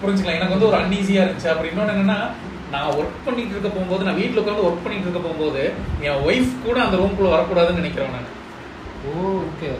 புரிஞ்சுக்கலாம் 0.00 0.38
எனக்கு 0.38 0.56
வந்து 0.56 0.68
ஒரு 0.70 0.78
அன்ஈஸியா 0.82 1.22
இருந்துச்சு. 1.24 1.50
அப்புறம் 1.52 1.70
இன்னொன்னு 1.72 1.94
என்னன்னா 1.96 2.18
நான் 2.74 2.94
ஒர்க் 2.98 3.24
பண்ணிட்டு 3.26 3.54
இருக்க 3.54 3.68
போகும்போது 3.72 4.06
நான் 4.06 4.20
வீட்டில் 4.20 4.42
உட்காந்து 4.42 4.66
ஒர்க் 4.68 4.84
பண்ணிட்டு 4.84 5.06
இருக்க 5.08 5.20
போகும்போது 5.24 5.62
என் 6.06 6.22
ஒய்ஃப் 6.28 6.52
கூட 6.66 6.76
அந்த 6.84 6.98
ரூம்குள்ள 7.00 7.30
வரக்கூடாதுன்னு 7.34 7.82
நினைக்கிறேன் 7.82 8.14
நான். 8.16 8.30
ஓ 9.08 9.12
ஓகே 9.48 9.70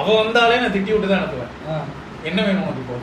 அவ 0.00 0.06
வந்தாலே 0.20 0.60
நான் 0.62 0.74
திட்டி 0.76 0.92
விட்டு 0.92 1.08
தான் 1.08 1.22
அனுப்புவேன் 1.22 1.88
என்ன 2.28 2.40
வேணும் 2.46 2.64
உனக்கு 2.64 2.82
இப்போ? 2.84 2.96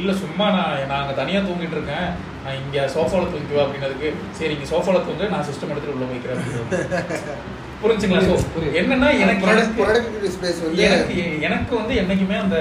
இல்லை 0.00 0.14
சும்மா 0.22 0.46
நான் 0.56 0.90
நாங்கள் 0.92 1.18
தனியாக 1.20 1.44
தூங்கிட்டு 1.46 1.76
இருக்கேன். 1.78 2.08
நான் 2.44 2.58
இங்கே 2.60 2.82
சோஃபாவில் 2.94 3.30
தூங்கிக்குவேன் 3.30 3.64
அப்படின்னதுக்கு 3.64 4.08
சரி 4.32 4.52
இங்கே 4.54 4.68
சோஃபாவில் 4.70 5.06
தூங்க 5.06 5.28
நான் 5.28 5.46
சிஸ்டம் 5.48 5.72
எடுத்துட்டு 5.72 5.96
உள்ள 5.96 6.06
போய்க்கிறேன். 6.06 6.40
புரிஞ்சுங்களா 7.82 8.22
ஸோ. 8.24 8.34
என்னன்னா 8.80 9.08
எனக்கு 9.22 9.46
எனக்கு- 10.82 11.16
எனக்கு 11.48 11.72
வந்து 11.78 11.94
என்னைக்குமே 12.02 12.36
அந்த 12.40 12.58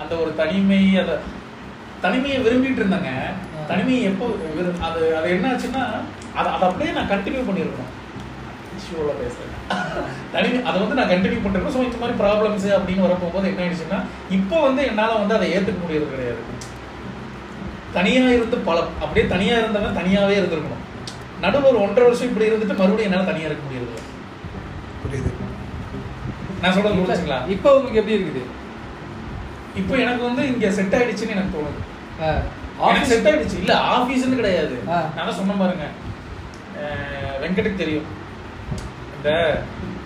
அந்த 0.00 0.12
ஒரு 0.16 0.30
தனிமை 0.38 0.82
அத 1.02 1.18
தனிமையை 2.02 2.38
விரும்பிட்டு 2.40 2.80
இருந்தேங்க. 2.82 3.10
தனிமையை 3.68 4.00
எப்போ 4.08 4.24
அது 4.86 5.02
அது 5.18 5.28
என்ன 5.34 5.46
ஆச்சுன்னா 5.52 5.82
அதை 6.34 6.48
அதை 6.52 6.64
அப்படியே 6.68 6.90
நான் 6.96 7.12
கண்டினியூ 7.12 7.42
பண்ணியிருக்கணும் 7.46 7.92
ஷோவில் 8.84 9.20
பேசுறேன் 9.20 9.52
தனிமை 10.32 10.58
அதை 10.64 10.76
வந்து 10.80 10.98
நான் 10.98 11.12
கண்டினியூ 11.12 11.40
பண்ணிருக்கேன் 11.40 11.76
ஸோ 11.76 11.84
இந்த 11.86 11.98
மாதிரி 12.00 12.16
ப்ராப்ளம்ஸ் 12.20 12.66
அப்படின்னு 12.76 13.06
வரப்போகும்போது 13.06 13.50
என்ன 13.50 13.62
ஆயிடுச்சுன்னா 13.64 14.00
இப்போ 14.38 14.56
வந்து 14.62 14.82
என்னால் 14.90 15.18
வந்து 15.18 15.36
அதை 15.36 15.48
ஏற்றுக்க 15.54 15.80
முடியறது 15.82 16.14
கிடையாது 16.14 16.42
தனியா 17.94 18.20
இருந்து 18.28 18.56
பல 18.58 18.80
அப்படியே 18.80 19.26
தனியா 19.26 19.58
இருந்தவன் 19.58 19.96
தனியாவே 19.96 20.34
இருந்திருக்கணும். 20.40 20.82
நடுவில் 21.40 21.68
ஒரு 21.68 21.80
ஒன்றரை 21.80 22.04
வருஷம் 22.04 22.28
இப்படி 22.28 22.46
இருந்துட்டு 22.50 22.76
மறுபடியும் 22.78 22.98
என்னால் 22.98 23.24
தனியா 23.24 23.46
இருக்க 23.46 23.64
முடியறது 23.68 24.02
புரியுது. 25.04 25.32
நான் 26.60 26.72
சொல்றது 26.72 26.94
புரிஞ்சுங்களா? 26.94 27.48
இப்போ 27.48 27.74
உங்களுக்கு 27.76 28.00
எப்படி 28.00 28.16
இருக்குது? 28.16 28.42
இப்போ 29.76 29.96
எனக்கு 29.96 30.24
வந்து 30.24 30.46
இங்க 30.46 30.70
செட் 30.70 30.94
ஆயிடுச்சுன்னு 30.94 31.30
எனக்கு 31.30 31.58
தோணுது. 31.58 31.80
ஆஃபீஸ் 32.82 33.02
செட் 33.02 33.26
ஆயிடுச்சு. 33.26 33.58
இல்ல 33.58 33.74
ஆபீஸ்னு 33.74 34.34
கிடையாது. 34.34 34.78
ஆ. 34.90 35.10
நான் 35.16 35.32
சொன்ன 35.32 35.52
பாருங்க. 35.52 35.84
வெங்கட்டுக்கு 37.42 37.76
தெரியும். 37.76 38.04
இந்த 39.16 39.30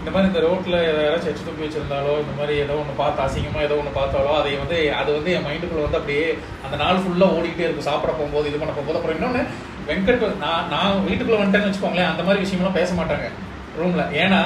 இந்த 0.09 0.17
மாதிரி 0.17 0.31
இந்த 0.33 0.43
ரோட்ல 0.45 0.77
யாராச்சும் 0.85 1.31
எச்சு 1.31 1.47
தூக்கி 1.47 1.63
வச்சிருந்தாலோ 1.65 2.13
இந்த 2.23 2.35
மாதிரி 2.37 2.55
ஏதோ 2.63 2.75
ஒன்று 2.83 2.93
பார்த்து 3.01 3.21
அசிங்கமாக 3.25 3.65
ஏதோ 3.67 3.75
ஒன்று 3.81 3.91
பார்த்தாலோ 3.99 4.31
அதை 4.39 4.53
வந்து 4.61 4.77
அது 5.01 5.11
வந்து 5.17 5.31
என் 5.37 5.45
மைண்டுக்குள்ளே 5.47 5.83
வந்து 5.87 5.99
அப்படியே 5.99 6.23
அந்த 6.67 6.77
நாள் 6.83 7.01
ஃபுல்லாக 7.03 7.37
ஓடிக்கிட்டே 7.39 7.67
இருக்கும். 7.67 7.87
சாப்பிட 7.89 8.13
போகும்போது 8.13 8.49
இது 8.51 8.61
பண்ண 8.61 8.73
போகும்போது. 8.73 8.99
அப்புறம் 8.99 9.17
இன்னொன்று 9.19 9.43
வெங்கட் 9.89 10.25
நான் 10.45 10.65
நான் 10.75 11.05
வீட்டுக்குள்ளே 11.09 11.41
வந்துட்டேன்னு 11.41 11.69
வச்சுக்கோங்களேன் 11.71 12.11
அந்த 12.13 12.23
மாதிரி 12.29 12.43
விஷயம்லாம் 12.45 12.79
பேச 12.79 12.91
மாட்டாங்க. 13.01 13.29
ரூமில் 13.81 14.15
ஏன்னா 14.23 14.41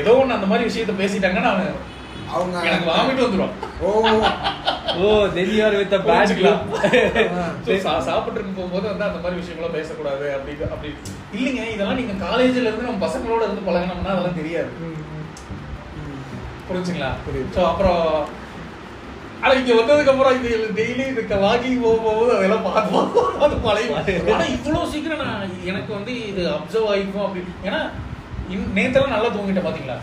ஏதோ 0.00 0.14
ஒன்று 0.22 0.38
அந்த 0.38 0.48
மாதிரி 0.52 0.66
விஷயத்த 0.70 0.96
பேசிட்டாங்கன்னா 1.02 1.46
நான் 1.48 1.78
அவங்க 2.32 2.56
எனக்கு 2.66 2.90
வாமிட்டு 2.90 3.24
வந்துடும் 3.24 3.54
oh. 3.80 3.90
O 4.98 5.06
then 5.34 5.52
you 5.52 5.60
are 5.64 5.76
with 5.76 5.94
a 5.94 6.00
bad 6.02 6.32
சா- 7.84 8.02
சாப்பிட்டு 8.02 8.40
போகும்போது 8.50 8.86
வந்து 8.88 9.06
அந்த 9.06 9.18
மாதிரி 9.18 9.40
விஷயங்களாம் 9.40 9.76
பேசக்கூடாது 9.76 10.26
அப்படி 10.34 10.54
அப்படி. 10.68 10.90
இல்லைங்க 11.34 11.62
இதெல்லாம் 11.72 12.00
நீங்க 12.00 12.16
காலேஜ்ல 12.24 12.62
இருந்து 12.62 12.88
நம்ம 12.88 13.02
பசங்களோட 13.06 13.42
இருந்து 13.42 13.66
பழகினோம்னா 13.68 14.14
அதெல்லாம் 14.14 14.38
தெரியாது. 14.38 14.70
புரிஞ்சுங்களா. 16.68 17.10
ஸோ 17.54 17.62
அப்புறம் 17.66 18.02
ஆனா 19.42 19.52
இங்க 19.54 19.72
வந்ததுக்கு 19.74 20.12
அப்புறம் 20.12 20.36
இது 20.38 20.50
டெய்லி 20.76 21.04
இதுக்கு 21.08 21.36
வாக்கிங் 21.42 21.80
போகும்போது 21.82 22.32
அதெல்லாம் 22.34 22.66
பார்ப்போம். 22.68 23.08
அது 23.40 23.54
பழைய 23.64 23.96
ஆனா 24.34 24.44
இவ்வளவு 24.52 24.90
சீக்கிரம் 24.92 25.22
நான் 25.24 25.40
எனக்கு 25.64 25.92
வந்து 25.94 26.12
இது 26.26 26.42
அப்சர்வ் 26.52 26.90
ஆகிக்கும் 26.90 27.24
அப்படி. 27.24 27.42
ஏன்னா 27.64 27.80
இன்- 28.50 28.70
நேத்தெல்லாம் 28.74 29.14
நல்லா 29.14 29.30
தூங்கிட்டேன் 29.30 29.66
பாத்தீங்களா? 29.66 29.96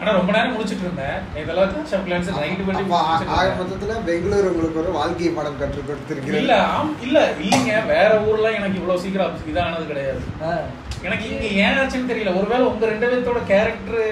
ஆனா 0.00 0.10
ரொம்ப 0.18 0.30
நேரம் 0.36 0.54
முடிச்சிட்டு 0.54 0.84
இருந்தேன். 0.86 1.18
கிளாஸ் 1.48 1.92
ஆஃப் 1.96 2.04
கிளான்ஸ் 2.06 2.30
நைட்டு 2.38 2.64
பண்ணி 2.68 2.94
ஆக 3.36 3.50
மொத்தத்துல 3.60 3.96
பெங்களூர் 4.08 4.48
உங்களுக்கு 4.52 4.80
ஒரு 4.82 4.92
வாழ்க்கை 4.98 5.30
பாடம் 5.36 5.60
கற்றுக் 5.60 5.88
கொடுத்திருக்கிறது. 5.90 6.40
இல்ல 6.42 6.54
ஆம் 6.76 6.94
இல்ல 7.06 7.18
இல்லைங்க. 7.44 7.74
வேற 7.92 8.10
ஊர்ல 8.28 8.50
எனக்கு 8.58 8.78
இவ்வளவு 8.80 9.02
சீக்கிரம் 9.04 9.38
இதானது 9.52 9.86
கிடையாது. 9.92 10.20
எனக்கு 11.06 11.24
இங்க 11.32 11.46
ஏன் 11.64 11.78
ஆச்சுன்னு 11.80 12.10
தெரியல. 12.12 12.34
ஒருவேளை 12.40 12.66
உங்க 12.72 12.84
ரெண்டு 12.92 13.08
பேர்த்தோட 13.12 13.42
கேரக்டர் 13.52 14.04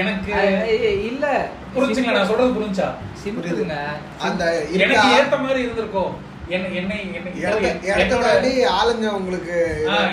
எனக்கு 0.00 0.32
இல்ல. 1.10 1.26
புரிஞ்சுங்களா? 1.76 2.16
நான் 2.16 2.30
சொல்றது 2.32 2.56
புரிஞ்சா? 2.58 2.88
சிம்பிளுங்க. 3.22 3.76
அந்த 4.26 4.42
எனக்கு 4.76 5.14
ஏத்த 5.20 5.38
மாதிரி 5.44 5.64
இருந்திருக்கும் 5.66 6.12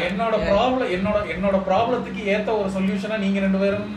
என்னோட 0.07 0.35
ப்ராப்ளம் 0.49 0.89
என்னோட 0.95 1.17
என்னோட 1.33 1.57
ப்ராப்ளத்துக்கு 1.69 2.21
ஏத்த 2.33 2.49
ஒரு 2.61 2.69
சொல்யூஷனா 2.75 3.17
நீங்க 3.23 3.39
ரெண்டு 3.45 3.61
பேரும் 3.63 3.87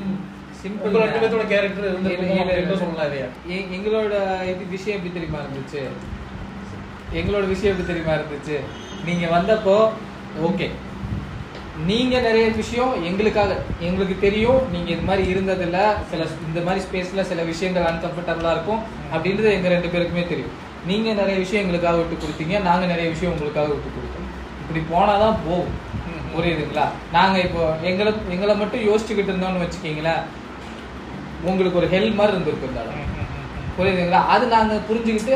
உங்க 0.68 0.98
ரெண்டு. 0.98 1.26
பேர்த்தோட 1.26 1.46
கேரக்டர் 1.46 2.00
இல்ல. 2.02 2.76
சொல்லலாம் 2.76 3.12
எ- 3.50 3.76
எங்களோட 3.76 4.42
இது 4.42 4.64
விஷயம் 4.70 5.00
எப்படி 5.04 5.14
தெரியுமா 5.14 5.38
இருந்துச்சு? 5.38 5.82
எங்களோட 7.14 7.48
விஷயம் 7.48 7.76
எப்படி 7.76 7.98
தெரியுமா 7.98 8.12
இருந்துச்சு? 8.12 8.60
நீங்க 9.04 9.26
வந்தப்போ 9.26 9.88
ஓகே 10.44 10.70
நீங்க 11.86 12.20
நிறைய 12.20 12.48
விஷயம் 12.48 13.04
எங்களுக்காக 13.04 13.56
எங்களுக்கு 13.80 14.16
தெரியும். 14.20 14.70
நீங்க 14.70 14.90
இந்த 14.90 15.02
மாதிரி 15.02 15.34
இருந்ததில்ல. 15.34 15.92
சில 16.10 16.26
இந்த 16.46 16.60
மாதிரி 16.64 16.84
ஸ்பேஸ்ல 16.84 17.22
சில 17.22 17.42
விஷயங்கள் 17.42 17.82
அன்கம்ஃபர்டபுளா 17.82 18.50
இருக்கும் 18.50 18.78
அப்படின்றது 19.14 19.52
எங்க 19.52 19.68
ரெண்டு 19.68 19.86
பேருக்குமே 19.86 20.28
தெரியும். 20.28 20.68
நீங்க 20.86 21.12
நிறைய 21.12 21.38
விஷயம் 21.38 21.64
எங்களுக்காக 21.64 21.96
விட்டு 21.96 22.24
கொடுத்தீங்க. 22.24 22.62
நாங்க 22.62 22.86
நிறைய 22.86 23.10
விஷயம் 23.10 23.32
உங்களுக்காக 23.32 23.68
விட்டு 23.68 23.88
கொடுத்தோம். 23.88 24.76
இப்படி 24.76 25.02
போனாதான் 25.02 25.36
போகும். 25.48 25.88
புரியுதுங்களா? 26.36 26.84
நாங்க 27.12 27.40
இப்போ 27.40 27.76
எங்களை 27.82 28.12
எங்களை 28.30 28.56
மட்டும் 28.56 28.80
யோசிச்சுக்கிட்டு 28.80 29.30
இருந்தோம்னு 29.30 29.68
வச்சுக்கீங்களேன். 29.68 30.22
உங்களுக்கு 31.48 31.80
ஒரு 31.80 31.88
ஹெல்ப் 31.94 32.18
மாதிரி 32.18 32.34
இருந்திருக்கும் 32.34 32.70
இந்த 32.72 32.82
இடம். 32.84 33.06
புரியுதுங்களா? 33.76 34.20
அது 34.34 34.44
நாங்க 34.54 34.74
புரிஞ்சுக்கிட்டு 34.88 35.34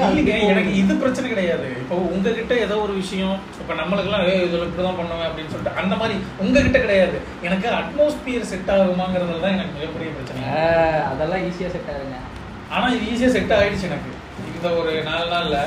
எனக்கு 0.52 0.72
இது 0.80 0.92
பிரச்சனை 1.02 1.26
கிடையாது. 1.32 1.68
இப்போ 1.82 1.96
உங்ககிட்ட 2.14 2.54
ஏதோ 2.64 2.74
ஒரு 2.86 2.94
விஷயம் 3.02 3.36
இப்போ 3.60 3.74
நம்மளுக்கெல்லாம் 3.80 4.24
ஏ 4.30 4.34
இதில் 4.46 4.64
இப்படி 4.66 4.84
தான் 4.88 4.98
பண்ணுவேன் 5.00 5.28
அப்படின்னு 5.28 5.52
சொல்லிட்டு 5.52 5.80
அந்த 5.82 5.94
மாதிரி 6.00 6.16
உங்ககிட்ட 6.44 6.78
கிடையாது. 6.84 7.16
எனக்கு 7.46 7.68
அட்மாஸ்பியர் 7.78 8.50
செட் 8.52 8.72
ஆகுமாங்கிறதுல 8.74 9.40
தான் 9.44 9.56
எனக்கு 9.56 9.76
மிகப்பெரிய 9.78 10.10
பிரச்சனை. 10.16 10.42
அதெல்லாம் 11.12 11.44
ஈஸியா 11.48 11.70
செட் 11.76 11.90
ஆகுங்க. 11.94 12.18
ஆனா 12.74 12.86
இது 12.96 13.06
ஈஸியா 13.12 13.30
செட் 13.36 13.56
ஆயிடுச்சு 13.58 13.88
எனக்கு. 13.90 14.12
இந்த 14.50 14.68
ஒரு 14.80 14.92
நாலு 15.08 15.26
நாள்ல. 15.34 15.58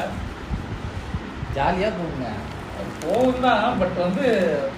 ஜாலியா 1.58 1.90
போகுங்க. 1.98 2.28
போகும் 3.04 3.44
தான் 3.48 3.66
பட் 3.80 3.98
வந்து 4.06 4.26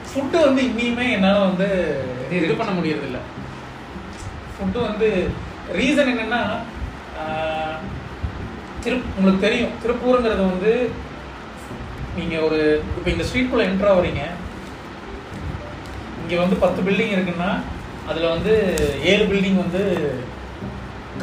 ஃபுட்டு 0.09 0.37
வந்து 0.45 0.61
இன்னியுமே 0.69 1.05
என்னால 1.17 1.37
வந்து 1.49 1.67
இது 2.37 2.55
பண்ண 2.59 2.71
முடியறது 2.77 3.07
இல்ல 3.09 3.19
ஃபுட்டு 4.55 4.79
வந்து 4.87 5.09
ரீசன் 5.77 6.11
என்னன்னா 6.13 6.41
திரு 8.83 8.95
உங்களுக்கு 9.17 9.45
தெரியும். 9.45 9.73
திருப்பூருங்கிறது 9.83 10.43
வந்து 10.51 10.71
நீங்க 12.17 12.35
ஒரு 12.47 12.59
இப்போ 12.97 13.09
இந்த 13.11 13.25
ஸ்ட்ரீட்குள்ள 13.27 13.63
என்ட்ரா 13.67 13.91
வரீங்க 13.97 14.23
இங்க 16.21 16.35
வந்து 16.41 16.57
பத்து 16.63 16.79
பில்டிங் 16.87 17.15
இருக்குன்னா 17.15 17.49
அதுல 18.09 18.29
வந்து 18.35 18.53
ஏழு 19.11 19.23
பில்டிங் 19.31 19.61
வந்து 19.63 19.81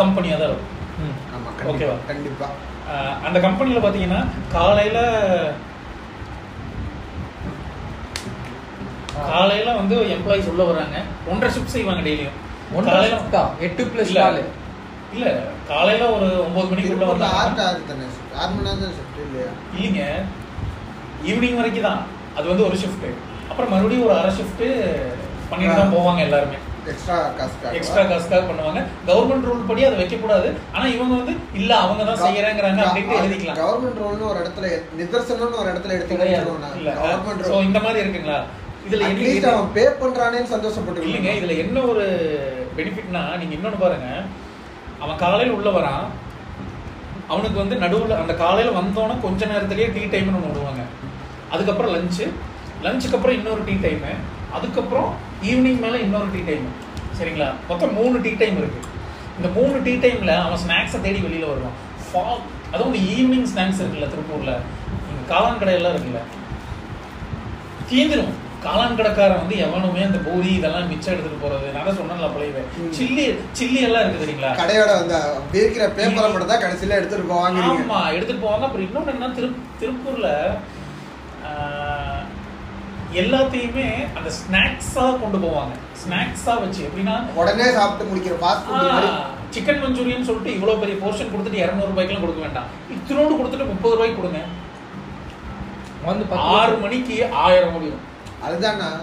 கம்பெனியாக 0.01 0.41
தான் 0.41 0.51
இருக்கும். 0.51 0.73
ஓகேவா? 1.71 1.95
கண்டிப்பா 2.09 2.09
கண்டிப்பா. 2.11 2.49
ஆஹ் 2.93 3.15
அந்த 3.27 3.39
கம்பெனியில் 3.47 3.85
பார்த்தீங்கன்னா 3.85 4.21
காலையில் 4.57 5.01
காலையில 9.29 9.71
வந்து 9.81 9.97
எம்ப்ளாயிஸ் 10.17 10.51
உள்ள 10.53 10.65
வராங்க 10.71 10.97
ஒன்றரை 11.31 11.51
ஷிஃப்ட் 11.55 11.75
செய்வாங்க 11.75 12.03
டெய்லியும்? 12.07 12.37
எட்டு 13.67 13.83
இல்ல. 14.05 14.21
நாலு. 14.21 14.43
இல்ல 15.15 15.27
காலையில 15.69 16.05
ஒரு 16.17 16.27
ஒன்பது 16.45 16.69
மணிக்கு 16.71 16.89
உள்ள 16.89 17.01
திருப்பூர்ல 17.01 17.27
ஆறு 17.41 17.63
ஆறு 17.67 17.81
தானே? 17.91 18.07
ஆறு 18.41 18.51
மணி 18.55 18.67
நேரம் 18.67 18.83
தான் 18.83 18.95
shift 18.97 19.19
இல்லையா? 19.25 19.51
இல்லைங்க. 19.75 20.03
ஈவினிங் 21.29 21.59
வரைக்கும் 21.61 21.89
தான் 21.89 22.01
அது 22.37 22.47
வந்து 22.49 22.67
ஒரு 22.69 22.77
ஷிஃப்ட் 22.83 23.07
அப்புறம் 23.51 23.71
மறுபடியும் 23.73 24.07
ஒரு 24.07 24.15
அரை 24.19 24.33
ஷிஃப்ட் 24.39 24.65
பண்ணிட்டு 25.51 25.77
தான் 25.81 25.95
போவாங்க 25.95 26.21
எல்லாருமே. 26.27 26.59
எக்ஸ்ட்ரா 26.91 27.17
காசு 27.39 27.55
எக்ஸ்ட்ரா 27.79 28.03
காசுக்காக 28.11 28.43
பண்ணுவாங்க. 28.49 28.81
கவர்மெண்ட் 29.09 29.47
ரூல் 29.49 29.65
படி 29.71 29.87
அதை 29.87 29.97
வைக்க 30.01 30.17
கூடாது 30.17 30.49
ஆனா 30.75 30.85
இவங்க 30.95 31.15
வந்து 31.21 31.33
இல்ல 31.61 31.73
அவங்க 31.85 32.03
தான் 32.05 32.23
செய்யறாங்கறாங்க 32.27 32.83
அப்படின்ட்டு 32.85 33.19
எழுதிக்கலாம். 33.21 33.59
கவர்மெண்ட் 33.63 34.03
ரோல்னு 34.05 34.29
ஒரு 34.33 34.39
இடத்துல 34.43 34.67
நிதர்சனம்னு 35.01 35.61
ஒரு 35.63 35.71
இடத்துல 35.73 35.97
கிடையாது. 36.13 36.51
எடுத்து 36.51 36.79
இல்ல. 36.83 36.93
கவர்மெண்ட் 37.01 37.43
சோ 37.43 37.53
ரோல் 37.55 37.69
இந்த 37.71 37.81
மாதிரி 37.87 38.03
இருக்குங்களா? 38.05 38.39
இதுல 38.87 39.07
அட்லீஸ்ட் 39.09 39.53
அவன் 39.53 39.73
பே 39.73 39.85
பண்றானேன்னு 40.03 40.53
சந்தோஷப்பட்டு 40.55 41.07
இல்லைங்க 41.09 41.31
இதுல 41.41 41.57
என்ன 41.57 41.81
ஒரு 41.81 42.05
பெனிஃபிட்னா 42.77 43.39
நீங்க 43.39 43.55
இன்னொன்னு 43.55 43.81
பாருங்க. 43.81 44.23
அவன் 45.01 45.17
காலையில 45.17 45.57
உள்ள 45.57 45.71
வரான். 45.71 46.07
அவனுக்கு 47.29 47.59
வந்து 47.59 47.77
நடுவுல 47.77 48.17
அந்த 48.19 48.35
காலையில 48.35 48.81
வந்தோன்னே 48.81 49.21
கொஞ்ச 49.21 49.47
நேரத்திலேயே 49.47 49.89
டீ 49.89 50.05
டைம்னு 50.05 50.35
ஒன்று 50.35 50.49
விடுவாங்க. 50.49 50.83
அதுக்கப்புறம் 51.51 51.95
லஞ்சு 51.95 52.27
லஞ்சுக்கு 52.83 53.15
அப்புறம் 53.15 53.37
இன்னொரு 53.37 53.65
டீ 53.65 53.73
டைமு 53.73 54.13
அதுக்கப்புறம் 54.53 55.15
ஈவினிங் 55.43 55.81
மேல 55.81 55.99
இன்னொரு 55.99 56.29
டீ 56.33 56.41
டைம் 56.41 56.67
சரிங்களா? 57.19 57.49
மொத்தம் 57.69 57.95
மூணு 57.95 58.21
டீ 58.21 58.31
டைம் 58.31 58.57
இருக்கு. 58.59 58.81
இந்த 59.37 59.49
மூணு 59.61 59.83
டீ 59.83 59.95
டைம்ல 59.97 60.43
அவன் 60.43 60.59
ஸ்நாக்ஸை 60.67 61.01
தேடி 61.01 61.19
வெளியில 61.19 61.49
வருவான். 61.49 61.77
ஃபா 62.09 62.25
அதுவும் 62.73 62.95
இந்த 62.95 63.07
ஈவினிங் 63.13 63.49
ஸ்நாக்ஸ் 63.53 63.81
இருக்குல்ல 63.83 64.09
திருப்பூர்ல. 64.13 64.55
காளான் 65.31 65.61
கடையெல்லாம் 65.61 65.95
இருக்குல்ல. 65.95 66.21
தீந்துரும். 67.91 68.35
காளான் 68.67 68.97
கடைக்காரன் 68.99 69.41
வந்து 69.41 69.57
எவனுமே 69.65 70.01
அந்த 70.05 70.19
பூரி 70.25 70.51
இதெல்லாம் 70.55 70.89
மிச்சம் 70.91 71.13
எடுத்துட்டு 71.15 71.43
போறது? 71.43 71.67
நான் 71.75 71.89
தான் 72.15 72.35
பழையவே. 72.35 72.63
சில்லி 72.97 73.25
சில்லி 73.59 73.81
எல்லாம் 73.89 74.05
இருக்கு 74.05 74.23
தெரியுங்களா? 74.23 74.51
கடையோட 74.61 74.91
அந்த 74.99 75.17
இருக்கிற 75.59 75.85
பேப்பரை 75.97 76.29
மட்டும் 76.29 76.53
தான் 76.53 76.65
கடைசியில 76.65 76.99
எடுத்துட்டு 76.99 77.31
போவாங்க 77.33 77.61
ஆமா 77.69 78.01
எடுத்துட்டு 78.17 78.45
போவாங்க. 78.45 78.67
அப்புறம் 78.67 78.87
இன்னொன்னு 78.87 79.15
என்ன 79.15 79.31
திரு 79.37 79.51
திருப்பூர்ல 79.81 80.31
எல்லாத்தையுமே 83.21 83.85
அந்த 84.17 84.31
ஸ்நாக்ஸா 84.39 85.05
கொண்டு 85.21 85.39
போவாங்க. 85.45 85.75
ஸ்நாக்ஸா 86.01 86.55
வச்சு 86.63 86.81
எப்படின்னா 86.87 87.15
உடனே 87.39 87.67
சாப்பிட்டு 87.77 88.09
முடிக்கிற 88.09 88.35
ஃபாஸ்ட் 88.41 88.67
ஃபுட் 88.67 88.83
மாதிரி. 88.87 89.09
ஆஹ், 89.13 89.31
சிக்கன் 89.55 89.81
மஞ்சூரியன் 89.83 90.27
சொல்லிட்டு 90.29 90.57
இவ்வளோ 90.57 90.75
பெரிய 90.81 90.97
போர்ஷன் 91.03 91.33
கொடுத்துட்டு 91.33 91.63
இரநூறு 91.63 91.91
ரூபாய்க்குலாம் 91.91 92.25
கொடுக்க 92.25 92.43
வேண்டாம். 92.43 92.69
இத்தினோண்டு 92.95 93.39
கொடுத்துட்டு 93.39 93.71
முப்பது 93.71 93.97
ரூபாய்க்கு 93.97 94.21
கொடுங்க. 94.21 94.43
வந்து 96.05 96.25
ஆறு 96.55 96.75
மணிக்கு 96.81 97.15
ஆயிரம் 97.45 97.73
முடியும். 97.73 98.03
அஹ் 98.47 98.97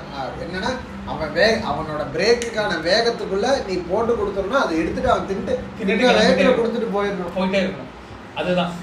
என்னன்னா 0.44 0.72
அவன் 1.08 1.32
வே 1.32 1.48
அவனோட 1.70 2.04
பிரேக்குக்கான 2.14 2.78
வேகத்துக்குள்ள 2.86 3.48
நீ 3.68 3.76
போட்டு 3.90 4.14
கொடுத்தோம்னா 4.14 4.60
அதை 4.62 4.74
எடுத்துட்டு 4.78 5.12
அவன் 5.12 5.30
தின்ட்டு 5.30 5.54
தின்னுட்டு 5.78 6.02
தின்ன 6.02 6.20
வேகத்துல 6.20 6.54
கொடுத்துட்டு 6.54 6.90
போயிடணும். 6.96 7.34
போயிட்டே 7.36 7.62
இருக்கணும் 7.62 7.92
அதுதான். 8.36 8.74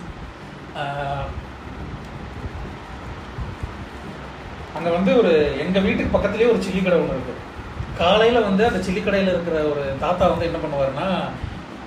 அங்க 4.76 4.88
வந்து 4.90 5.16
ஒரு 5.16 5.32
எங்க 5.58 5.78
வீட்டுக்கு 5.78 6.14
பக்கத்துலயே 6.14 6.50
ஒரு 6.50 6.60
சில்லி 6.62 6.82
கடை 6.82 6.98
ஒன்று 6.98 7.16
இருக்கு. 7.16 7.34
காலையில 7.98 8.40
வந்து 8.40 8.62
அந்த 8.66 8.80
சில்லி 8.80 9.00
கடையில 9.00 9.32
இருக்கிற 9.32 9.56
ஒரு 9.70 9.82
தாத்தா 10.00 10.26
வந்து 10.26 10.46
என்ன 10.46 10.58
பண்ணுவாருன்னா 10.58 11.08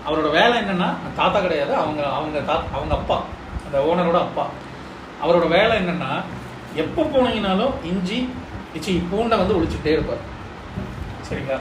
அவரோட 0.06 0.30
வேலை 0.32 0.56
என்னன்னா 0.58 0.90
தாத்தா 1.16 1.40
கிடையாது 1.40 1.74
அவங்க 1.76 2.02
அவங்க 2.12 2.40
தா 2.42 2.56
அவங்க 2.74 2.94
அப்பா 2.96 3.18
அந்த 3.66 3.78
ஓனரோட 3.84 4.18
அப்பா. 4.20 4.46
அவரோட 5.22 5.48
வேலை 5.50 5.74
என்னன்னா 5.78 6.12
எப்போ 6.76 7.02
போனீங்கனாலும் 7.06 7.74
இஞ்சி 7.84 8.20
இச்சி 8.78 8.94
பூண்டை 9.12 9.36
வந்து 9.42 9.56
ஒழிச்சுட்டே 9.58 9.92
இருப்பார். 9.96 10.24
சரிங்களா? 11.28 11.60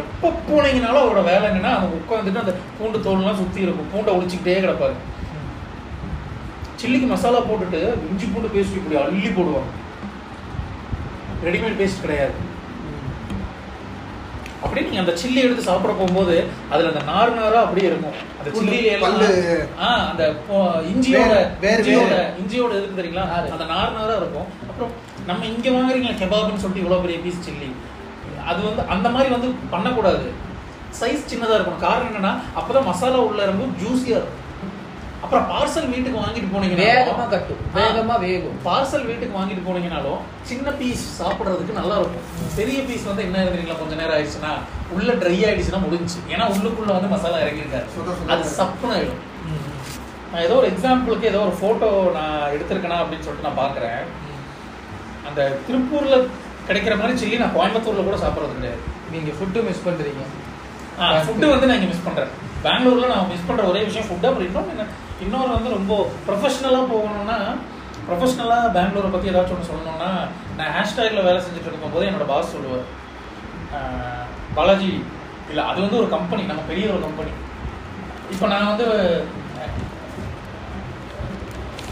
எப்போ 0.00 0.28
போனீங்கனாலும் 0.46 1.02
அவரோட 1.02 1.20
வேலை 1.30 1.44
என்னன்னா 1.50 1.72
அவங்க 1.74 1.98
உட்காந்துட்டு 2.00 2.42
அந்த 2.44 2.54
பூண்டு 2.78 3.04
தோல்லாம் 3.04 3.40
சுத்தி 3.42 3.60
இருக்கும். 3.66 3.90
பூண்டை 3.92 4.14
ஒழிச்சுக்கிட்டே 4.16 4.56
கிடப்பாரு. 4.64 4.96
சில்லிக்கு 6.80 7.06
மசாலா 7.12 7.42
போட்டுட்டு 7.50 7.82
இஞ்சி 8.08 8.26
பூண்டு 8.32 8.48
பேஸ்ட் 8.54 8.78
இப்படி 8.80 8.96
அள்ளி 9.02 9.30
போடுவாங்க. 9.36 9.70
ரெடிமேட் 11.46 11.78
பேஸ்ட் 11.78 12.04
கிடையாது. 12.06 12.34
அப்படியே 14.64 14.84
நீங்க 14.86 15.00
அந்த 15.02 15.14
சில்லி 15.20 15.40
எடுத்து 15.44 15.68
சாப்பிட 15.68 15.92
போகும்போது 15.96 16.36
அதுல 16.72 16.90
அந்த 16.92 17.02
நார் 17.08 17.34
நாரா 17.38 17.58
அப்படியே 17.64 17.88
இருக்கும். 17.90 18.14
அந்த 18.38 18.50
சில்லியில 18.58 18.92
எல்லாம் 18.96 19.16
அந்த 20.10 20.24
இஞ்சியோட 20.92 21.34
இஞ்சியோட. 21.72 22.14
இஞ்சியோட 22.42 22.72
இருக்கு 22.78 23.00
தெரியுங்களா. 23.00 23.26
அந்த 23.56 23.66
நார் 23.72 23.98
நாரா 23.98 24.14
இருக்கும். 24.22 24.48
அப்புறம் 24.70 24.92
நம்ம 25.28 25.44
இங்க 25.54 25.68
வாங்குறீங்களா? 25.76 26.14
கெபாப்னு 26.22 26.62
சொல்லிட்டு 26.62 26.84
இவ்வளவு 26.84 27.04
பெரிய 27.04 27.18
பீஸ் 27.24 27.44
சில்லி 27.48 27.68
அது 28.50 28.60
வந்து 28.68 28.82
அந்த 28.94 29.08
மாதிரி 29.16 29.28
வந்து 29.34 29.48
பண்ணக்கூடாது. 29.74 30.26
சைஸ் 31.00 31.28
சின்னதா 31.30 31.54
இருக்கணும். 31.58 31.84
காரணம் 31.84 32.08
என்னன்னா 32.10 32.32
அப்பதான் 32.60 32.88
மசாலா 32.88 33.20
உள்ள 33.28 33.42
இருக்கும் 33.46 33.76
ஜூஸியா 33.82 34.16
இருக்கும் 34.20 34.40
அப்புறம் 35.24 35.46
பார்சல் 35.50 35.88
வீட்டுக்கு 35.92 36.18
வாங்கிட்டு 36.22 36.48
போனீங்கன்னா 36.54 36.86
வேகமா 36.88 37.24
கட்டும். 37.34 37.60
வேகமா 37.76 38.14
வேகும். 38.24 38.56
பார்சல் 38.66 39.06
வீட்டுக்கு 39.10 39.38
வாங்கிட்டு 39.38 39.62
போனீங்கனாலும் 39.68 40.24
சின்ன 40.50 40.74
பீஸ் 40.80 41.04
சாப்பிடுறதுக்கு 41.20 41.78
நல்லா 41.78 41.96
இருக்கும். 42.00 42.26
பெரிய 42.58 42.78
பீஸ் 42.88 43.08
வந்து 43.10 43.24
என்ன 43.26 43.44
இருந்தீங்களா 43.44 43.78
கொஞ்ச 43.82 43.94
நேரம் 44.00 44.16
ஆயிடுச்சுன்னா 44.16 44.52
உள்ள 44.96 45.12
ட்ரை 45.22 45.38
ஆயிடுச்சுன்னா 45.46 45.80
முடிஞ்சு 45.86 46.18
ஏன்னா 46.34 46.46
உள்ளுக்குள்ள 46.56 46.90
வந்து 46.96 47.12
மசாலா 47.14 47.40
இறங்கியிருக்காரு 47.44 48.28
அது 48.34 48.44
சப்புன்னு 48.58 48.96
ஆயிடும். 48.98 49.22
நான் 50.32 50.44
ஏதோ 50.48 50.58
ஒரு 50.60 50.68
எக்ஸாம்பிளுக்கு 50.72 51.30
ஏதோ 51.32 51.40
ஒரு 51.46 51.56
போட்டோ 51.62 51.90
நான் 52.18 52.52
எடுத்திருக்கேனா 52.54 53.00
அப்படின்னு 53.02 53.26
சொல்லிட்டு 53.26 53.48
நான் 53.48 53.62
பார்க்குறேன். 53.64 54.04
அந்த 55.28 55.40
திருப்பூர்ல 55.66 56.16
கிடைக்கிற 56.68 56.94
மாதிரி 57.00 57.20
சில்லி 57.22 57.38
நான் 57.42 57.56
கோயம்புத்தூர்ல 57.56 58.04
கூட 58.08 58.18
சாப்பிட்றது 58.24 58.58
கிடையாது. 58.58 58.80
நீங்க 59.12 59.30
ஃபுட்டு 59.38 59.64
மிஸ் 59.68 59.84
பண்றீங்க. 59.86 60.24
ஃபுட்டு 61.26 61.46
வந்து 61.52 61.68
நான் 61.68 61.78
இங்கே 61.78 61.90
மிஸ் 61.92 62.06
பண்ணுறேன் 62.06 62.32
பெங்களூர்ல 62.64 63.06
நான் 63.12 63.30
மிஸ் 63.32 63.48
பண்ணுற 63.48 63.64
ஒரே 63.70 63.80
விஷயம் 63.88 64.08
ஃபுட்டு 64.08 64.28
அப்புறம் 64.28 64.48
இன்னொன்று 64.48 64.84
இன்னொரு 65.24 65.50
வந்து 65.56 65.70
ரொம்ப 65.76 65.92
ப்ரொஃபஷ்னலாக 66.26 66.84
போகணும்னா 66.92 67.38
ப்ரொஃபஷ்னலாக 68.06 68.70
பெங்களூரை 68.76 69.10
பற்றி 69.12 69.30
ஏதாச்சும் 69.32 69.56
ஒன்று 69.56 69.70
சொல்லணும்னா 69.70 70.10
நான் 70.58 70.72
ஹேஷ்டேக்கில் 70.76 71.26
வேலை 71.28 71.38
செஞ்சுட்டு 71.44 71.70
இருக்கும்போது 71.70 72.06
என்னோட 72.08 72.26
பாஸ் 72.32 72.54
சொல்லுவார். 72.54 72.86
பாலாஜி 74.56 74.90
இல்லை 75.50 75.62
அது 75.70 75.78
வந்து 75.84 76.00
ஒரு 76.00 76.08
கம்பெனி 76.16 76.42
நம்ம 76.50 76.64
பெரிய 76.70 76.86
ஒரு 76.94 77.02
கம்பெனி 77.06 77.32
இப்போ 78.34 78.46
நான் 78.52 78.70
வந்து 78.72 78.86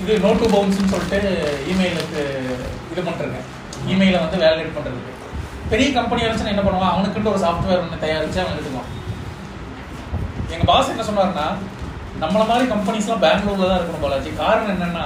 இது 0.03 0.13
நோ 0.25 0.31
டு 0.39 0.47
பவுன்ஸ்னு 0.55 0.93
சொல்லிட்டு 0.93 1.19
இமெயிலுக்கு 1.73 2.23
இது 2.93 3.03
பண்ணுறேங்க 3.09 3.41
இமெயிலை 3.93 4.19
வந்து 4.25 4.41
வேலிடேட் 4.45 4.77
பண்ணுறதுக்கு 4.77 5.11
பெரிய 5.73 5.89
கம்பெனி 5.99 6.23
இருந்துச்சுன்னா 6.23 6.55
என்ன 6.55 6.65
பண்ணுவான் 6.65 6.93
அவனுக்குன்ட்டு 6.95 7.33
ஒரு 7.35 7.43
சாஃப்ட்வேர் 7.45 7.83
ஒன்று 7.83 8.03
தயாரித்து 8.03 8.41
அவன் 8.43 8.55
எடுத்துக்குவான். 8.55 8.91
எங்கள் 10.55 10.69
பாஸ் 10.71 10.91
என்ன 10.95 11.05
சொன்னாருன்னா 11.11 11.47
நம்மள 12.23 12.43
மாதிரி 12.51 12.67
கம்பெனிஸ்லாம் 12.73 13.23
பெங்களூர்ல 13.25 13.69
தான் 13.69 13.79
இருக்கணும் 13.79 14.05
பாலாஜி. 14.05 14.31
காரணம் 14.43 14.73
என்னன்னா 14.75 15.05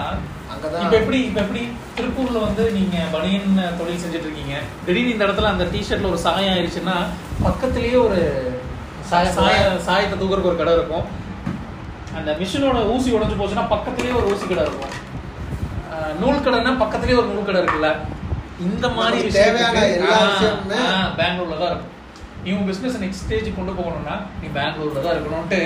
அங்கதான். 0.52 0.82
இப்ப 0.84 0.96
எப்படி 1.00 1.18
இப்ப 1.28 1.38
எப்படி 1.44 1.62
திருப்பூர்ல 1.98 2.40
வந்து 2.46 2.64
நீங்க 2.78 2.96
பனியன் 3.14 3.52
தொழில் 3.80 4.02
செஞ்சுட்டு 4.02 4.26
இருக்கீங்க 4.28 4.56
திடீர்னு 4.86 5.14
இந்த 5.14 5.26
இடத்துல 5.28 5.52
அந்த 5.52 5.66
டிஷர்ட்ல 5.74 6.10
ஒரு 6.14 6.20
சாயம் 6.26 6.52
ஆயிடுச்சுன்னா 6.54 6.96
பக்கத்துலயே 7.46 7.98
ஒரு 8.06 8.18
சாய 9.10 9.26
சாய 9.38 9.56
சாயத்தை 9.88 10.16
தூக்குறதுக்கு 10.20 10.52
ஒரு 10.52 10.60
கடை 10.62 10.74
இருக்கும். 10.78 11.06
அந்த 12.18 12.30
மிஷினோட 12.40 12.78
ஊசி 12.92 13.08
உடைஞ்சு 13.16 13.40
போச்சுன்னா 13.40 13.64
பக்கத்துலயே 13.74 14.14
ஒரு 14.20 14.30
ஊசி 14.32 14.44
கடை 14.50 14.64
இருக்கும். 14.66 14.94
நூல் 16.20 16.44
கடைன்னா 16.44 16.72
பக்கத்துலயே 16.82 17.18
ஒரு 17.20 17.28
நூல் 17.32 17.48
கடை 17.48 17.60
இருக்குல்ல? 17.62 17.90
இந்த 18.66 18.86
மாதிரி 18.98 19.28
தேவையான 19.38 19.78
பெங்களூர்ல 21.20 21.58
தான் 21.62 21.72
இருக்கும். 21.72 21.92
நீ 22.44 22.50
உன் 22.56 22.68
பிசினஸ் 22.70 23.00
நெக்ஸ்ட் 23.02 23.24
ஸ்டேஜ் 23.24 23.48
கொண்டு 23.58 23.72
போகணும்னா 23.78 24.16
நீ 24.40 24.46
பெங்களூர்ல 24.58 25.02
தான் 25.06 25.14
இருக்கணும்ட்டு 25.16 25.60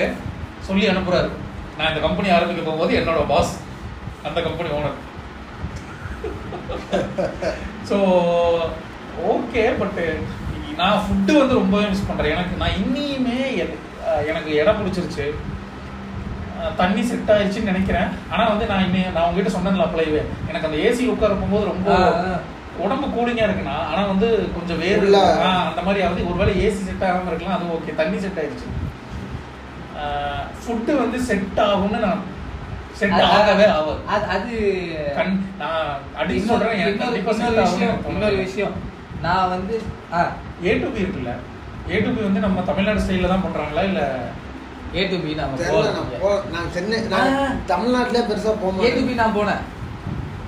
சொல்லி 0.69 0.87
அனுப்புறாரு. 0.93 1.31
நான் 1.77 1.91
இந்த 1.91 2.01
கம்பெனி 2.07 2.29
ஆரம்பிக்க 2.37 2.63
போகும்போது 2.65 2.99
என்னோட 3.01 3.21
பாஸ் 3.33 3.53
அந்த 4.29 4.39
company 4.49 4.71
owner 4.79 4.99
so 7.91 7.99
okay 9.35 9.63
but 9.81 10.01
நான் 10.81 11.03
ஃபுட்டு 11.05 11.33
வந்து 11.39 11.59
ரொம்பவே 11.61 11.87
மிஸ் 11.93 12.09
பண்றேன். 12.11 12.35
எனக்கு 12.35 12.61
நான் 12.63 12.77
இன்னியுமே 12.83 13.39
எனக்கு 14.31 14.51
இடம் 14.61 14.79
பிடிச்சிருச்சு. 14.81 15.27
தண்ணி 16.77 17.03
செட் 17.03 17.31
ஆயிடுச்சுன்னு 17.31 17.71
நினைக்கிறேன். 17.73 18.09
ஆனா 18.31 18.49
வந்து 18.49 18.67
நான் 18.67 18.85
இன்னி 18.85 19.13
நான் 19.13 19.25
உங்ககிட்ட 19.25 19.59
சொன்னதில்ல 19.59 19.87
அப்ளைவே. 19.87 20.23
எனக்கு 20.49 20.69
அந்த 20.69 20.79
ஏசி 20.79 21.07
உட்கார 21.07 21.33
போகும்போது 21.33 21.65
ரொம்ப. 21.65 21.89
உடம்பு 22.79 23.07
கூலிங்கா 23.07 23.47
இருக்குண்ணா. 23.47 23.77
ஆனா 23.91 24.07
வந்து 24.07 24.49
கொஞ்சம் 24.55 24.79
வேறு 24.79 25.01
அந்த 25.69 25.83
மாதிரி 25.85 26.05
ஆகுது. 26.05 26.29
ஒருவேளை 26.29 26.67
ஏசி 26.67 26.83
செட் 26.85 27.09
ஆகாம 27.09 27.27
இருக்கலாம் 27.27 27.57
அது 27.57 27.65
ஓகே 27.75 27.95
தண்ணி 27.95 28.19
செட் 28.19 28.39
ஆயிடுச்சு. 28.41 28.69
ஃபுட்டு 30.63 30.97
வந்து 30.97 31.21
செட் 31.21 31.57
ஆகும்னு 31.57 31.99
நான் 31.99 32.23
செட் 32.93 33.11
ஆகவே 33.11 33.67
ஆகாது. 33.67 34.27
அது 34.29 34.55
கண் 35.17 35.45
நான் 35.59 35.97
அடிச்சு 36.19 36.45
சொல்றேன். 36.45 36.79
எனக்கு 36.79 36.95
இன்னொரு- 36.95 36.99
கண்டிப்பா 36.99 37.33
இன்னொரு 37.33 37.55
செட் 37.55 37.65
விஷயம் 37.65 37.91
ஆகும் 37.91 38.13
இன்னொரு 38.13 38.37
விஷயம். 38.37 38.73
நான் 39.23 39.49
வந்து 39.49 39.83
ஏ 40.65 40.79
டு 40.79 40.91
பி 40.91 41.03
இருக்குல்ல. 41.03 41.33
ஏ 41.91 42.01
டு 42.01 42.11
பி 42.15 42.21
வந்து 42.23 42.41
நம்ம 42.41 42.61
தமிழ்நாடு 42.61 43.01
ஸ்டைல்ல 43.01 43.29
தான் 43.29 43.45
பண்றாங்களா? 43.45 43.85
இல்ல 43.85 44.01
ஏ 44.95 45.03
டு 45.07 45.17
பி 45.17 45.33
நம்ம 45.35 45.57
போகிறோம் 45.65 46.09
போ- 46.23 46.41
நான் 46.51 46.71
சென்னை 46.71 46.97
நான். 47.09 47.59
தமிழ்நாட்டிலே 47.67 48.23
பெருசா 48.23 48.53
போக 48.61 48.85
ஏ 48.85 48.91
டு 48.91 49.03
பி 49.07 49.15
நான் 49.15 49.37
போனேன். 49.37 49.63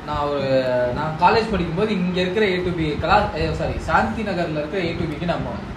நான் 0.07 0.22
ஒரு 0.28 0.47
நான் 0.95 1.12
காலேஜ் 1.20 1.51
படிக்கும்போது 1.51 1.90
இங்க 1.97 2.20
இருக்கிற 2.20 2.45
A 2.49 2.57
to 2.59 2.70
B 2.70 2.86
Kala 2.99 3.16
sorry 3.55 3.76
Shanthi 3.80 4.22
நகர்ல 4.22 4.59
இருக்கிற 4.59 4.80
ஏ 4.84 4.93
டு 4.93 5.05
பிக்கு 5.05 5.26
நான் 5.26 5.47
போனேன். 5.47 5.68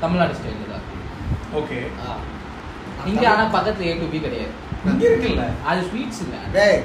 தமிழ்நாடு 0.00 0.34
தான் 0.66 0.84
ஓகே. 1.54 1.78
இங்க 3.06 3.24
ஆனா 3.30 3.44
பக்கத்துல 3.52 3.86
ஏ 3.86 3.94
டு 3.94 4.06
பி 4.06 4.20
கிடையாது. 4.20 4.54
இங்க 4.84 5.02
இருக்குல்ல? 5.06 5.44
அது 5.66 5.80
ஸ்வீட்ஸ் 5.88 6.20
இல்ல. 6.20 6.36
டேய் 6.52 6.78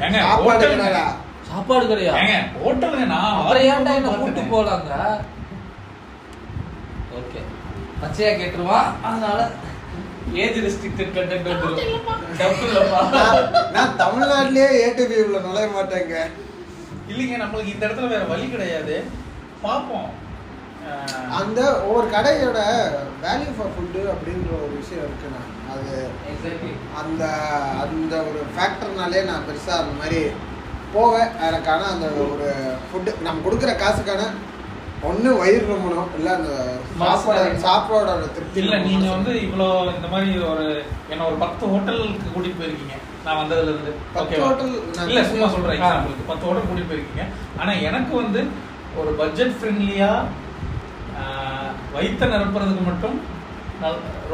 ஏங்க 0.00 0.18
சாப்பாடு 0.22 0.66
கடைடா. 0.66 1.04
சாப்பாடு 1.48 1.86
கிடையாது 1.86 2.18
ஏங்க 2.20 2.36
ஹோட்டலுங்க 2.58 3.06
நான் 3.06 3.34
அப்புறம் 3.34 3.64
ஏன்டா 3.64 3.94
என்ன. 3.94 4.14
கூட்டு 4.16 4.42
போலாங்க? 4.52 4.92
ஓகே. 7.14 7.40
பச்சையா 8.00 8.30
கேட்டுருவான். 8.34 8.88
அதனால 9.02 9.40
ஏஜ் 10.32 10.56
ரெஸ்ட்ரிக்டட் 10.56 11.00
கண்டென்ட் 11.00 11.48
வந்துரும். 11.48 11.98
இல்லப்பா. 12.38 13.04
நான்- 13.12 13.70
நான் 13.70 13.98
தமிழ்நாட்டிலேயே 13.98 14.68
ஏடிபி 14.86 15.22
உள்ள 15.22 15.38
நுழைய 15.38 15.68
மாட்டேங்க. 15.68 16.30
இல்லைங்க 17.12 17.42
நம்மளுக்கு 17.42 17.72
இந்த 17.72 17.86
இடத்துல 17.86 18.08
வேற 18.08 18.24
வழி 18.24 18.50
கிடையாது. 18.50 19.04
பார்ப்போம். 19.62 20.22
அந்த 21.30 21.82
ஒவ்வொரு 21.82 22.06
கடையோட 22.06 22.58
வேல்யூ 23.22 23.52
ஃபார் 23.56 23.72
ஃபுட்டு 23.74 24.00
அப்படின்ற 24.00 24.50
ஒரு 24.62 24.76
விஷயம் 24.78 25.04
இருக்குண்ணா 25.04 25.70
அது 25.70 26.08
எக்ஸாக்ட்லி 26.30 27.02
அந்த 27.02 27.26
அந்த 27.80 28.16
ஒரு 28.16 28.42
ஃபேக்டர்னாலே 28.56 29.24
நான் 29.24 29.42
பெருசாக 29.48 29.70
அந்த 29.70 29.92
மாதிரி 29.98 30.26
போவேன். 30.92 31.26
எனக்கான 31.26 31.82
அந்த 31.82 32.06
ஒரு 32.06 32.52
ஃபுட்டு 32.92 33.20
நம்ம 33.20 33.50
கொடுக்குற 33.50 33.76
காசுக்கான 33.76 34.22
ஒன்று 35.08 35.30
வயிறு 35.40 35.64
ரொம்பணும் 35.70 36.10
இல்லை 36.18 36.30
அந்த 36.38 36.50
சாப்பாடோட 37.64 38.26
திருப்தி 38.36 38.58
இல்ல 38.62 38.74
ரொம்ப 38.76 38.90
நீங்க. 38.90 39.08
வந்து 39.16 39.32
இவ்வளோ 39.46 39.66
இந்த 39.96 40.08
மாதிரி 40.12 40.30
ஒரு 40.50 40.64
என்ன 41.12 41.26
ஒரு 41.30 41.36
பத்து 41.44 41.64
ஹோட்டலுக்கு 41.72 42.32
கூட்டிட்டு 42.34 42.60
போயிருக்கீங்க. 42.60 42.96
நான் 43.26 43.40
வந்ததுல 43.40 43.72
இருந்து 43.72 43.92
பத்து 44.16 44.40
நான் 44.96 45.08
இல்ல 45.10 45.20
சும்மா 45.30 45.48
சொல்றேன். 45.54 45.76
எக்ஸாம்பிளுக்கு 45.78 46.28
பத்து 46.30 46.46
ஹோட்டல் 46.48 46.66
கூட்டிட்டு 46.68 46.90
போயிருக்கீங்க. 46.92 47.24
ஆனா 47.60 47.72
எனக்கு 47.88 48.14
வந்து 48.22 48.40
ஒரு 49.02 49.12
பட்ஜெட் 49.20 49.56
ஃப்ரெண்ட்லியா 49.58 50.10
வயிற்ற 51.94 52.26
நிரப்புறதுக்கு 52.32 52.84
மட்டும் 52.90 53.16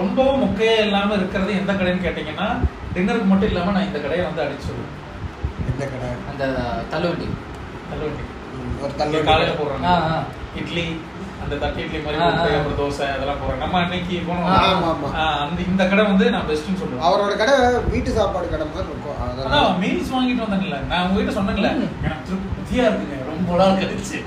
ரொம்பவும் 0.00 0.42
மொக்கையா 0.44 0.74
இல்லாம 0.86 1.14
இருக்கிறது 1.18 1.52
எந்த 1.60 1.72
கடைன்னு 1.72 2.06
கேட்டீங்கன்னா 2.06 2.48
டின்னருக்கு 2.94 3.30
மட்டும் 3.30 3.50
இல்லாம 3.52 3.72
நான் 3.76 3.88
இந்த 3.88 4.00
கடையை 4.00 4.24
வந்து 4.26 4.44
அடிச்சிடுவேன் 4.44 4.90
இந்த 5.70 5.84
கடை? 5.92 6.10
அந்த 6.30 6.44
தள்ளுவண்டி. 6.92 7.28
தள்ளுவண்டி. 7.90 8.24
ஒரு 8.82 8.94
தள்ளு 8.96 9.24
காலையில 9.24 9.56
போடுறாங்க. 9.56 10.08
இட்லி 10.56 11.00
அந்த 11.42 11.56
தட்டு 11.56 11.80
இட்லி 11.82 11.98
மாதிரி. 11.98 12.22
அப்புறம் 12.22 12.78
தோசை 12.78 13.12
அதெல்லாம் 13.14 13.36
போறோம் 13.36 13.58
நம்ம 13.58 13.78
அன்னைக்கு 13.78 14.22
போனோம். 14.28 14.46
ஆமா, 14.46 14.94
ஆமா. 14.94 15.16
ஆ, 15.16 15.38
அந்த 15.38 15.62
இந்த 15.62 15.86
கடை 15.86 16.04
வந்து 16.04 16.30
நான் 16.30 16.48
பெஸ்ட்னு 16.48 16.80
சொல்லுவேன். 16.80 17.04
அவரோட 17.04 17.36
கடை 17.36 17.54
வீட்டு 17.90 18.10
சாப்பாடு 18.10 18.48
கடை 18.48 18.66
மாதிரி 18.66 18.88
இருக்கும். 18.88 19.30
அதெல்லாம் 19.30 19.76
அதான் 19.76 19.82
மீல்ஸ் 19.82 20.14
வாங்கிட்டு 20.14 20.44
வந்தேன்ல. 20.44 20.86
நான் 20.86 21.08
உங்ககிட்ட 21.08 21.40
சொன்னேன்ல. 21.40 21.70
எனக்கு 22.02 22.32
திருப்தியா 22.32 22.84
இருக்குங்க. 22.84 23.24
ரொம்ப 23.26 23.64
நாள் 23.64 23.76
கழிச்சு. 23.76 24.18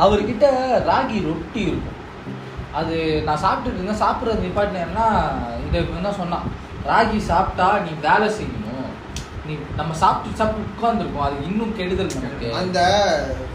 அவர்கிட்ட 0.00 0.44
ராகி 0.86 1.22
ரொட்டி 1.22 1.60
இருக்கும். 1.60 1.96
அது 2.74 3.22
நான் 3.22 3.40
சாப்பிட்டுட்டு 3.42 3.82
இருந்தேன். 3.82 4.08
சாப்பிட்றது 4.08 4.46
நிப்பாட்டினேன்னா 4.46 5.06
இதை 5.68 5.86
தான் 6.02 6.12
சொன்னான். 6.12 6.42
ராகி 6.86 7.18
சாப்பிட்டா 7.18 7.78
நீ 7.78 8.08
வேலை 8.08 8.34
செய்யணும். 8.34 8.67
நீ 9.48 9.58
நம்ம 9.76 9.94
சாப்பிட்டு 9.94 10.36
சாப்பிட்டு 10.36 10.70
உட்காந்துருக்கோம் 10.70 11.20
அது 11.20 11.44
இன்னும் 11.44 11.76
கெடுதல் 11.76 12.10
நமக்கு. 12.14 12.54
அந்த 12.54 12.78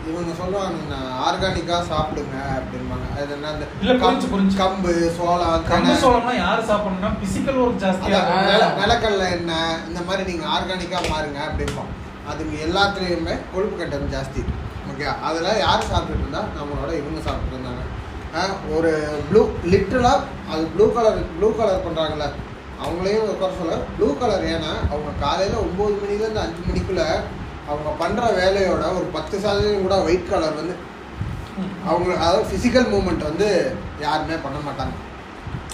இவங்க 0.08 0.34
சொல்லுவாங்க 0.38 0.96
ஆர்கானிக்கா 1.28 1.78
சாப்பிடுங்க 1.92 2.38
அப்படிம்பாங்க. 2.58 3.06
அது 3.16 3.32
என்ன 3.32 3.48
அந்த 3.48 3.66
இல்ல, 3.82 3.94
புரிஞ்சு, 3.94 4.28
புரிஞ்சு. 4.34 4.58
கம்பு 4.62 4.94
சோளம் 5.10 5.66
கம்பு 5.66 5.94
சோளம்னா 6.04 6.36
யாரு 6.38 6.62
சாப்பிடணும்னா 6.64 7.12
பிசிக்கல் 7.24 7.60
ஒர்க் 7.64 7.84
ஜாஸ்தியா. 7.84 8.20
நில- 8.46 8.74
நிலக்கடலை 8.82 9.32
எண்ணெய் 9.32 9.78
இந்த 9.88 10.02
மாதிரி 10.08 10.32
நீங்க 10.32 10.46
ஆர்கானிக்கா 10.48 11.00
மாறுங்க 11.12 11.40
அப்படிம்போம் 11.48 11.92
அதுங்க 12.30 12.58
எல்லாத்துலேயுமே 12.68 13.36
கொழுப்பு 13.54 13.78
கட்டம் 13.78 14.12
ஜாஸ்தி. 14.12 14.44
ஓகே 14.92 15.20
அதில் 15.22 15.60
யார் 15.60 15.90
சாப்பிட்டுட்டு 15.94 16.20
இருந்தா? 16.20 16.44
நம்மளோட 16.58 16.92
இவங்க 16.94 17.22
சாப்பிட்டு 17.24 17.56
இருந்தாங்க. 17.56 17.82
ஒரு 18.76 18.92
ப்ளூ 19.30 19.42
லிட்டரலாக 19.66 20.20
அது 20.52 20.64
ப்ளூ 20.66 20.94
கலர் 20.94 21.20
ப்ளூ 21.38 21.56
கலர் 21.56 21.84
பண்ணுறாங்கல்ல 21.86 22.28
அவங்களையும் 22.84 23.38
குறை 23.42 23.54
சொல்ல 23.60 23.76
ப்ளூ 23.96 24.08
கலர் 24.22 24.46
ஏன்னா 24.54 24.72
அவங்க 24.92 25.12
காலையில் 25.22 25.64
ஒம்பது 25.66 25.96
மணிலேருந்து 26.02 26.44
அஞ்சு 26.44 26.62
மணிக்குள்ள 26.70 27.04
அவங்க 27.70 27.90
பண்ணுற 28.02 28.24
வேலையோட 28.40 28.84
ஒரு 29.00 29.08
பத்து 29.16 29.36
சதவீதம் 29.44 29.86
கூட 29.86 29.98
ஒயிட் 30.08 30.32
கலர் 30.32 30.60
வந்து. 30.62 30.76
அவங்க 31.90 32.10
அதாவது 32.18 32.46
ஃபிசிக்கல் 32.50 32.88
மூமெண்ட் 32.94 33.28
வந்து 33.30 33.48
யாருமே 34.06 34.38
பண்ண 34.46 34.58
மாட்டாங்க. 34.68 34.96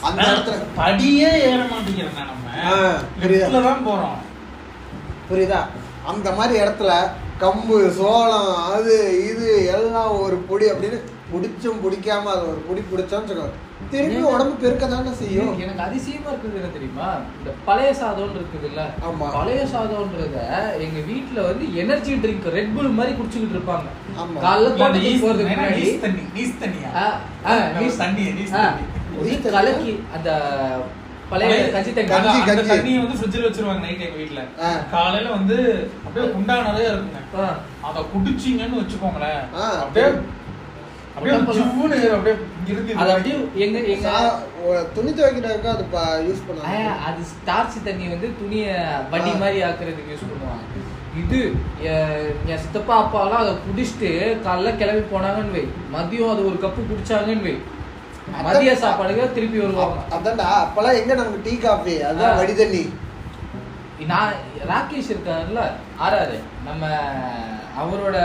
அந்த 0.08 0.26
இடத்துல 0.32 0.58
படியே 0.82 1.32
ஏற 1.52 1.62
மாட்டேங்கிறேன் 1.72 2.30
நம்ம. 2.32 3.62
தான் 3.68 3.86
போறோம். 3.88 4.18
புரியுதா? 5.30 5.62
அந்த 6.12 6.28
மாதிரி 6.32 6.54
இடத்துல 6.64 6.92
கம்பு 7.44 7.76
சோளம் 7.98 8.52
அது 8.74 8.94
இது 9.32 9.48
எல்லாம் 9.76 10.12
ஒரு 10.24 10.38
பொடி 10.50 10.66
அப்படின்னு 10.72 11.00
பிடிச்சும் 11.32 11.82
பிடிக்காம 11.84 12.32
அது 12.36 12.46
ஒரு 12.52 12.62
பொடி 12.68 12.82
பிடிச்சோம்னு 12.92 13.26
வச்சுக்கோ 13.26 13.48
திருப்பி 13.92 14.22
உடம்பு 14.30 14.56
பெருக்க 14.56 14.86
தானே 14.88 15.12
செய்யும் 15.20 15.52
எனக்கு 15.62 15.82
அதிசயமா 15.82 16.30
இருக்குது 16.32 16.58
என்ன 16.60 16.70
தெரியுமா 16.74 17.08
இந்த 17.38 17.52
பழைய 17.66 17.92
சாதம் 18.00 18.36
இருக்குது 18.36 18.66
இல்ல 18.70 18.82
ஆமா. 19.08 19.28
பழைய 19.36 19.62
சாதம்ன்றத 19.72 20.40
எங்க 20.86 21.00
வீட்ல 21.08 21.46
வந்து 21.48 21.66
எனர்ஜி 21.82 22.16
ட்ரிங்க் 22.24 22.48
ரெட் 22.56 22.74
புல் 22.76 22.98
மாதிரி 22.98 23.14
குடிச்சுக்கிட்டு 23.16 23.58
இருப்பாங்க 23.58 23.88
ஆமா. 24.18 24.38
காலைல 24.42 24.72
தோட்டத்துக்கு 24.74 25.24
போறதுக்கு 25.24 25.54
முன்னாடி 25.54 25.84
நீஸ் 26.36 26.60
தண்ணி 26.60 26.82
கலக்கி 29.50 29.94
அந்த 30.14 30.30
பழைய 31.32 31.56
கஞ்சி 31.74 31.92
தண்ணி. 31.92 32.12
தண்ணியை 32.70 33.00
வந்து 33.02 33.18
ஃப்ரிட்ஜில் 33.18 33.46
வச்சிருவாங்க 33.46 33.84
நைட் 33.84 34.06
எங்க 34.06 34.18
வீட்ல 34.18 34.42
ஆ. 34.60 34.70
காலையில 34.94 35.28
வந்து 35.34 35.58
அப்படியே 36.00 36.26
குண்டா 36.32 36.56
நிறைய 36.68 36.94
இருக்குங்க. 36.94 37.20
அத 37.88 38.00
குடிச்சீங்கன்னு 38.14 38.80
வச்சுக்கோங்களேன். 38.80 39.42
அப்படியே 39.82 40.08
துணி 44.94 45.12
துவைக்கிறதுக்கு 45.12 45.70
அது 45.70 45.84
யூஸ் 46.28 46.46
பண்ணுவாங்க 46.46 46.94
அது 47.08 47.22
ஸ்டார்ச் 47.32 47.78
தண்ணி 47.84 48.06
வந்து 48.08 48.30
துணிய 48.40 48.66
வண்டி. 49.12 49.32
மாதிரி 49.38 49.60
ஆக்குறதுக்கு 49.64 50.14
யூஸ் 50.14 50.30
பண்ணுவாங்க. 50.30 50.66
இது 51.16 51.40
என் 52.48 52.62
சித்தப்பா 52.62 52.96
அப்பாலாம் 53.00 53.44
அதை 53.44 53.54
குடிச்சிட்டு 53.62 54.10
காலைல 54.46 54.72
கிளம்பி 54.78 55.04
போனாங்கன்னு 55.08 55.56
வை. 55.56 55.64
மதியம் 55.94 56.32
அது 56.32 56.44
ஒரு 56.46 56.58
கப்பு 56.60 56.82
குடிச்சாங்கன்னு 56.84 57.48
வை. 57.48 57.56
மதிய 58.46 58.72
சாப்பாடுக்கு 58.78 59.34
திருப்பி 59.34 59.60
வருவாங்க. 59.60 60.00
அதான்டா 60.16 60.48
அப்பெல்லாம் 60.64 61.00
எங்க 61.00 61.14
நமக்கு 61.16 61.46
டீ 61.46 61.54
காஃபி 61.60 61.96
அதுதான் 62.04 62.34
ஆ. 62.34 62.40
வடி 62.40 62.56
தண்ணி 62.56 62.84
நான் 64.06 64.36
ராகேஷ் 64.68 65.12
இருக்காருல்ல 65.12 65.62
ஆறாரு. 66.00 66.38
நம்ம 66.66 66.84
அவரோட 67.82 68.18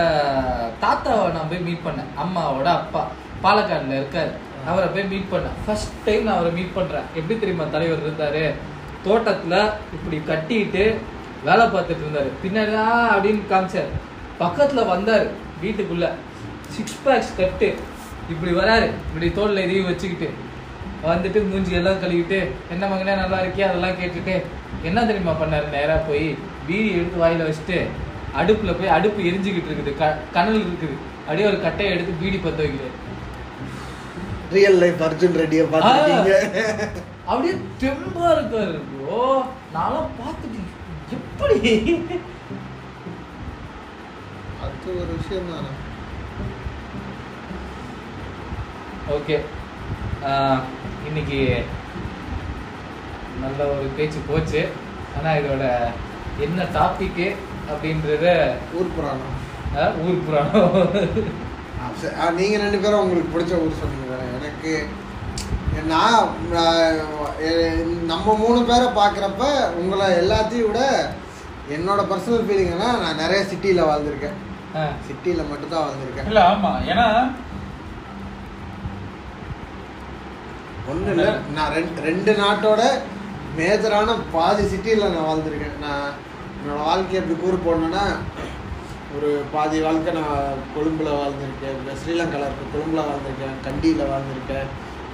தாத்தாவை 0.82 1.32
நான் 1.32 1.48
போய் 1.50 1.64
மீட் 1.66 1.84
பண்ணேன். 1.84 2.10
அம்மாவோட 2.22 2.64
அப்பா. 2.64 3.10
பாலக்காடில் 3.42 3.96
இருக்கார். 3.96 4.32
அவரை 4.66 4.88
போய் 4.88 5.04
மீட் 5.04 5.32
பண்ணேன். 5.32 5.56
ஃபர்ஸ்ட் 5.66 5.92
டைம் 6.04 6.22
நான் 6.22 6.34
அவரை 6.34 6.52
மீட் 6.52 6.76
பண்ணுறேன் 6.76 7.08
எப்படி 7.14 7.38
தெரியுமா? 7.38 7.64
தலைவர் 7.64 8.02
இருந்தார். 8.02 8.54
தோட்டத்தில் 9.02 9.70
இப்படி 9.96 10.18
கட்டிட்டு 10.28 10.94
வேலை 11.44 11.66
பார்த்துட்டு 11.66 12.04
இருந்தார். 12.04 12.30
பின்னாடி 12.44 12.72
தான் 12.74 13.10
அப்படின்னு 13.10 13.42
காமிச்சார். 13.50 13.90
பக்கத்தில் 14.38 14.84
வந்தார். 14.84 15.26
வீட்டுக்குள்ளே. 15.60 16.08
சிக்ஸ் 16.68 16.98
பேக்ஸ் 17.06 17.36
கட்டு. 17.36 17.74
இப்படி 18.28 18.52
வராரு. 18.52 18.90
இப்படி 19.14 19.28
தோல்ல 19.28 19.64
இதையும் 19.64 19.84
வச்சுக்கிட்டு. 19.84 20.34
வந்துட்டு 21.06 21.50
மூஞ்சி 21.50 21.72
எல்லாம் 21.72 22.02
கழுவிட்டு 22.02 22.50
என்ன 22.70 22.86
மகனே 22.86 23.14
நல்லா 23.16 23.38
இருக்கியா? 23.38 23.66
அதெல்லாம் 23.68 23.98
கேட்டுட்டு 24.02 24.44
என்ன 24.82 25.06
தெரியுமா 25.06 25.32
பண்ணார்? 25.32 25.70
நேராக 25.72 26.00
போய் 26.08 26.38
பீடி 26.66 26.92
எடுத்து 26.92 27.18
வாயில் 27.18 27.46
வச்சுட்டு 27.48 27.78
அடுப்புல 28.40 28.72
போய் 28.78 28.94
அடுப்பு 28.96 29.20
எரிஞ்சுக்கிட்டு 29.30 29.70
இருக்குது. 29.70 29.92
க 30.00 30.04
கனல் 30.36 30.60
இருக்குது. 30.66 30.96
அப்படியே 31.24 31.48
ஒரு 31.50 31.58
கட்டையை 31.64 31.90
எடுத்து 31.94 32.20
பீடி 32.22 32.38
பத்த 32.46 32.60
வைக்கிறாரு 32.64 33.00
ரியல் 34.56 34.78
லைஃப் 34.82 35.04
அர்ஜுன் 35.06 35.38
ரெட்டியை 35.40 35.64
பார்த்துருக்கீங்க. 35.72 36.34
அப்படியே 37.30 37.54
தெம்பா 37.82 38.26
இருக்காரு 38.36 38.76
ப்ரோ 38.90 39.20
நான்லாம் 39.76 40.10
பார்த்துட்டு 40.20 40.60
எப்படி? 41.16 41.72
அது 44.64 44.92
ஒரு 45.02 45.12
விஷயம் 45.20 45.50
தானே. 45.54 45.72
ஓகே 49.16 49.36
இன்னைக்கு 51.08 51.40
நல்ல 53.42 53.60
ஒரு 53.72 53.86
பேச்சு 53.96 54.20
போச்சு. 54.28 54.62
ஆனா 55.16 55.30
இதோட 55.40 55.64
என்ன 56.44 56.66
டாபிக்கு 56.76 57.26
அப்படின்றத 57.70 58.26
ஊர் 58.74 58.90
புராணம். 58.96 59.42
ஊர் 60.06 60.24
புராணம். 60.26 60.74
ஆ, 61.80 61.90
சரி. 62.00 62.14
ஆ, 62.20 62.30
நீங்க 62.30 62.56
ரெண்டு 62.58 62.78
பேரும் 62.78 63.00
உங்களுக்கு 63.00 63.32
பிடிச்ச 63.32 63.58
ஊர் 63.58 63.80
சொன்னீங்க. 63.80 64.02
எனக்கு 64.40 64.88
நான் 65.86 66.28
நம்ம 68.06 68.34
மூணு 68.34 68.64
பேரை 68.64 68.86
பார்க்குறப்ப 68.86 69.70
உங்களை 69.72 70.06
எல்லாத்தையும் 70.06 70.66
விட 70.66 71.10
என்னோட 71.70 72.00
பர்சனல் 72.12 72.44
ஃபீலிங்னா 72.46 73.00
நான் 73.00 73.16
நிறைய 73.16 73.44
சிட்டியில் 73.44 73.84
வாழ்ந்திருக்கேன். 73.84 74.36
சிட்டியில் 75.06 75.48
மட்டும்தான் 75.48 75.84
வாழ்ந்திருக்கேன். 75.84 76.26
இல்ல 76.26 76.40
ஆமா. 76.40 76.70
ஏன்னா 76.92 77.30
ஒன்றும் 80.88 81.18
இல்லை 81.18 81.34
நான் 81.54 81.72
ரெண்டு 81.72 82.02
ரெண்டு 82.02 82.32
நாட்டோட 82.32 82.82
மேஜரான 83.58 84.16
பாதி 84.32 84.66
சிட்டியில் 84.66 85.12
நான் 85.12 85.24
வாழ்ந்திருக்கேன். 85.24 85.78
நான் 85.80 86.10
என்னோடய 86.64 86.84
வாழ்க்கை 86.88 87.16
அப்படி 87.20 87.34
கூறு 87.38 87.56
போனேன்னா 87.64 88.02
ஒரு 89.16 89.30
பாதி 89.54 89.78
வாழ்க்கை 89.86 90.12
நான் 90.12 90.60
கொழும்பில் 90.74 91.10
வாழ்ந்திருக்கேன் 91.18 91.98
ஸ்ரீலங்காவில் 92.00 92.46
இருக்க 92.46 92.70
கொழும்பில் 92.74 93.08
வாழ்ந்திருக்கேன் 93.08 93.58
கண்டியில் 93.66 94.10
வாழ்ந்திருக்கேன். 94.12 94.68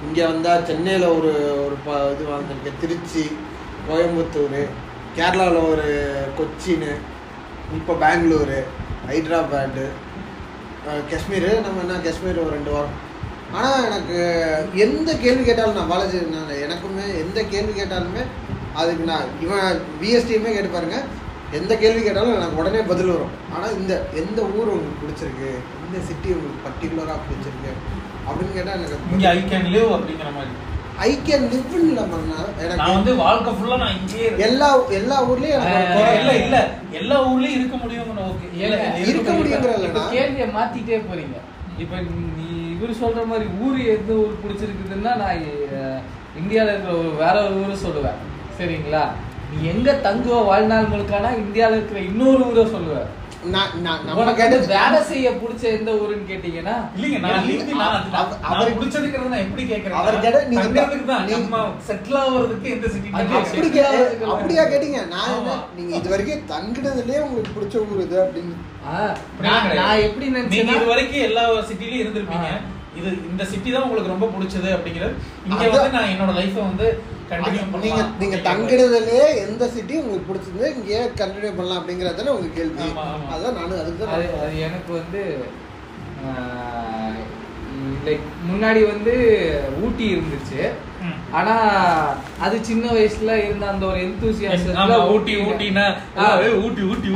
இங்கே 0.05 0.23
வந்தால் 0.29 0.65
சென்னையில் 0.69 1.07
ஒரு 1.17 1.31
ஒரு 1.65 1.75
ப 1.85 1.97
இது 2.13 2.23
வாழ்ந்திருக்கேன் 2.29 2.79
திருச்சி 2.83 3.23
கோயம்புத்தூர் 3.87 4.61
கேரளாவில் 5.17 5.67
ஒரு 5.71 5.89
கொச்சின் 6.39 6.87
இப்போ 7.77 7.93
பெங்களூரு 8.03 8.59
ஹைதராபாடு 9.09 9.85
காஷ்மீர் 11.11 11.49
நம்ம 11.65 11.81
என்ன 11.85 12.01
காஷ்மீர் 12.05 12.43
ஒரு 12.43 12.55
ரெண்டு 12.57 12.71
வாரம். 12.75 12.97
ஆனால் 13.55 13.85
எனக்கு 13.87 14.19
எந்த 14.85 15.09
கேள்வி 15.25 15.43
கேட்டாலும் 15.43 15.79
நான் 15.79 15.91
பாலாஜி 15.93 16.21
நான் 16.37 16.61
எனக்குமே 16.65 17.05
எந்த 17.23 17.39
கேள்வி 17.53 17.75
கேட்டாலுமே 17.79 18.23
அதுக்கு 18.81 19.05
நான் 19.13 19.31
இவன் 19.45 19.81
பிஎஸ்டியுமே 20.01 20.53
கேட்டு 20.53 20.75
பாருங்கள் 20.75 21.07
எந்த 21.51 21.73
கேள்வி 21.77 22.01
கேட்டாலும் 22.01 22.35
எனக்கு 22.35 22.59
உடனே 22.59 22.81
பதில் 22.83 23.09
வரும். 23.09 23.33
ஆனால் 23.53 23.75
இந்த 23.75 23.93
எந்த 24.15 24.39
ஊர் 24.51 24.69
உங்களுக்கு 24.69 25.01
பிடிச்சிருக்கு? 25.01 25.49
எந்த 25.79 25.97
சிட்டி 26.07 26.29
உங்களுக்கு 26.31 26.65
பர்டிகுலராக 26.65 27.19
பிடிச்சிருக்கு? 27.25 27.71
அப்படின்னு 28.25 28.53
கேட்டால் 28.53 28.77
இங்க 28.77 28.89
எனக்கு 28.89 29.31
ஐ 29.31 29.39
கேன் 29.51 29.71
லிவ் 29.73 29.91
அப்படிங்கிற 29.95 30.29
மாதிரி. 30.31 30.51
ஐ 30.99 31.11
கேன் 31.27 31.45
லிவ் 31.51 31.75
இல்லை 31.81 32.03
மண்ணா 32.05 32.37
நான் 32.39 32.59
எனக்கு 32.63 32.89
வந்து 32.91 33.13
வாழ்க்கை 33.19 33.51
ஃபுல்லா 33.53 33.77
நான் 33.77 33.95
இங்கேயே 33.97 34.25
இருக்கேன். 34.25 34.45
எல்லா 34.47 34.67
எல்லா 34.91 35.17
ஊர்லேயும் 35.27 35.65
எனக்கு 35.69 36.19
இல்ல 36.19 36.33
இல்ல. 36.41 36.57
எல்லா 36.91 37.17
ஊர்லயும் 37.27 37.57
இருக்க 37.59 37.77
முடியும் 37.77 38.21
ஓகே. 38.27 38.47
இருக்க 39.05 39.31
முடியுங்கிறதுல 39.31 39.89
இப்ப 39.89 40.03
கேள்வியை 40.11 40.47
மாத்திட்டே 40.51 40.99
போறீங்க. 41.09 41.37
இப்ப 41.77 41.95
நீ 42.37 42.47
இவர் 42.75 43.01
சொல்ற 43.01 43.21
மாதிரி 43.25 43.47
ஊர் 43.61 43.79
எந்த 43.93 44.11
ஊர் 44.15 44.41
பிடிச்சிருக்குதுன்னா 44.43 45.13
நான் 45.15 45.43
அஹ், 45.75 45.99
இந்தியால 46.39 46.71
இருக்கிற 46.71 46.93
ஒரு 46.97 47.11
வேற 47.17 47.35
ஒரு 47.43 47.55
ஊரை 47.63 47.77
சொல்லுவேன். 47.83 48.19
சரிங்களா? 48.57 49.03
நீ 49.51 49.61
எங்க 49.71 49.91
தங்குவ 50.03 50.35
வாழ்நாள் 50.47 50.91
முழுக்கானா 50.91 51.31
இந்தியால 51.41 51.77
இருக்கிற 51.77 51.99
இன்னொரு 52.09 52.43
ஊரை 52.49 52.63
சொல்லுவேன் 52.73 53.09
நான் 53.45 53.71
நான் 53.83 54.01
நம்ம 54.07 54.23
உனக்கு 54.23 54.57
வேலை 54.71 54.97
செய்ய 55.05 55.27
பிடிச்ச 55.37 55.63
எந்த 55.77 55.91
ஊருன்னு 55.99 56.27
கேட்டீங்கன்னா 56.27 56.75
இல்லைங்க 56.95 57.19
நான் 57.21 57.47
நான் 57.75 58.33
அவர் 58.49 58.75
பிடிச்சதுங்கிறது 58.75 59.39
எப்படி 59.39 59.63
அவர் 59.99 60.17
கேட்ட 60.25 60.41
நீங்க 60.51 60.65
நம்ம 61.35 61.61
செட்டில் 61.87 62.19
ஆகுறதுக்கு 62.21 62.73
எந்த 62.75 62.89
சிட்டி 62.93 63.13
அப்படி 63.13 63.81
அப்படியா 64.27 64.65
கேட்டீங்க? 64.65 64.99
நான் 65.13 65.31
என்ன. 65.33 65.55
நீங்க 65.77 65.93
இது 65.99 66.11
வரைக்கும் 66.13 66.43
தங்கினதுலயே 66.51 67.23
உங்களுக்கு 67.25 67.55
பிடிச்ச 67.57 67.77
ஊர் 67.85 68.03
இது 68.05 68.19
அப்படின்னு 68.23 68.55
நான் 69.79 70.03
எப்படி 70.05 70.25
நீங்க 70.27 70.37
நினைச்சேன்னா 70.37 70.77
இது 70.77 70.91
வரைக்கும் 70.93 71.25
எல்லா 71.29 71.45
சிட்டிலயும் 71.69 72.03
இருந்திருப்பீங்க. 72.03 72.51
இது 72.99 73.09
இந்த 73.29 73.43
சிட்டி 73.51 73.69
தான் 73.71 73.83
உங்களுக்கு 73.83 74.13
ரொம்ப 74.13 74.29
பிடிச்சது 74.31 74.69
அப்படிங்கிறது. 74.75 75.13
இங்க. 75.45 75.59
வந்து 75.73 75.97
நான் 75.97 76.11
என்னோட 76.13 76.31
லைஃபை 76.37 76.61
வந்து 76.63 76.87
நீங்க 77.83 78.01
நீங்க 78.21 78.37
தங்கினதுலயே 78.47 79.25
எந்த 79.45 79.63
சிட்டி 79.75 79.93
உங்களுக்கு 80.01 80.29
பிடிச்சது 80.29 80.65
இங்கேயே 80.75 81.01
கண்டினியூ 81.21 81.51
பண்ணலாம் 81.57 81.79
அப்படிங்கறதுல 81.81 82.35
உங்க 82.37 82.49
கேள்வி. 82.57 82.87
அதான் 83.33 83.57
நானும் 83.59 83.81
அதுக்கு 83.81 84.07
அது 84.15 84.25
தான் 84.31 84.43
அது 84.45 84.63
எனக்கு 84.67 84.91
வந்து 85.01 85.21
லைக் 88.05 88.25
முன்னாடி 88.49 88.81
வந்து 88.93 89.13
ஊட்டி 89.83 90.05
இருந்துச்சு. 90.13 90.61
ஆனா 91.37 91.53
அது 92.45 92.55
சின்ன 92.69 92.85
வயசுல 92.95 93.35
இருந்த 93.45 93.65
அந்த 93.73 93.83
ஒரு 93.91 93.99
எந்தூசியாசம் 94.07 95.13
ஊட்டி 95.13 95.35
ஊட்டினா 95.45 95.85
ஊட்டி 96.65 96.83
ஊட்டி 96.91 97.09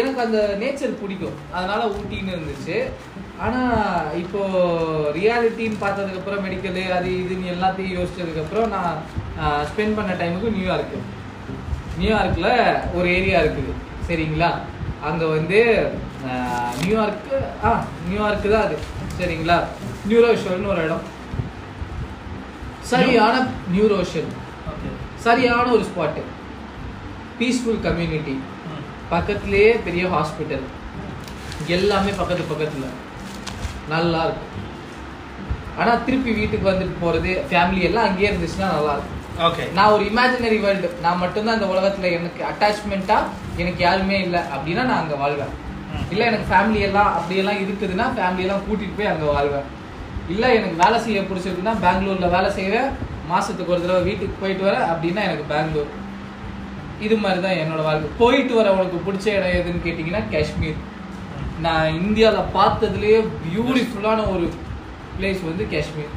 எனக்கு 0.00 0.20
அந்த 0.26 0.40
நேச்சர் 0.62 1.00
பிடிக்கும். 1.02 1.36
அதனால 1.56 1.82
ஊட்டின்னு 1.96 2.34
இருந்துச்சு. 2.36 2.78
ஆனா 3.44 3.60
இப்போ 4.22 4.40
ரியாலிட்டின்னு 5.16 5.78
பார்த்ததுக்கு 5.82 6.20
அப்புறம் 6.20 6.44
மெடிக்கல் 6.46 6.78
அது 6.96 7.10
இதுன்னு 7.20 7.52
எல்லாத்தையும் 7.54 7.96
யோசிச்சதுக்கு 7.98 8.42
அப்புறம் 8.42 8.68
நான் 8.74 8.98
ஸ்பெண்ட் 9.70 9.96
பண்ண 9.98 10.12
டைமுக்கு 10.20 10.54
நியூயார்க்கு 10.56 10.98
நியூயார்க்ல 12.00 12.48
ஒரு 12.96 13.06
ஏரியா 13.16 13.38
இருக்குது. 13.44 13.72
சரிங்களா? 14.08 14.50
அங்க 15.08 15.24
வந்து 15.36 15.58
நியூயார்க்கு 16.82 17.36
ஆ 17.68 17.70
நியூயார்க்கு 18.08 18.48
தான் 18.54 18.66
அது. 18.66 18.76
சரிங்களா? 19.18 19.58
நியூரோஷல்னு 20.10 20.70
ஒரு 20.74 20.82
இடம். 20.86 21.04
சரியான 22.92 23.36
நியூரோஷல். 23.74 24.30
சரியான 25.26 25.66
ஒரு 25.76 25.84
ஸ்பாட்டு 25.90 26.22
பீஸ்ஃபுல் 27.38 27.84
கம்யூனிட்டி. 27.86 28.34
பக்கத்துலேயே 29.12 29.70
பெரிய 29.86 30.04
ஹாஸ்பிட்டல் 30.14 30.66
எல்லாமே 31.76 32.12
பக்கத்து 32.20 32.44
பக்கத்தில். 32.52 32.90
நல்லா 33.94 34.20
இருக்கும் 34.26 34.56
ஆனால் 35.80 36.02
திருப்பி 36.06 36.30
வீட்டுக்கு 36.40 36.70
வந்துட்டு 36.70 36.96
போகிறது 37.04 37.32
ஃபேமிலி 37.50 37.82
எல்லாம் 37.88 38.08
அங்கேயே 38.10 38.30
இருந்துச்சுன்னா 38.32 38.74
நல்லா 38.76 38.94
இருக்கும் 38.96 39.16
Okay. 39.46 39.66
நான் 39.76 39.92
ஒரு 39.94 40.02
இமேஜினரி 40.08 40.56
வேர்ல்டு 40.62 40.88
நான் 41.04 41.20
மட்டும்தான் 41.20 41.56
இந்த 41.58 41.68
உலகத்தில் 41.72 42.14
எனக்கு 42.16 42.40
அட்டாச்மெண்ட்டாக 42.48 43.30
எனக்கு 43.62 43.80
யாருமே 43.84 44.16
இல்லை 44.24 44.40
அப்படின்னா 44.54 44.82
நான் 44.88 45.00
அங்கே 45.02 45.16
வாழ்வேன். 45.22 45.52
இல்லை 46.12 46.24
எனக்கு 46.30 46.46
ஃபேமிலி 46.50 46.80
எல்லாம் 46.88 47.10
அப்படியெல்லாம் 47.18 47.60
இருக்குதுன்னா 47.62 48.06
family 48.18 48.42
எல்லாம் 48.46 48.64
கூட்டிகிட்டு 48.66 48.98
போய் 48.98 49.10
அங்கே 49.12 49.28
வாழ்வேன். 49.34 49.66
இல்லை 50.34 50.48
எனக்கு 50.58 50.76
வேலை 50.82 50.98
செய்ய 51.06 51.20
பிடிச்சிருக்குன்னா 51.28 51.74
பெங்களூரில் 51.84 52.34
வேலை 52.36 52.50
செய்வேன். 52.58 52.90
மாதத்துக்கு 53.30 53.74
ஒரு 53.74 53.82
தடவை 53.84 54.02
வீட்டுக்கு 54.08 54.36
போயிட்டு 54.42 54.66
வரேன் 54.68 54.86
அப்படின்னா 54.92 55.24
எனக்கு 55.28 55.46
பெங்களூர். 55.54 55.90
இது 57.06 57.18
மாதிரி 57.24 57.40
தான் 57.46 57.58
என்னோட 57.62 57.82
வாழ்க்கை. 57.88 58.10
போயிட்டு 58.22 58.54
வர 58.60 58.74
உனக்கு 58.76 59.00
பிடிச்ச 59.06 59.26
இடம் 59.38 59.56
எதுன்னு 59.60 59.84
கேட்டிங்கன்னா 59.86 60.22
காஷ்மீர். 60.34 60.78
நான் 61.64 61.96
இந்தியாவில் 62.02 62.52
பார்த்ததுலேயே 62.56 63.18
பியூட்டிஃபுல்லான 63.44 64.20
ஒரு 64.32 64.46
பிளேஸ் 65.16 65.40
வந்து 65.48 65.64
காஷ்மீர். 65.72 66.12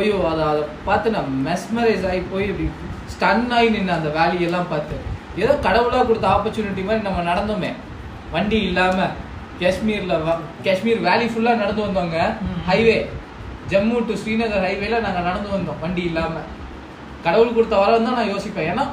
ஐயோ 0.00 0.16
அதை 0.30 0.42
அதை 0.50 0.62
பார்த்து 0.88 1.14
நான் 1.16 1.30
மெஸ்மரைஸ் 1.46 2.04
ஆகி 2.10 2.20
போய் 2.32 2.48
இப்படி 2.50 2.66
ஸ்டன் 3.14 3.48
ஆகி 3.56 3.70
நின்று 3.74 3.96
அந்த 3.98 4.10
வேலியெல்லாம் 4.18 4.70
பார்த்து. 4.72 4.96
ஏதோ 5.42 5.52
கடவுளாக 5.66 6.04
கொடுத்த 6.08 6.28
ஆப்பர்ச்சுனிட்டி 6.34 6.82
மாதிரி 6.88 7.06
நம்ம 7.08 7.24
நடந்தோமே. 7.30 7.70
வண்டி 8.34 8.58
இல்லாமல் 8.68 9.14
காஷ்மீரில் 9.62 10.14
காஷ்மீர் 10.66 11.00
வேலி 11.08 11.26
ஃபுல்லாக 11.32 11.60
நடந்து 11.62 11.82
வந்தோங்க. 11.86 12.18
ஹைவே 12.68 12.98
ஜம்மு 13.72 13.98
டு 14.08 14.14
ஸ்ரீநகர் 14.20 14.66
ஹைவேல 14.68 15.00
நாங்கள் 15.06 15.26
நடந்து 15.28 15.50
வந்தோம் 15.56 15.80
வண்டி 15.84 16.04
இல்லாமல் 16.10 16.48
கடவுள் 17.24 17.56
கொடுத்த 17.56 17.76
வரம் 17.80 18.06
தான் 18.06 18.18
நான் 18.18 18.32
யோசிப்பேன். 18.34 18.70
ஏன்னா 18.72 18.84